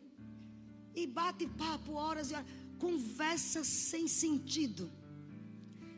e 1.01 1.03
bate 1.07 1.45
papo 1.61 1.93
horas 1.93 2.29
e 2.29 2.36
horas, 2.36 2.47
conversa 2.86 3.63
sem 3.63 4.07
sentido. 4.07 4.84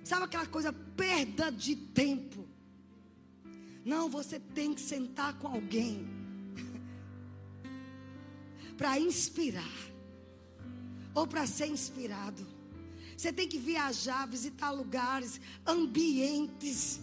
Sabe 0.05 0.25
aquela 0.25 0.45
coisa 0.45 0.71
perda 0.71 1.51
de 1.51 1.75
tempo? 1.75 2.47
Não, 3.83 4.07
você 4.07 4.39
tem 4.39 4.71
que 4.71 4.81
sentar 4.81 5.33
com 5.39 5.47
alguém 5.47 6.07
para 8.77 8.99
inspirar 8.99 9.77
ou 11.15 11.25
para 11.25 11.47
ser 11.47 11.65
inspirado. 11.65 12.45
Você 13.17 13.33
tem 13.33 13.47
que 13.47 13.57
viajar, 13.57 14.27
visitar 14.27 14.69
lugares, 14.69 15.41
ambientes 15.65 16.99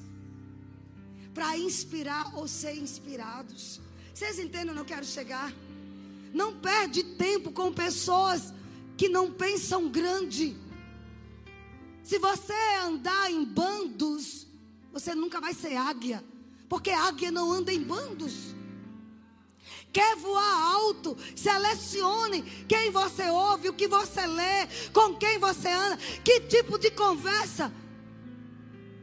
para 1.34 1.59
inspirar 1.59 2.36
ou 2.36 2.46
ser 2.46 2.76
inspirados. 2.76 3.80
Vocês 4.14 4.38
entendem 4.38 4.76
eu 4.76 4.84
quero 4.84 5.05
chegar? 5.05 5.53
Não 6.32 6.57
perde 6.57 7.03
tempo 7.03 7.50
com 7.50 7.72
pessoas 7.72 8.55
que 8.96 9.09
não 9.09 9.32
pensam 9.32 9.88
grande. 9.88 10.57
Se 12.03 12.18
você 12.18 12.55
andar 12.84 13.30
em 13.30 13.44
bandos, 13.44 14.46
você 14.92 15.14
nunca 15.14 15.40
vai 15.40 15.55
ser 15.55 15.76
águia, 15.76 16.22
porque 16.68 16.90
águia 16.90 17.30
não 17.30 17.50
anda 17.53 17.72
em 17.72 17.82
bandos. 17.82 18.55
Quer 19.92 20.16
voar 20.16 20.72
alto? 20.74 21.16
Selecione 21.36 22.42
quem 22.66 22.90
você 22.90 23.28
ouve, 23.28 23.68
o 23.68 23.74
que 23.74 23.86
você 23.86 24.26
lê, 24.26 24.66
com 24.92 25.14
quem 25.16 25.38
você 25.38 25.68
anda, 25.68 25.96
que 26.24 26.40
tipo 26.40 26.78
de 26.78 26.90
conversa. 26.90 27.72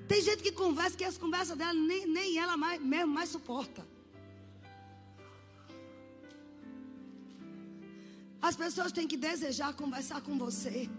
Tem 0.07 0.21
gente 0.21 0.41
que 0.41 0.51
conversa 0.51 0.97
que 0.97 1.03
as 1.03 1.17
conversas 1.17 1.55
dela 1.55 1.73
nem, 1.73 2.05
nem 2.07 2.37
ela 2.37 2.57
mais, 2.57 2.81
mesmo 2.81 3.13
mais 3.13 3.29
suporta. 3.29 3.87
As 8.41 8.55
pessoas 8.55 8.91
têm 8.91 9.07
que 9.07 9.17
desejar 9.17 9.73
conversar 9.73 10.21
com 10.21 10.37
você. 10.37 10.89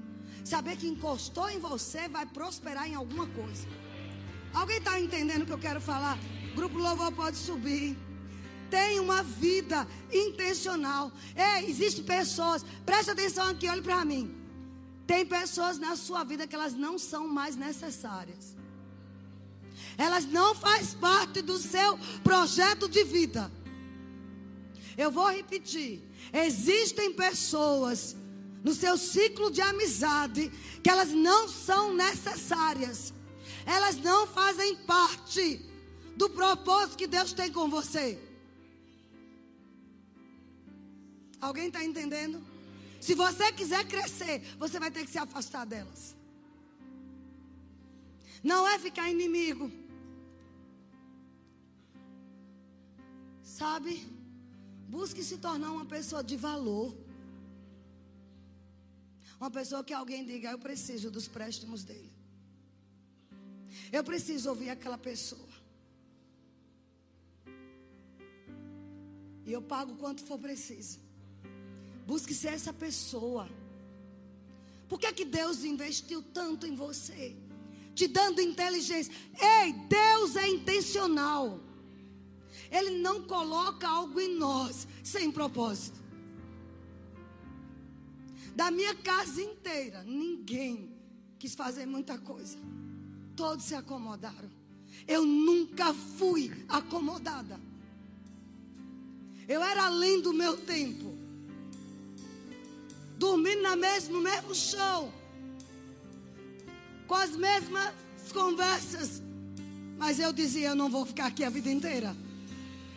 Saber 0.44 0.76
que 0.76 0.86
encostou 0.86 1.48
em 1.50 1.58
você 1.58 2.08
vai 2.08 2.26
prosperar 2.26 2.88
em 2.88 2.94
alguma 2.94 3.26
coisa. 3.26 3.66
Alguém 4.52 4.78
está 4.78 4.98
entendendo 4.98 5.42
o 5.42 5.46
que 5.46 5.52
eu 5.52 5.58
quero 5.58 5.80
falar? 5.80 6.18
Grupo 6.54 6.78
Louvor 6.78 7.12
pode 7.12 7.36
subir. 7.36 7.96
Tem 8.68 9.00
uma 9.00 9.22
vida 9.22 9.86
intencional. 10.12 11.12
É, 11.34 11.62
existem 11.64 12.04
pessoas, 12.04 12.64
preste 12.84 13.10
atenção 13.10 13.48
aqui, 13.48 13.68
olhe 13.68 13.82
para 13.82 14.04
mim. 14.04 14.34
Tem 15.06 15.26
pessoas 15.26 15.78
na 15.78 15.96
sua 15.96 16.22
vida 16.22 16.46
que 16.46 16.54
elas 16.54 16.74
não 16.74 16.98
são 16.98 17.26
mais 17.26 17.56
necessárias. 17.56 18.56
Elas 19.98 20.24
não 20.24 20.54
fazem 20.54 20.98
parte 20.98 21.42
do 21.42 21.58
seu 21.58 21.98
projeto 22.22 22.88
de 22.88 23.02
vida. 23.04 23.50
Eu 24.96 25.10
vou 25.10 25.28
repetir. 25.30 26.02
Existem 26.32 27.12
pessoas 27.12 28.16
no 28.62 28.74
seu 28.74 28.96
ciclo 28.96 29.50
de 29.50 29.60
amizade 29.60 30.50
que 30.82 30.90
elas 30.90 31.10
não 31.10 31.48
são 31.48 31.94
necessárias. 31.94 33.12
Elas 33.64 33.96
não 33.96 34.26
fazem 34.26 34.76
parte 34.76 35.64
do 36.16 36.28
propósito 36.30 36.98
que 36.98 37.06
Deus 37.06 37.32
tem 37.32 37.50
com 37.52 37.68
você. 37.68 38.18
Alguém 41.40 41.68
está 41.68 41.82
entendendo? 41.82 42.44
Se 43.00 43.14
você 43.14 43.50
quiser 43.52 43.86
crescer, 43.86 44.42
você 44.58 44.78
vai 44.78 44.90
ter 44.90 45.04
que 45.04 45.10
se 45.10 45.18
afastar 45.18 45.64
delas. 45.64 46.14
Não 48.42 48.68
é 48.68 48.78
ficar 48.78 49.10
inimigo. 49.10 49.70
Sabe? 53.42 54.06
Busque 54.88 55.22
se 55.22 55.38
tornar 55.38 55.70
uma 55.72 55.86
pessoa 55.86 56.22
de 56.22 56.36
valor. 56.36 56.94
Uma 59.40 59.50
pessoa 59.50 59.82
que 59.82 59.94
alguém 59.94 60.24
diga: 60.24 60.50
Eu 60.50 60.58
preciso 60.58 61.10
dos 61.10 61.26
préstimos 61.26 61.82
dele. 61.82 62.12
Eu 63.90 64.04
preciso 64.04 64.50
ouvir 64.50 64.68
aquela 64.68 64.98
pessoa. 64.98 65.48
E 69.46 69.52
eu 69.52 69.62
pago 69.62 69.96
quanto 69.96 70.22
for 70.22 70.38
preciso. 70.38 70.98
Busque 72.06 72.34
ser 72.34 72.48
essa 72.48 72.72
pessoa. 72.72 73.48
Por 74.88 74.98
que, 74.98 75.06
é 75.06 75.12
que 75.12 75.24
Deus 75.24 75.64
investiu 75.64 76.22
tanto 76.22 76.66
em 76.66 76.74
você? 76.74 77.34
Te 77.94 78.06
dando 78.06 78.40
inteligência. 78.40 79.12
Ei, 79.40 79.72
Deus 79.72 80.36
é 80.36 80.46
intencional. 80.48 81.60
Ele 82.70 82.98
não 82.98 83.22
coloca 83.22 83.88
algo 83.88 84.20
em 84.20 84.36
nós 84.36 84.86
sem 85.02 85.32
propósito. 85.32 85.99
Da 88.54 88.70
minha 88.70 88.94
casa 88.94 89.40
inteira, 89.40 90.02
ninguém 90.04 90.90
quis 91.38 91.54
fazer 91.54 91.86
muita 91.86 92.18
coisa. 92.18 92.58
Todos 93.36 93.64
se 93.64 93.74
acomodaram. 93.74 94.50
Eu 95.06 95.24
nunca 95.24 95.94
fui 95.94 96.52
acomodada. 96.68 97.58
Eu 99.48 99.62
era 99.62 99.86
além 99.86 100.20
do 100.20 100.32
meu 100.32 100.56
tempo. 100.56 101.18
Dormindo 103.16 103.62
na 103.62 103.76
mesma, 103.76 104.12
no 104.12 104.20
mesmo 104.20 104.54
chão. 104.54 105.12
Com 107.06 107.14
as 107.14 107.36
mesmas 107.36 107.92
conversas. 108.32 109.22
Mas 109.98 110.18
eu 110.18 110.32
dizia, 110.32 110.68
eu 110.68 110.74
não 110.74 110.88
vou 110.88 111.04
ficar 111.04 111.26
aqui 111.26 111.42
a 111.42 111.50
vida 111.50 111.70
inteira. 111.70 112.16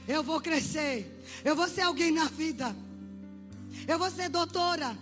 Eu 0.08 0.22
vou 0.24 0.40
crescer. 0.42 1.24
Eu 1.44 1.56
vou 1.56 1.68
ser 1.68 1.82
alguém 1.82 2.12
na 2.12 2.26
vida. 2.26 2.76
Eu 3.88 3.98
vou 3.98 4.12
ser 4.12 4.30
doutora. 4.30 4.96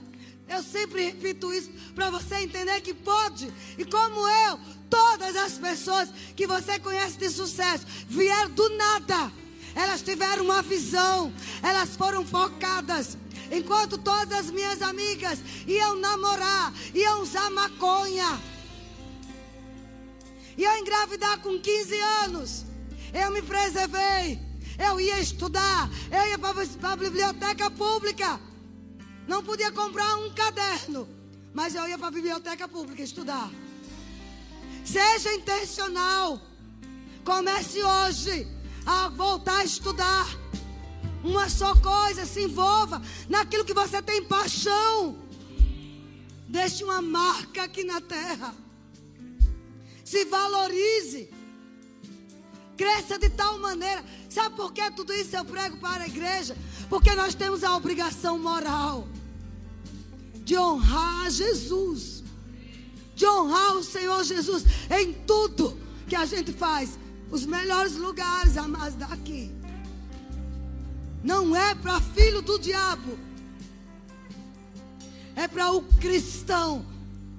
Eu 0.52 0.62
sempre 0.62 1.06
repito 1.06 1.54
isso 1.54 1.70
para 1.96 2.10
você 2.10 2.36
entender 2.36 2.82
que 2.82 2.94
pode. 2.94 3.50
E 3.78 3.86
como 3.86 4.28
eu, 4.28 4.60
todas 4.90 5.34
as 5.38 5.54
pessoas 5.54 6.10
que 6.36 6.46
você 6.46 6.78
conhece 6.78 7.18
de 7.18 7.30
sucesso 7.30 7.86
vieram 8.10 8.50
do 8.50 8.70
nada. 8.76 9.32
Elas 9.74 10.02
tiveram 10.02 10.44
uma 10.44 10.62
visão, 10.62 11.32
elas 11.64 11.96
foram 11.96 12.26
focadas. 12.26 13.18
Enquanto 13.50 13.98
todas 13.98 14.40
as 14.40 14.52
minhas 14.52 14.82
amigas 14.82 15.40
iam 15.66 15.96
namorar, 15.96 16.74
iam 16.94 17.22
usar 17.22 17.50
maconha, 17.52 18.42
iam 20.58 20.78
engravidar 20.80 21.40
com 21.40 21.60
15 21.60 22.00
anos, 22.26 22.66
eu 23.14 23.32
me 23.32 23.42
preservei. 23.42 24.52
Eu 24.78 25.00
ia 25.00 25.20
estudar, 25.20 25.90
eu 26.12 26.28
ia 26.28 26.40
para 26.40 26.94
a 26.94 26.96
biblioteca 26.96 27.70
pública. 27.70 28.51
Não 29.28 29.44
podia 29.44 29.72
comprar 29.72 30.18
um 30.18 30.34
caderno, 30.34 31.08
mas 31.54 31.76
eu 31.76 31.88
ia 31.88 31.98
para 31.98 32.08
a 32.08 32.12
biblioteca 32.12 32.68
pública 32.68 33.02
estudar. 33.02 33.50
Seja 34.84 35.34
intencional. 35.34 36.42
Comece 37.24 37.82
hoje 37.84 38.48
a 38.86 39.10
voltar 39.10 39.60
a 39.60 39.64
estudar. 39.64 40.28
Uma 41.24 41.50
só 41.50 41.76
coisa, 41.76 42.26
se 42.26 42.44
envolva 42.44 43.02
naquilo 43.30 43.64
que 43.64 43.74
você 43.74 44.02
tem 44.02 44.24
paixão. 44.24 45.18
Deixe 46.48 46.84
uma 46.84 47.02
marca 47.02 47.64
aqui 47.64 47.84
na 47.84 48.02
terra. 48.02 48.56
Se 50.04 50.26
valorize. 50.26 51.30
Cresça 52.76 53.20
de 53.20 53.30
tal 53.30 53.60
maneira. 53.60 54.04
Sabe 54.28 54.56
por 54.56 54.74
que 54.74 54.90
tudo 54.92 55.14
isso 55.14 55.36
eu 55.36 55.46
prego 55.46 55.78
para 55.78 56.04
a 56.04 56.08
igreja? 56.08 56.58
Porque 56.92 57.16
nós 57.16 57.34
temos 57.34 57.64
a 57.64 57.74
obrigação 57.74 58.38
moral 58.38 59.08
de 60.44 60.58
honrar 60.58 61.32
Jesus, 61.32 62.22
de 63.16 63.26
honrar 63.26 63.78
o 63.78 63.84
Senhor 63.84 64.22
Jesus 64.26 64.66
em 64.90 65.14
tudo 65.14 65.80
que 66.06 66.18
a 66.18 66.26
gente 66.26 66.52
faz. 66.52 67.00
Os 67.32 67.46
melhores 67.46 67.96
lugares, 67.96 68.58
amados, 68.58 68.96
daqui. 68.96 69.56
Não 71.24 71.56
é 71.56 71.74
para 71.76 72.02
filho 72.02 72.42
do 72.42 72.60
diabo, 72.60 73.18
é 75.34 75.48
para 75.48 75.72
o 75.72 75.82
cristão. 75.82 76.86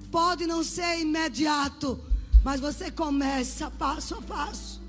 Pode 0.09 0.47
não 0.47 0.63
ser 0.63 0.99
imediato, 0.99 2.03
mas 2.43 2.59
você 2.59 2.89
começa 2.89 3.69
passo 3.69 4.15
a 4.15 4.21
passo 4.23 4.81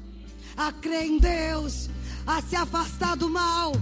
a 0.57 0.73
crer 0.73 1.05
em 1.05 1.19
Deus, 1.19 1.91
a 2.27 2.41
se 2.41 2.57
afastar 2.57 3.17
do 3.17 3.29
mal, 3.29 3.73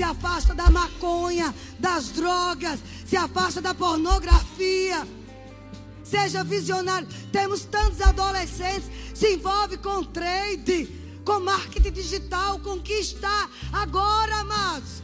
se 0.00 0.04
afasta 0.04 0.54
da 0.54 0.70
maconha, 0.70 1.54
das 1.78 2.08
drogas, 2.08 2.80
se 3.04 3.18
afasta 3.18 3.60
da 3.60 3.74
pornografia. 3.74 5.06
Seja 6.02 6.42
visionário. 6.42 7.06
Temos 7.30 7.66
tantos 7.66 8.00
adolescentes 8.00 8.88
se 9.14 9.34
envolve 9.34 9.76
com 9.76 10.02
trade, 10.02 10.88
com 11.22 11.40
marketing 11.40 11.92
digital, 11.92 12.58
com 12.60 12.80
que 12.80 12.94
está 12.94 13.50
agora, 13.70 14.36
amados. 14.36 15.02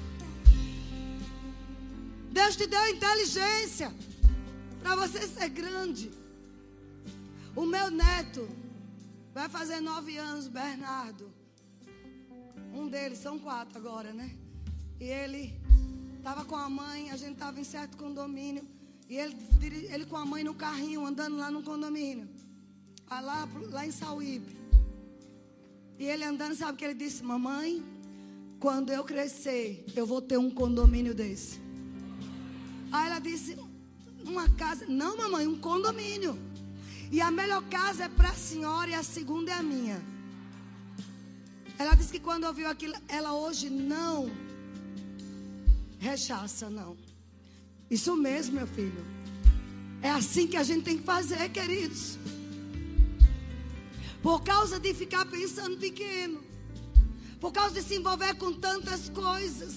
Deus 2.30 2.56
te 2.56 2.66
deu 2.66 2.88
inteligência 2.88 3.94
para 4.80 4.96
você 4.96 5.28
ser 5.28 5.50
grande. 5.50 6.10
O 7.54 7.66
meu 7.66 7.90
neto 7.90 8.48
vai 9.34 9.46
fazer 9.50 9.78
nove 9.82 10.16
anos, 10.16 10.48
Bernardo. 10.48 11.30
Um 12.72 12.88
deles, 12.88 13.18
são 13.18 13.38
quatro 13.38 13.76
agora, 13.76 14.10
né? 14.14 14.45
E 14.98 15.04
ele 15.04 15.54
estava 16.16 16.44
com 16.44 16.56
a 16.56 16.68
mãe, 16.68 17.10
a 17.10 17.16
gente 17.16 17.34
estava 17.34 17.60
em 17.60 17.64
certo 17.64 17.96
condomínio. 17.96 18.66
E 19.08 19.16
ele, 19.16 19.36
ele 19.92 20.06
com 20.06 20.16
a 20.16 20.24
mãe 20.24 20.42
no 20.42 20.54
carrinho, 20.54 21.06
andando 21.06 21.36
lá 21.36 21.50
no 21.50 21.62
condomínio. 21.62 22.28
Lá, 23.08 23.48
lá 23.70 23.86
em 23.86 23.90
Sauípe. 23.90 24.56
E 25.98 26.04
ele 26.04 26.24
andando, 26.24 26.54
sabe 26.54 26.72
o 26.72 26.76
que 26.76 26.84
ele 26.84 26.94
disse? 26.94 27.22
Mamãe, 27.22 27.84
quando 28.58 28.90
eu 28.90 29.04
crescer, 29.04 29.84
eu 29.94 30.06
vou 30.06 30.20
ter 30.20 30.38
um 30.38 30.50
condomínio 30.50 31.14
desse. 31.14 31.60
Aí 32.90 33.06
ela 33.06 33.18
disse, 33.18 33.56
uma 34.24 34.48
casa. 34.50 34.86
Não, 34.88 35.16
mamãe, 35.16 35.46
um 35.46 35.58
condomínio. 35.58 36.38
E 37.12 37.20
a 37.20 37.30
melhor 37.30 37.62
casa 37.68 38.04
é 38.04 38.08
para 38.08 38.30
a 38.30 38.34
senhora 38.34 38.90
e 38.90 38.94
a 38.94 39.02
segunda 39.02 39.52
é 39.52 39.54
a 39.54 39.62
minha. 39.62 40.02
Ela 41.78 41.94
disse 41.94 42.12
que 42.12 42.18
quando 42.18 42.44
ouviu 42.44 42.68
aquilo, 42.68 42.94
ela 43.08 43.34
hoje 43.34 43.70
não 43.70 44.45
rechaça, 46.06 46.70
não. 46.70 46.96
Isso 47.90 48.16
mesmo, 48.16 48.56
meu 48.56 48.66
filho. 48.66 49.04
É 50.02 50.10
assim 50.10 50.46
que 50.46 50.56
a 50.56 50.62
gente 50.62 50.84
tem 50.84 50.98
que 50.98 51.04
fazer, 51.04 51.48
queridos. 51.50 52.18
Por 54.22 54.42
causa 54.42 54.78
de 54.78 54.92
ficar 54.94 55.24
pensando 55.26 55.76
pequeno. 55.76 56.40
Por 57.40 57.52
causa 57.52 57.74
de 57.74 57.82
se 57.86 57.96
envolver 57.96 58.34
com 58.34 58.52
tantas 58.52 59.08
coisas. 59.08 59.74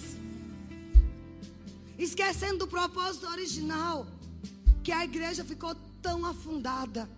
Esquecendo 1.98 2.60
do 2.60 2.68
propósito 2.68 3.28
original. 3.28 4.08
Que 4.84 4.92
a 4.92 5.04
igreja 5.04 5.44
ficou 5.44 5.76
tão 6.02 6.26
afundada. 6.26 7.10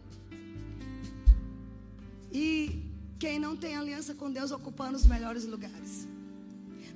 E 2.31 2.85
quem 3.19 3.39
não 3.39 3.55
tem 3.55 3.75
aliança 3.75 4.13
com 4.13 4.31
Deus 4.31 4.51
ocupando 4.51 4.95
os 4.97 5.05
melhores 5.05 5.45
lugares. 5.45 6.07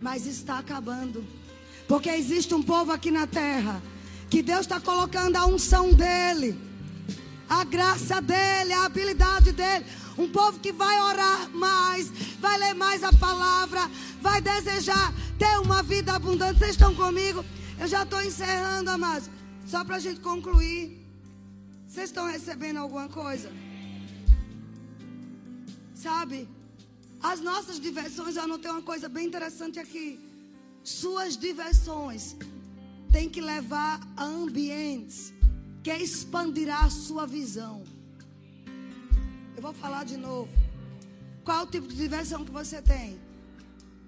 Mas 0.01 0.25
está 0.25 0.59
acabando. 0.59 1.23
Porque 1.87 2.09
existe 2.09 2.53
um 2.53 2.63
povo 2.63 2.91
aqui 2.91 3.11
na 3.11 3.27
terra 3.27 3.81
que 4.29 4.41
Deus 4.41 4.61
está 4.61 4.79
colocando 4.79 5.35
a 5.35 5.45
unção 5.45 5.93
dele, 5.93 6.59
a 7.47 7.63
graça 7.63 8.21
dele, 8.21 8.73
a 8.73 8.85
habilidade 8.85 9.51
dele. 9.51 9.85
Um 10.17 10.29
povo 10.29 10.59
que 10.59 10.71
vai 10.71 10.99
orar 11.01 11.49
mais, 11.51 12.09
vai 12.39 12.57
ler 12.57 12.73
mais 12.73 13.03
a 13.03 13.11
palavra, 13.13 13.81
vai 14.21 14.41
desejar 14.41 15.13
ter 15.37 15.59
uma 15.59 15.83
vida 15.83 16.13
abundante. 16.13 16.59
Vocês 16.59 16.71
estão 16.71 16.95
comigo? 16.95 17.45
Eu 17.79 17.87
já 17.87 18.03
estou 18.03 18.21
encerrando, 18.21 18.89
amados. 18.89 19.29
Só 19.67 19.83
para 19.83 19.97
a 19.97 19.99
gente 19.99 20.21
concluir. 20.21 21.05
Vocês 21.87 22.09
estão 22.09 22.25
recebendo 22.25 22.77
alguma 22.77 23.07
coisa? 23.07 23.51
Sabe? 25.93 26.47
As 27.21 27.41
nossas 27.41 27.79
diversões, 27.79 28.35
eu 28.35 28.43
anotei 28.43 28.71
uma 28.71 28.81
coisa 28.81 29.07
bem 29.09 29.27
interessante 29.27 29.79
aqui. 29.79 30.24
Suas 30.85 31.35
diversões 31.35 32.35
têm 33.11 33.27
que 33.27 33.41
levar 33.41 33.99
a 34.15 34.23
ambientes 34.23 35.33
que 35.81 35.91
expandirá 35.91 36.81
a 36.81 36.91
sua 36.91 37.25
visão. 37.25 37.83
Eu 39.55 39.63
vou 39.63 39.73
falar 39.73 40.03
de 40.03 40.15
novo. 40.15 40.47
Qual 41.43 41.63
o 41.63 41.67
tipo 41.67 41.87
de 41.87 41.95
diversão 41.95 42.45
que 42.45 42.51
você 42.51 42.83
tem? 42.83 43.19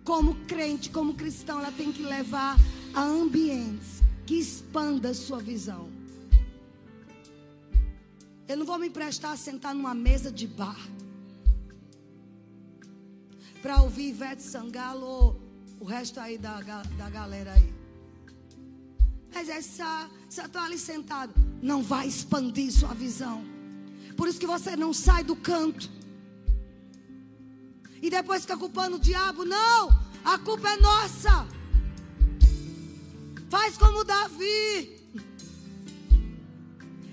Como 0.03 0.35
crente, 0.45 0.91
como 0.91 1.15
cristão, 1.15 1.57
ela 1.57 1.71
tem 1.71 1.91
que 1.91 2.03
levar 2.03 2.55
a 2.93 3.01
ambientes 3.01 4.03
que 4.27 4.35
expanda 4.35 5.09
a 5.09 5.15
sua 5.15 5.39
visão. 5.39 5.89
Eu 8.47 8.55
não 8.55 8.67
vou 8.67 8.77
me 8.77 8.87
emprestar 8.87 9.31
a 9.31 9.37
sentar 9.37 9.73
numa 9.73 9.95
mesa 9.95 10.31
de 10.31 10.45
bar 10.45 10.79
para 13.63 13.81
ouvir 13.81 14.09
Ivete 14.09 14.43
Sangalo 14.43 15.46
o 15.79 15.85
resto 15.85 16.19
aí 16.19 16.37
da, 16.37 16.59
da 16.61 17.09
galera 17.09 17.53
aí. 17.53 17.73
Mas 19.33 19.49
essa, 19.49 20.09
você 20.27 20.41
está 20.41 20.63
ali 20.63 20.77
sentado, 20.77 21.33
não 21.61 21.83
vai 21.83 22.07
expandir 22.07 22.71
sua 22.71 22.93
visão. 22.93 23.43
Por 24.15 24.27
isso 24.27 24.39
que 24.39 24.47
você 24.47 24.75
não 24.75 24.93
sai 24.93 25.23
do 25.23 25.35
canto. 25.35 25.89
E 28.01 28.09
depois 28.09 28.41
fica 28.41 28.57
culpando 28.57 28.97
o 28.97 28.99
diabo. 28.99 29.45
Não, 29.45 29.89
a 30.23 30.37
culpa 30.39 30.69
é 30.69 30.77
nossa. 30.77 31.47
Faz 33.49 33.77
como 33.77 34.03
Davi. 34.03 34.97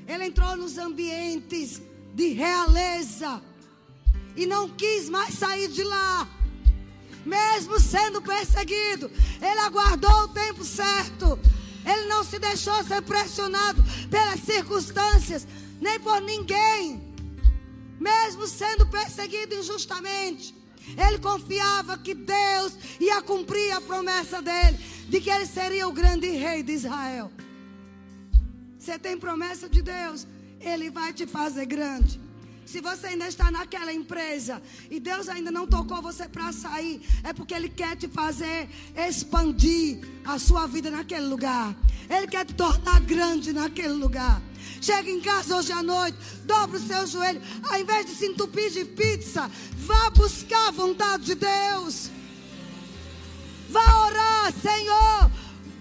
Ele 0.06 0.24
entrou 0.26 0.56
nos 0.56 0.78
ambientes 0.78 1.82
de 2.14 2.28
realeza 2.28 3.42
e 4.36 4.46
não 4.46 4.68
quis 4.68 5.08
mais 5.08 5.34
sair 5.34 5.68
de 5.68 5.82
lá 5.82 6.28
mesmo 7.24 7.80
sendo 7.80 8.20
perseguido, 8.20 9.10
ele 9.40 9.60
aguardou 9.60 10.24
o 10.24 10.28
tempo 10.28 10.64
certo. 10.64 11.38
Ele 11.84 12.08
não 12.08 12.24
se 12.24 12.38
deixou 12.38 12.82
ser 12.84 13.02
pressionado 13.02 13.82
pelas 14.10 14.40
circunstâncias, 14.40 15.46
nem 15.80 16.00
por 16.00 16.20
ninguém. 16.20 17.02
Mesmo 18.00 18.46
sendo 18.46 18.86
perseguido 18.86 19.54
injustamente, 19.54 20.54
ele 20.96 21.18
confiava 21.18 21.96
que 21.98 22.14
Deus 22.14 22.76
ia 23.00 23.22
cumprir 23.22 23.72
a 23.72 23.80
promessa 23.80 24.42
dele, 24.42 24.78
de 25.08 25.20
que 25.20 25.30
ele 25.30 25.46
seria 25.46 25.88
o 25.88 25.92
grande 25.92 26.28
rei 26.28 26.62
de 26.62 26.72
Israel. 26.72 27.30
Você 28.78 28.98
tem 28.98 29.16
promessa 29.16 29.68
de 29.68 29.80
Deus, 29.80 30.26
ele 30.60 30.90
vai 30.90 31.12
te 31.12 31.26
fazer 31.26 31.66
grande. 31.66 32.23
Se 32.66 32.80
você 32.80 33.08
ainda 33.08 33.28
está 33.28 33.50
naquela 33.50 33.92
empresa 33.92 34.60
e 34.90 34.98
Deus 34.98 35.28
ainda 35.28 35.50
não 35.50 35.66
tocou 35.66 36.00
você 36.00 36.28
para 36.28 36.52
sair, 36.52 37.00
é 37.22 37.32
porque 37.32 37.54
Ele 37.54 37.68
quer 37.68 37.96
te 37.96 38.08
fazer 38.08 38.68
expandir 38.96 39.98
a 40.24 40.38
sua 40.38 40.66
vida 40.66 40.90
naquele 40.90 41.26
lugar. 41.26 41.76
Ele 42.08 42.26
quer 42.26 42.44
te 42.44 42.54
tornar 42.54 43.00
grande 43.00 43.52
naquele 43.52 43.92
lugar. 43.92 44.40
Chega 44.80 45.10
em 45.10 45.20
casa 45.20 45.56
hoje 45.56 45.72
à 45.72 45.82
noite, 45.82 46.18
dobra 46.44 46.76
o 46.76 46.80
seu 46.80 47.06
joelho, 47.06 47.40
ao 47.62 47.80
invés 47.80 48.06
de 48.06 48.14
se 48.14 48.26
entupir 48.26 48.70
de 48.70 48.84
pizza, 48.84 49.50
vá 49.78 50.10
buscar 50.10 50.68
a 50.68 50.72
vontade 50.72 51.24
de 51.24 51.34
Deus. 51.34 52.10
Vá 53.70 54.06
orar, 54.06 54.52
Senhor. 54.52 55.30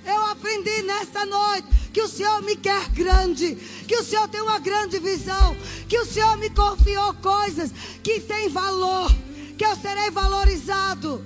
Eu 0.06 0.26
aprendi 0.26 0.82
nessa 0.84 1.26
noite 1.26 1.83
que 1.94 2.02
o 2.02 2.08
Senhor 2.08 2.42
me 2.42 2.56
quer 2.56 2.90
grande, 2.90 3.56
que 3.88 3.96
o 3.96 4.04
Senhor 4.04 4.28
tem 4.28 4.42
uma 4.42 4.58
grande 4.58 4.98
visão, 4.98 5.56
que 5.88 6.00
o 6.00 6.06
Senhor 6.06 6.36
me 6.38 6.50
confiou 6.50 7.14
coisas 7.14 7.72
que 8.02 8.20
têm 8.20 8.50
valor, 8.50 9.14
que 9.56 9.64
eu 9.64 9.76
serei 9.76 10.10
valorizado. 10.10 11.24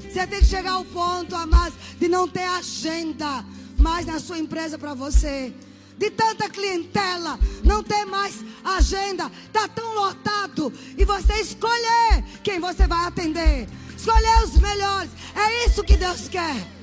Você 0.00 0.26
tem 0.26 0.40
que 0.40 0.46
chegar 0.46 0.72
ao 0.72 0.84
ponto, 0.84 1.36
amados, 1.36 1.78
de 1.98 2.08
não 2.08 2.26
ter 2.26 2.42
agenda 2.42 3.44
mais 3.78 4.04
na 4.04 4.18
sua 4.18 4.38
empresa 4.38 4.76
para 4.76 4.94
você. 4.94 5.54
De 5.96 6.10
tanta 6.10 6.50
clientela, 6.50 7.38
não 7.62 7.82
ter 7.82 8.04
mais 8.04 8.44
agenda, 8.64 9.30
está 9.46 9.68
tão 9.68 9.94
lotado. 9.94 10.72
E 10.98 11.04
você 11.04 11.34
escolher 11.34 12.24
quem 12.42 12.58
você 12.58 12.86
vai 12.86 13.06
atender, 13.06 13.68
escolher 13.96 14.44
os 14.44 14.58
melhores. 14.60 15.10
É 15.34 15.66
isso 15.66 15.84
que 15.84 15.96
Deus 15.96 16.28
quer. 16.28 16.75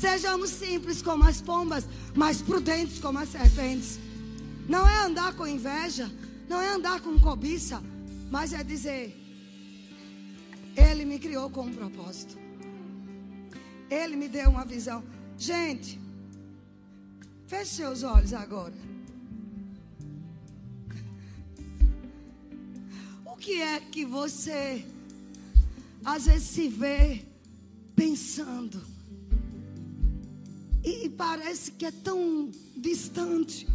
Sejamos 0.00 0.48
simples 0.48 1.02
como 1.02 1.24
as 1.24 1.42
pombas, 1.42 1.86
mas 2.14 2.40
prudentes 2.40 2.98
como 2.98 3.18
as 3.18 3.28
serpentes. 3.28 3.98
Não 4.66 4.88
é 4.88 5.04
andar 5.04 5.34
com 5.34 5.46
inveja, 5.46 6.10
não 6.48 6.58
é 6.58 6.70
andar 6.70 7.02
com 7.02 7.20
cobiça, 7.20 7.82
mas 8.30 8.54
é 8.54 8.64
dizer: 8.64 9.14
Ele 10.74 11.04
me 11.04 11.18
criou 11.18 11.50
com 11.50 11.66
um 11.66 11.74
propósito. 11.74 12.38
Ele 13.90 14.16
me 14.16 14.26
deu 14.26 14.48
uma 14.48 14.64
visão. 14.64 15.04
Gente, 15.36 16.00
feche 17.46 17.74
seus 17.74 18.02
olhos 18.02 18.32
agora. 18.32 18.72
O 23.26 23.36
que 23.36 23.60
é 23.60 23.80
que 23.80 24.06
você 24.06 24.82
às 26.02 26.24
vezes 26.24 26.48
se 26.48 26.68
vê 26.68 27.22
pensando? 27.94 28.89
E 30.84 31.08
parece 31.08 31.72
que 31.72 31.84
é 31.84 31.90
tão 31.90 32.50
distante. 32.76 33.66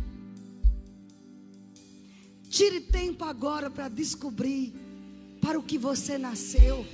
Tire 2.49 2.82
tempo 2.82 3.24
agora 3.24 3.70
para 3.70 3.89
descobrir 3.89 4.74
para 5.41 5.60
o 5.60 5.64
que 5.64 5.78
você 5.78 6.18
nasceu. 6.18 6.86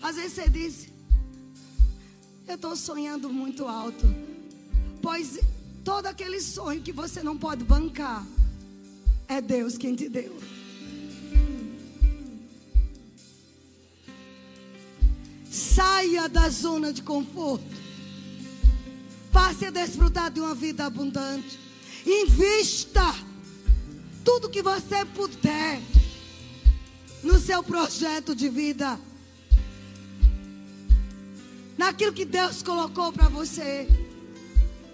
Às 0.00 0.16
vezes 0.16 0.32
você 0.32 0.48
diz: 0.48 0.88
Eu 2.48 2.56
estou 2.56 2.74
sonhando 2.74 3.28
muito 3.30 3.66
alto. 3.66 4.04
Pois 5.00 5.38
todo 5.84 6.06
aquele 6.06 6.40
sonho 6.40 6.82
que 6.82 6.92
você 6.92 7.22
não 7.22 7.36
pode 7.36 7.64
bancar, 7.64 8.26
é 9.28 9.40
Deus 9.40 9.76
quem 9.76 9.94
te 9.94 10.08
deu. 10.08 10.36
Saia 15.52 16.28
da 16.28 16.48
zona 16.48 16.92
de 16.92 17.02
conforto. 17.02 17.64
Passe 19.30 19.66
a 19.66 19.70
desfrutar 19.70 20.30
de 20.30 20.40
uma 20.40 20.54
vida 20.54 20.86
abundante. 20.86 21.58
Invista 22.06 23.14
tudo 24.24 24.48
que 24.48 24.62
você 24.62 25.04
puder 25.04 25.80
no 27.22 27.38
seu 27.38 27.62
projeto 27.62 28.34
de 28.34 28.48
vida. 28.48 28.98
naquilo 31.82 32.12
que 32.12 32.24
Deus 32.24 32.62
colocou 32.62 33.12
para 33.12 33.28
você. 33.28 33.88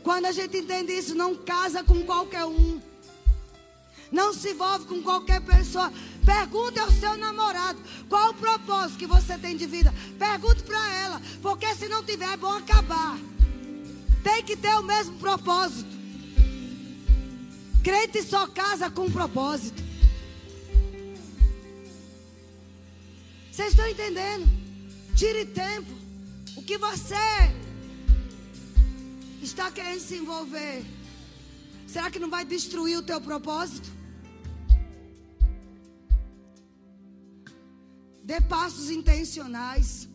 Quando 0.03 0.25
a 0.25 0.33
gente 0.33 0.57
entende 0.57 0.93
isso, 0.93 1.15
não 1.15 1.35
casa 1.35 1.85
com 1.85 2.03
qualquer 2.03 2.47
um. 2.47 2.81
Não 4.11 4.33
se 4.33 4.53
envolve 4.53 4.87
com 4.87 5.03
qualquer 5.03 5.43
pessoa. 5.43 5.93
Pergunte 6.29 6.79
ao 6.79 6.91
seu 6.91 7.17
namorado 7.17 7.81
qual 8.07 8.33
o 8.33 8.35
propósito 8.35 8.99
que 8.99 9.07
você 9.07 9.39
tem 9.39 9.57
de 9.57 9.65
vida. 9.65 9.95
Pergunte 10.19 10.63
para 10.63 10.95
ela, 10.97 11.23
porque 11.41 11.75
se 11.75 11.89
não 11.89 12.05
tiver 12.05 12.31
é 12.31 12.37
bom 12.37 12.53
acabar. 12.53 13.19
Tem 14.23 14.45
que 14.45 14.55
ter 14.55 14.75
o 14.75 14.83
mesmo 14.83 15.19
propósito. 15.19 15.89
Crente 17.83 18.23
só 18.23 18.47
casa 18.47 18.91
com 18.91 19.07
um 19.07 19.11
propósito. 19.11 19.83
Vocês 23.51 23.71
estão 23.71 23.89
entendendo? 23.89 24.47
Tire 25.17 25.47
tempo. 25.47 25.91
O 26.57 26.63
que 26.63 26.77
você 26.77 27.15
está 29.41 29.71
querendo 29.71 30.01
se 30.01 30.17
envolver? 30.17 30.85
Será 31.87 32.11
que 32.11 32.19
não 32.19 32.29
vai 32.29 32.45
destruir 32.45 32.99
o 32.99 33.03
teu 33.03 33.19
propósito? 33.19 33.98
Dê 38.29 38.43
passos 38.43 38.91
intencionais. 38.91 40.07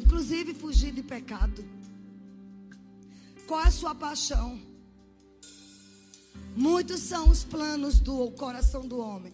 Inclusive 0.00 0.54
fugir 0.54 0.92
de 0.92 1.02
pecado. 1.14 1.64
Qual 3.46 3.60
é 3.60 3.68
a 3.68 3.70
sua 3.70 3.94
paixão? 3.94 4.60
Muitos 6.56 7.00
são 7.10 7.30
os 7.30 7.44
planos 7.44 8.00
do 8.00 8.16
coração 8.32 8.82
do 8.88 8.98
homem, 8.98 9.32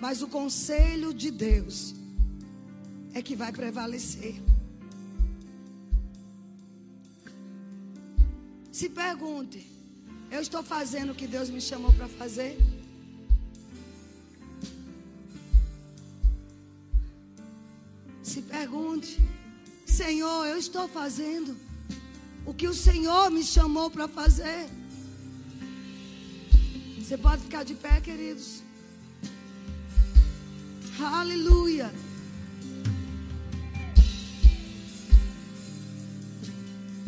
mas 0.00 0.22
o 0.22 0.28
conselho 0.28 1.12
de 1.12 1.30
Deus 1.30 1.94
é 3.12 3.20
que 3.20 3.36
vai 3.36 3.52
prevalecer. 3.52 4.36
Se 8.72 8.88
pergunte: 8.88 9.60
eu 10.30 10.40
estou 10.40 10.62
fazendo 10.62 11.10
o 11.12 11.14
que 11.14 11.26
Deus 11.26 11.50
me 11.50 11.60
chamou 11.60 11.92
para 11.92 12.08
fazer? 12.08 12.56
Se 18.30 18.42
pergunte: 18.42 19.20
Senhor, 19.86 20.46
eu 20.46 20.58
estou 20.58 20.88
fazendo 20.88 21.56
o 22.44 22.52
que 22.52 22.66
o 22.66 22.74
Senhor 22.74 23.30
me 23.30 23.44
chamou 23.44 23.88
para 23.88 24.08
fazer? 24.08 24.68
Você 26.98 27.16
pode 27.16 27.42
ficar 27.42 27.62
de 27.62 27.74
pé, 27.74 28.00
queridos. 28.00 28.64
Aleluia. 30.98 31.88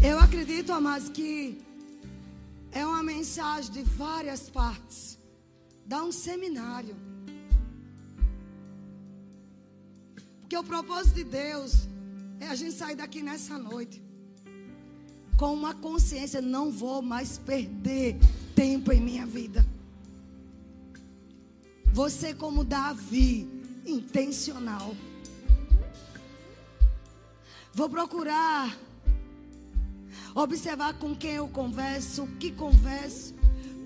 Eu 0.00 0.20
acredito, 0.20 0.72
amados, 0.72 1.08
que 1.08 1.60
é 2.70 2.86
uma 2.86 3.02
mensagem 3.02 3.72
de 3.72 3.82
várias 3.82 4.48
partes. 4.48 5.18
Dá 5.84 6.00
um 6.04 6.12
seminário. 6.12 7.07
Porque 10.48 10.56
o 10.56 10.64
propósito 10.64 11.16
de 11.16 11.24
Deus 11.24 11.86
é 12.40 12.46
a 12.46 12.54
gente 12.54 12.72
sair 12.72 12.96
daqui 12.96 13.22
nessa 13.22 13.58
noite 13.58 14.02
com 15.36 15.52
uma 15.52 15.74
consciência: 15.74 16.40
não 16.40 16.72
vou 16.72 17.02
mais 17.02 17.36
perder 17.36 18.16
tempo 18.54 18.90
em 18.90 18.98
minha 18.98 19.26
vida. 19.26 19.62
Você, 21.92 22.32
como 22.32 22.64
Davi, 22.64 23.46
intencional. 23.84 24.96
Vou 27.74 27.90
procurar 27.90 28.74
observar 30.34 30.94
com 30.94 31.14
quem 31.14 31.32
eu 31.32 31.48
converso, 31.48 32.22
o 32.22 32.36
que 32.36 32.52
converso, 32.52 33.34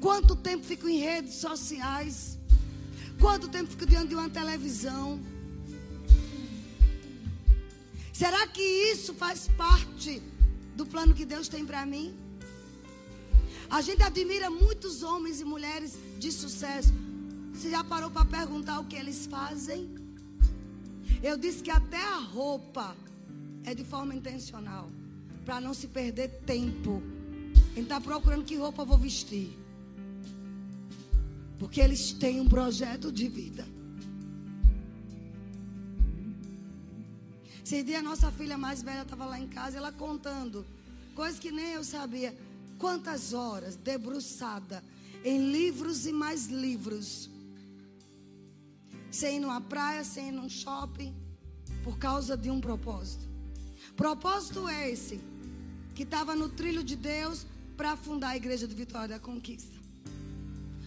quanto 0.00 0.36
tempo 0.36 0.62
fico 0.62 0.88
em 0.88 0.98
redes 0.98 1.34
sociais, 1.34 2.38
quanto 3.20 3.48
tempo 3.48 3.68
fico 3.68 3.84
diante 3.84 4.10
de 4.10 4.14
uma 4.14 4.30
televisão. 4.30 5.20
Será 8.22 8.46
que 8.46 8.62
isso 8.62 9.12
faz 9.14 9.48
parte 9.48 10.22
do 10.76 10.86
plano 10.86 11.12
que 11.12 11.24
Deus 11.24 11.48
tem 11.48 11.66
para 11.66 11.84
mim? 11.84 12.14
A 13.68 13.80
gente 13.82 14.00
admira 14.00 14.48
muitos 14.48 15.02
homens 15.02 15.40
e 15.40 15.44
mulheres 15.44 15.98
de 16.20 16.30
sucesso. 16.30 16.92
Você 17.52 17.68
já 17.70 17.82
parou 17.82 18.12
para 18.12 18.24
perguntar 18.24 18.78
o 18.78 18.84
que 18.84 18.94
eles 18.94 19.26
fazem? 19.26 19.92
Eu 21.20 21.36
disse 21.36 21.64
que 21.64 21.70
até 21.72 22.00
a 22.00 22.18
roupa 22.18 22.96
é 23.64 23.74
de 23.74 23.82
forma 23.82 24.14
intencional, 24.14 24.88
para 25.44 25.60
não 25.60 25.74
se 25.74 25.88
perder 25.88 26.28
tempo. 26.46 27.02
Ele 27.72 27.86
está 27.88 28.00
procurando 28.00 28.44
que 28.44 28.54
roupa 28.54 28.82
eu 28.82 28.86
vou 28.86 28.98
vestir. 28.98 29.58
Porque 31.58 31.80
eles 31.80 32.12
têm 32.12 32.40
um 32.40 32.48
projeto 32.48 33.10
de 33.10 33.26
vida. 33.26 33.66
Esse 37.72 37.82
dia 37.82 38.00
a 38.00 38.02
nossa 38.02 38.30
filha 38.30 38.58
mais 38.58 38.82
velha 38.82 39.00
estava 39.00 39.24
lá 39.24 39.40
em 39.40 39.48
casa, 39.48 39.78
ela 39.78 39.90
contando 39.90 40.62
coisas 41.14 41.40
que 41.40 41.50
nem 41.50 41.72
eu 41.72 41.82
sabia. 41.82 42.36
Quantas 42.78 43.32
horas 43.32 43.76
debruçada 43.76 44.84
em 45.24 45.50
livros 45.50 46.04
e 46.04 46.12
mais 46.12 46.48
livros 46.48 47.30
sem 49.10 49.38
ir 49.38 49.40
numa 49.40 49.58
praia, 49.58 50.04
sem 50.04 50.28
ir 50.28 50.32
num 50.32 50.50
shopping, 50.50 51.14
por 51.82 51.96
causa 51.96 52.36
de 52.36 52.50
um 52.50 52.60
propósito. 52.60 53.26
Propósito 53.96 54.68
é 54.68 54.90
esse, 54.90 55.18
que 55.94 56.02
estava 56.02 56.36
no 56.36 56.50
trilho 56.50 56.84
de 56.84 56.94
Deus 56.94 57.46
para 57.74 57.96
fundar 57.96 58.32
a 58.32 58.36
igreja 58.36 58.68
de 58.68 58.74
Vitória 58.74 59.08
da 59.08 59.18
Conquista. 59.18 59.78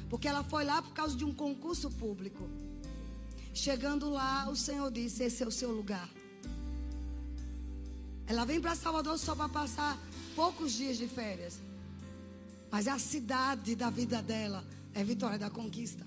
Porque 0.08 0.28
ela 0.28 0.44
foi 0.44 0.64
lá 0.64 0.84
por 0.84 0.94
causa 0.94 1.18
de 1.18 1.26
um 1.26 1.34
concurso 1.34 1.90
público. 1.90 2.48
Chegando 3.56 4.08
lá, 4.08 4.48
o 4.52 4.56
Senhor 4.56 4.92
disse: 4.92 5.24
Esse 5.24 5.42
é 5.42 5.48
o 5.48 5.52
seu 5.52 5.72
lugar. 5.72 6.08
Ela 8.28 8.46
vem 8.46 8.60
para 8.60 8.76
Salvador 8.76 9.18
só 9.20 9.36
para 9.36 9.50
passar 9.50 9.98
poucos 10.36 10.74
dias 10.74 10.98
de 10.98 11.08
férias. 11.08 11.60
Mas 12.72 12.88
a 12.88 12.98
cidade 12.98 13.76
da 13.76 13.90
vida 13.90 14.22
dela 14.22 14.66
é 14.94 15.04
Vitória 15.04 15.38
da 15.38 15.50
Conquista. 15.50 16.06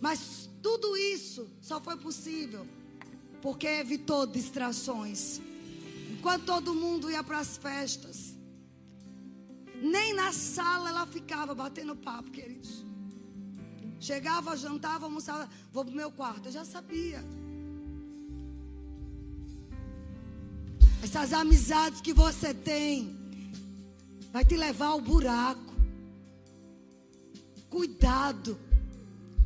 Mas 0.00 0.48
tudo 0.62 0.96
isso 0.96 1.48
só 1.60 1.80
foi 1.80 1.96
possível 1.96 2.66
porque 3.42 3.66
evitou 3.66 4.26
distrações. 4.26 5.40
Enquanto 6.10 6.44
todo 6.44 6.74
mundo 6.74 7.10
ia 7.10 7.22
para 7.22 7.38
as 7.38 7.56
festas, 7.56 8.34
nem 9.80 10.14
na 10.14 10.32
sala 10.32 10.88
ela 10.88 11.06
ficava 11.06 11.54
batendo 11.54 11.94
papo, 11.94 12.30
queridos. 12.30 12.84
Chegava, 14.00 14.56
jantava, 14.56 15.06
almoçava, 15.06 15.48
vou 15.72 15.84
para 15.84 15.92
o 15.92 15.96
meu 15.96 16.10
quarto. 16.10 16.46
Eu 16.46 16.52
já 16.52 16.64
sabia. 16.64 17.22
Essas 21.02 21.32
amizades 21.32 22.00
que 22.00 22.12
você 22.12 22.52
tem 22.52 23.16
vai 24.32 24.44
te 24.44 24.56
levar 24.56 24.88
ao 24.88 25.00
buraco. 25.00 25.74
Cuidado 27.70 28.58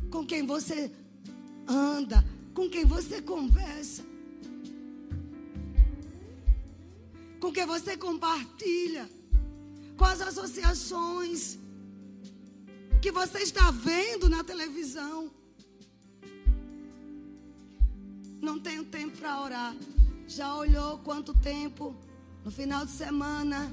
com 0.09 0.25
quem 0.25 0.45
você 0.45 0.91
anda, 1.67 2.23
com 2.53 2.69
quem 2.69 2.85
você 2.85 3.21
conversa, 3.21 4.03
com 7.39 7.51
quem 7.51 7.65
você 7.65 7.95
compartilha, 7.97 9.09
com 9.97 10.05
as 10.05 10.21
associações 10.21 11.57
que 13.01 13.11
você 13.11 13.39
está 13.39 13.71
vendo 13.71 14.29
na 14.29 14.43
televisão. 14.43 15.31
Não 18.41 18.59
tenho 18.59 18.83
tempo 18.85 19.17
para 19.17 19.41
orar. 19.41 19.75
Já 20.33 20.55
olhou 20.55 20.97
quanto 20.99 21.33
tempo 21.33 21.93
no 22.45 22.49
final 22.49 22.85
de 22.85 22.91
semana 22.91 23.69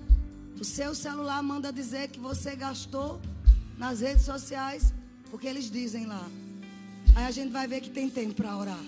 o 0.60 0.64
seu 0.64 0.92
celular 0.92 1.40
manda 1.40 1.72
dizer 1.72 2.08
que 2.08 2.18
você 2.18 2.56
gastou 2.56 3.20
nas 3.76 4.00
redes 4.00 4.24
sociais? 4.24 4.92
Porque 5.30 5.46
eles 5.46 5.70
dizem 5.70 6.06
lá. 6.06 6.28
Aí 7.14 7.26
a 7.26 7.30
gente 7.30 7.52
vai 7.52 7.68
ver 7.68 7.80
que 7.80 7.90
tem 7.90 8.10
tempo 8.10 8.34
para 8.34 8.56
orar. 8.56 8.84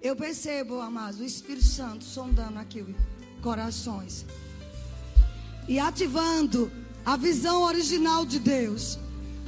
Eu 0.00 0.14
percebo, 0.14 0.80
amados, 0.80 1.18
o 1.18 1.24
Espírito 1.24 1.66
Santo 1.66 2.04
sondando 2.04 2.60
aqui 2.60 2.86
corações 3.42 4.24
e 5.68 5.80
ativando 5.80 6.70
a 7.04 7.16
visão 7.16 7.62
original 7.62 8.24
de 8.24 8.38
Deus. 8.38 9.00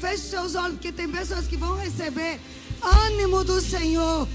Feche 0.03 0.31
seus 0.31 0.57
olhos, 0.57 0.73
porque 0.73 0.91
tem 0.91 1.09
pessoas 1.09 1.47
que 1.47 1.57
vão 1.57 1.77
receber 1.77 2.41
ânimo 3.07 3.45
do 3.45 3.61
Senhor. 3.61 4.27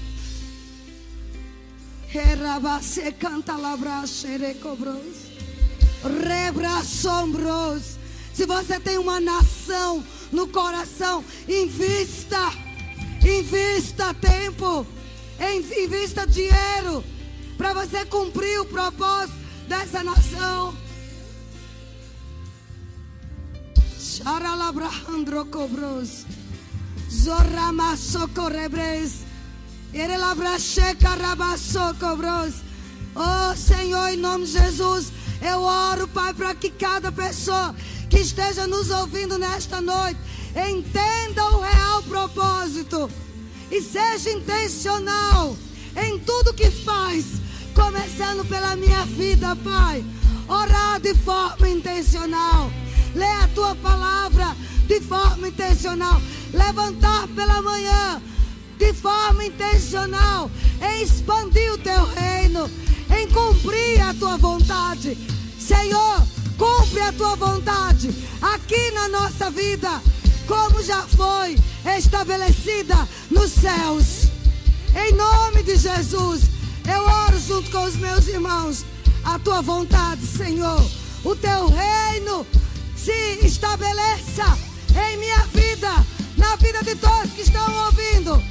canta 3.18 3.54
labra 3.54 4.02
Rebra 6.26 6.82
sombros. 6.82 7.98
Se 8.32 8.46
você 8.46 8.80
tem 8.80 8.96
uma 8.96 9.20
nação 9.20 10.02
no 10.32 10.48
coração, 10.48 11.22
invista. 11.46 12.50
Invista 13.22 14.14
tempo, 14.14 14.86
invista 15.38 16.26
dinheiro 16.26 17.04
para 17.58 17.74
você 17.74 18.06
cumprir 18.06 18.58
o 18.58 18.64
propósito 18.64 19.36
dessa 19.68 20.02
nação. 20.02 20.74
Charalabrahandro 24.18 25.46
cobros. 25.46 26.26
Zorramasso 27.08 28.26
correbres. 28.34 29.24
Erelabracheca 29.94 31.10
rabasso 31.10 31.94
cobros. 32.00 32.54
Oh 33.14 33.54
Senhor, 33.56 34.08
em 34.08 34.16
nome 34.16 34.44
de 34.44 34.52
Jesus, 34.52 35.12
eu 35.40 35.60
oro, 35.60 36.08
Pai, 36.08 36.34
para 36.34 36.52
que 36.54 36.68
cada 36.68 37.12
pessoa 37.12 37.74
que 38.10 38.18
esteja 38.18 38.66
nos 38.66 38.90
ouvindo 38.90 39.38
nesta 39.38 39.80
noite 39.80 40.18
entenda 40.52 41.44
o 41.50 41.60
real 41.60 42.02
propósito 42.02 43.08
e 43.70 43.80
seja 43.80 44.32
intencional 44.32 45.56
em 45.96 46.18
tudo 46.18 46.54
que 46.54 46.70
faz, 46.70 47.24
começando 47.72 48.44
pela 48.48 48.74
minha 48.74 49.04
vida, 49.06 49.54
Pai. 49.56 50.04
Orar 50.48 50.98
de 51.00 51.14
forma 51.14 51.68
intencional, 51.68 52.70
ler 53.18 53.42
a 53.42 53.48
tua 53.48 53.74
palavra 53.74 54.56
de 54.86 55.00
forma 55.00 55.48
intencional, 55.48 56.22
levantar 56.54 57.26
pela 57.28 57.60
manhã 57.60 58.22
de 58.78 58.94
forma 58.94 59.44
intencional, 59.44 60.48
em 60.80 61.02
expandir 61.02 61.72
o 61.74 61.78
teu 61.78 62.06
reino, 62.06 62.70
em 63.10 63.28
cumprir 63.28 64.00
a 64.00 64.14
tua 64.14 64.36
vontade. 64.36 65.18
Senhor, 65.58 66.22
cumpre 66.56 67.00
a 67.00 67.12
tua 67.12 67.34
vontade 67.34 68.14
aqui 68.40 68.90
na 68.92 69.08
nossa 69.08 69.50
vida 69.50 70.00
como 70.46 70.82
já 70.82 71.02
foi 71.02 71.58
estabelecida 71.98 72.96
nos 73.30 73.50
céus. 73.50 74.28
Em 74.94 75.12
nome 75.12 75.62
de 75.64 75.76
Jesus, 75.76 76.42
eu 76.88 77.02
oro 77.02 77.38
junto 77.40 77.70
com 77.70 77.84
os 77.84 77.96
meus 77.96 78.28
irmãos. 78.28 78.84
A 79.24 79.38
tua 79.38 79.60
vontade, 79.60 80.24
Senhor, 80.24 80.82
o 81.24 81.34
teu 81.36 81.68
reino 81.68 82.46
se 82.98 83.46
estabeleça 83.46 84.58
em 85.10 85.16
minha 85.18 85.46
vida, 85.54 86.04
na 86.36 86.56
vida 86.56 86.82
de 86.82 86.96
todos 86.96 87.32
que 87.32 87.42
estão 87.42 87.86
ouvindo. 87.86 88.42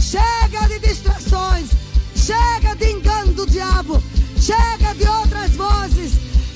Chega 0.00 0.68
de 0.68 0.78
distrações, 0.78 1.70
chega 2.14 2.76
de 2.76 2.92
engano 2.92 3.32
do 3.32 3.46
diabo, 3.46 4.02
chega 4.40 4.94
de 4.94 5.08
outras 5.08 5.50
vozes. 5.56 6.12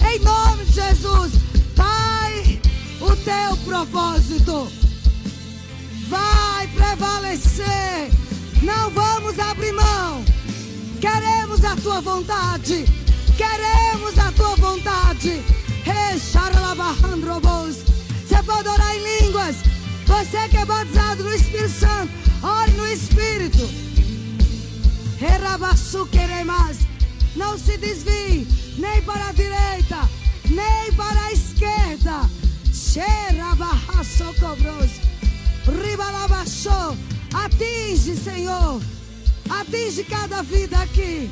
Em 0.08 0.18
nome 0.20 0.64
de 0.64 0.72
Jesus, 0.72 1.32
Pai, 1.74 2.60
o 3.00 3.16
teu 3.16 3.56
propósito 3.64 4.70
vai 6.08 6.68
prevalecer. 6.68 8.10
Não 8.62 8.90
vamos 8.90 9.38
abrir 9.38 9.72
mão. 9.72 10.24
Queremos 11.00 11.64
a 11.64 11.74
tua 11.76 12.00
vontade. 12.00 12.84
Queremos 13.36 14.16
a 14.18 14.30
tua 14.32 14.54
vontade. 14.56 15.42
Você 18.26 18.42
pode 18.44 18.68
orar 18.68 18.96
em 18.96 19.20
línguas. 19.20 19.56
Você 20.06 20.48
que 20.48 20.56
é 20.56 20.64
batizado 20.64 21.22
no 21.22 21.34
Espírito 21.34 21.78
Santo, 21.78 22.12
ore 22.42 22.72
no 22.72 22.86
Espírito. 22.86 23.68
Não 27.36 27.58
se 27.58 27.76
desvie 27.76 28.46
nem 28.78 29.02
para 29.02 29.28
a 29.28 29.32
direita, 29.32 30.08
nem 30.48 30.92
para 30.94 31.20
a 31.26 31.32
esquerda. 31.32 32.30
Atinge, 37.34 38.16
Senhor. 38.16 38.80
Atinge 39.48 40.04
cada 40.04 40.42
vida 40.42 40.78
aqui. 40.78 41.30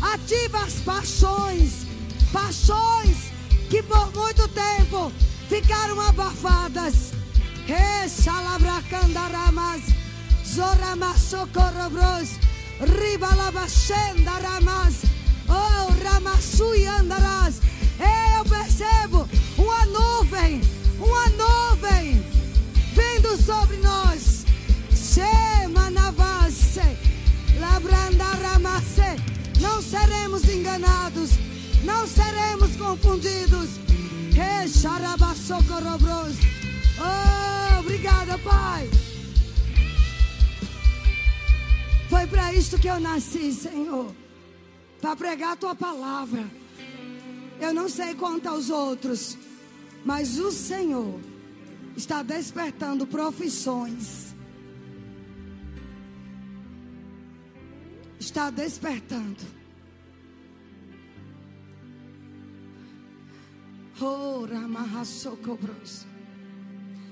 Ativa 0.00 0.58
as 0.58 0.74
paixões. 0.74 1.86
Paixões 2.32 3.33
que 3.74 3.82
por 3.82 4.14
muito 4.14 4.46
tempo 4.50 5.10
ficaram 5.48 6.00
abafadas. 6.00 7.10
Recalabracandaramas. 7.66 9.82
Zoramassocorobros. 10.46 12.38
Ribalabachendaramas. 12.78 15.02
Oh, 15.48 15.90
Ramassui 16.04 16.86
andarás. 16.86 17.60
Eu 18.38 18.44
percebo 18.44 19.28
uma 19.58 19.84
nuvem. 19.86 20.60
Uma 21.00 21.28
nuvem 21.30 22.24
vindo 22.94 23.36
sobre 23.42 23.78
nós. 23.78 24.44
Não 29.60 29.82
seremos 29.82 30.48
enganados, 30.48 31.30
não 31.84 32.06
seremos 32.06 32.76
confundidos. 32.76 33.84
Oh, 36.98 37.80
obrigada, 37.80 38.38
Pai. 38.38 38.88
Foi 42.08 42.26
para 42.26 42.52
isto 42.52 42.78
que 42.78 42.88
eu 42.88 43.00
nasci, 43.00 43.52
Senhor. 43.52 44.14
Para 45.00 45.16
pregar 45.16 45.52
a 45.52 45.56
tua 45.56 45.74
palavra. 45.74 46.44
Eu 47.60 47.72
não 47.72 47.88
sei 47.88 48.14
quanto 48.14 48.48
aos 48.48 48.70
outros, 48.70 49.36
mas 50.04 50.38
o 50.38 50.50
Senhor 50.50 51.20
está 51.96 52.22
despertando 52.22 53.06
profissões. 53.06 54.34
Está 58.18 58.50
despertando. 58.50 59.63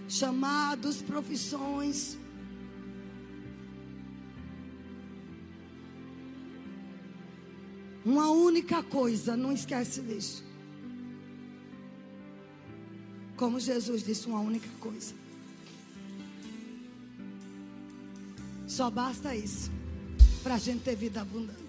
Chamados, 0.09 1.01
profissões. 1.01 2.18
Uma 8.05 8.30
única 8.30 8.83
coisa, 8.83 9.37
não 9.37 9.53
esquece 9.53 10.01
disso. 10.03 10.45
Como 13.37 13.61
Jesus 13.61 14.03
disse 14.03 14.26
uma 14.26 14.41
única 14.41 14.68
coisa. 14.80 15.14
Só 18.66 18.91
basta 18.91 19.37
isso 19.37 19.70
para 20.42 20.54
a 20.54 20.59
gente 20.59 20.83
ter 20.83 20.96
vida 20.96 21.21
abundante. 21.21 21.62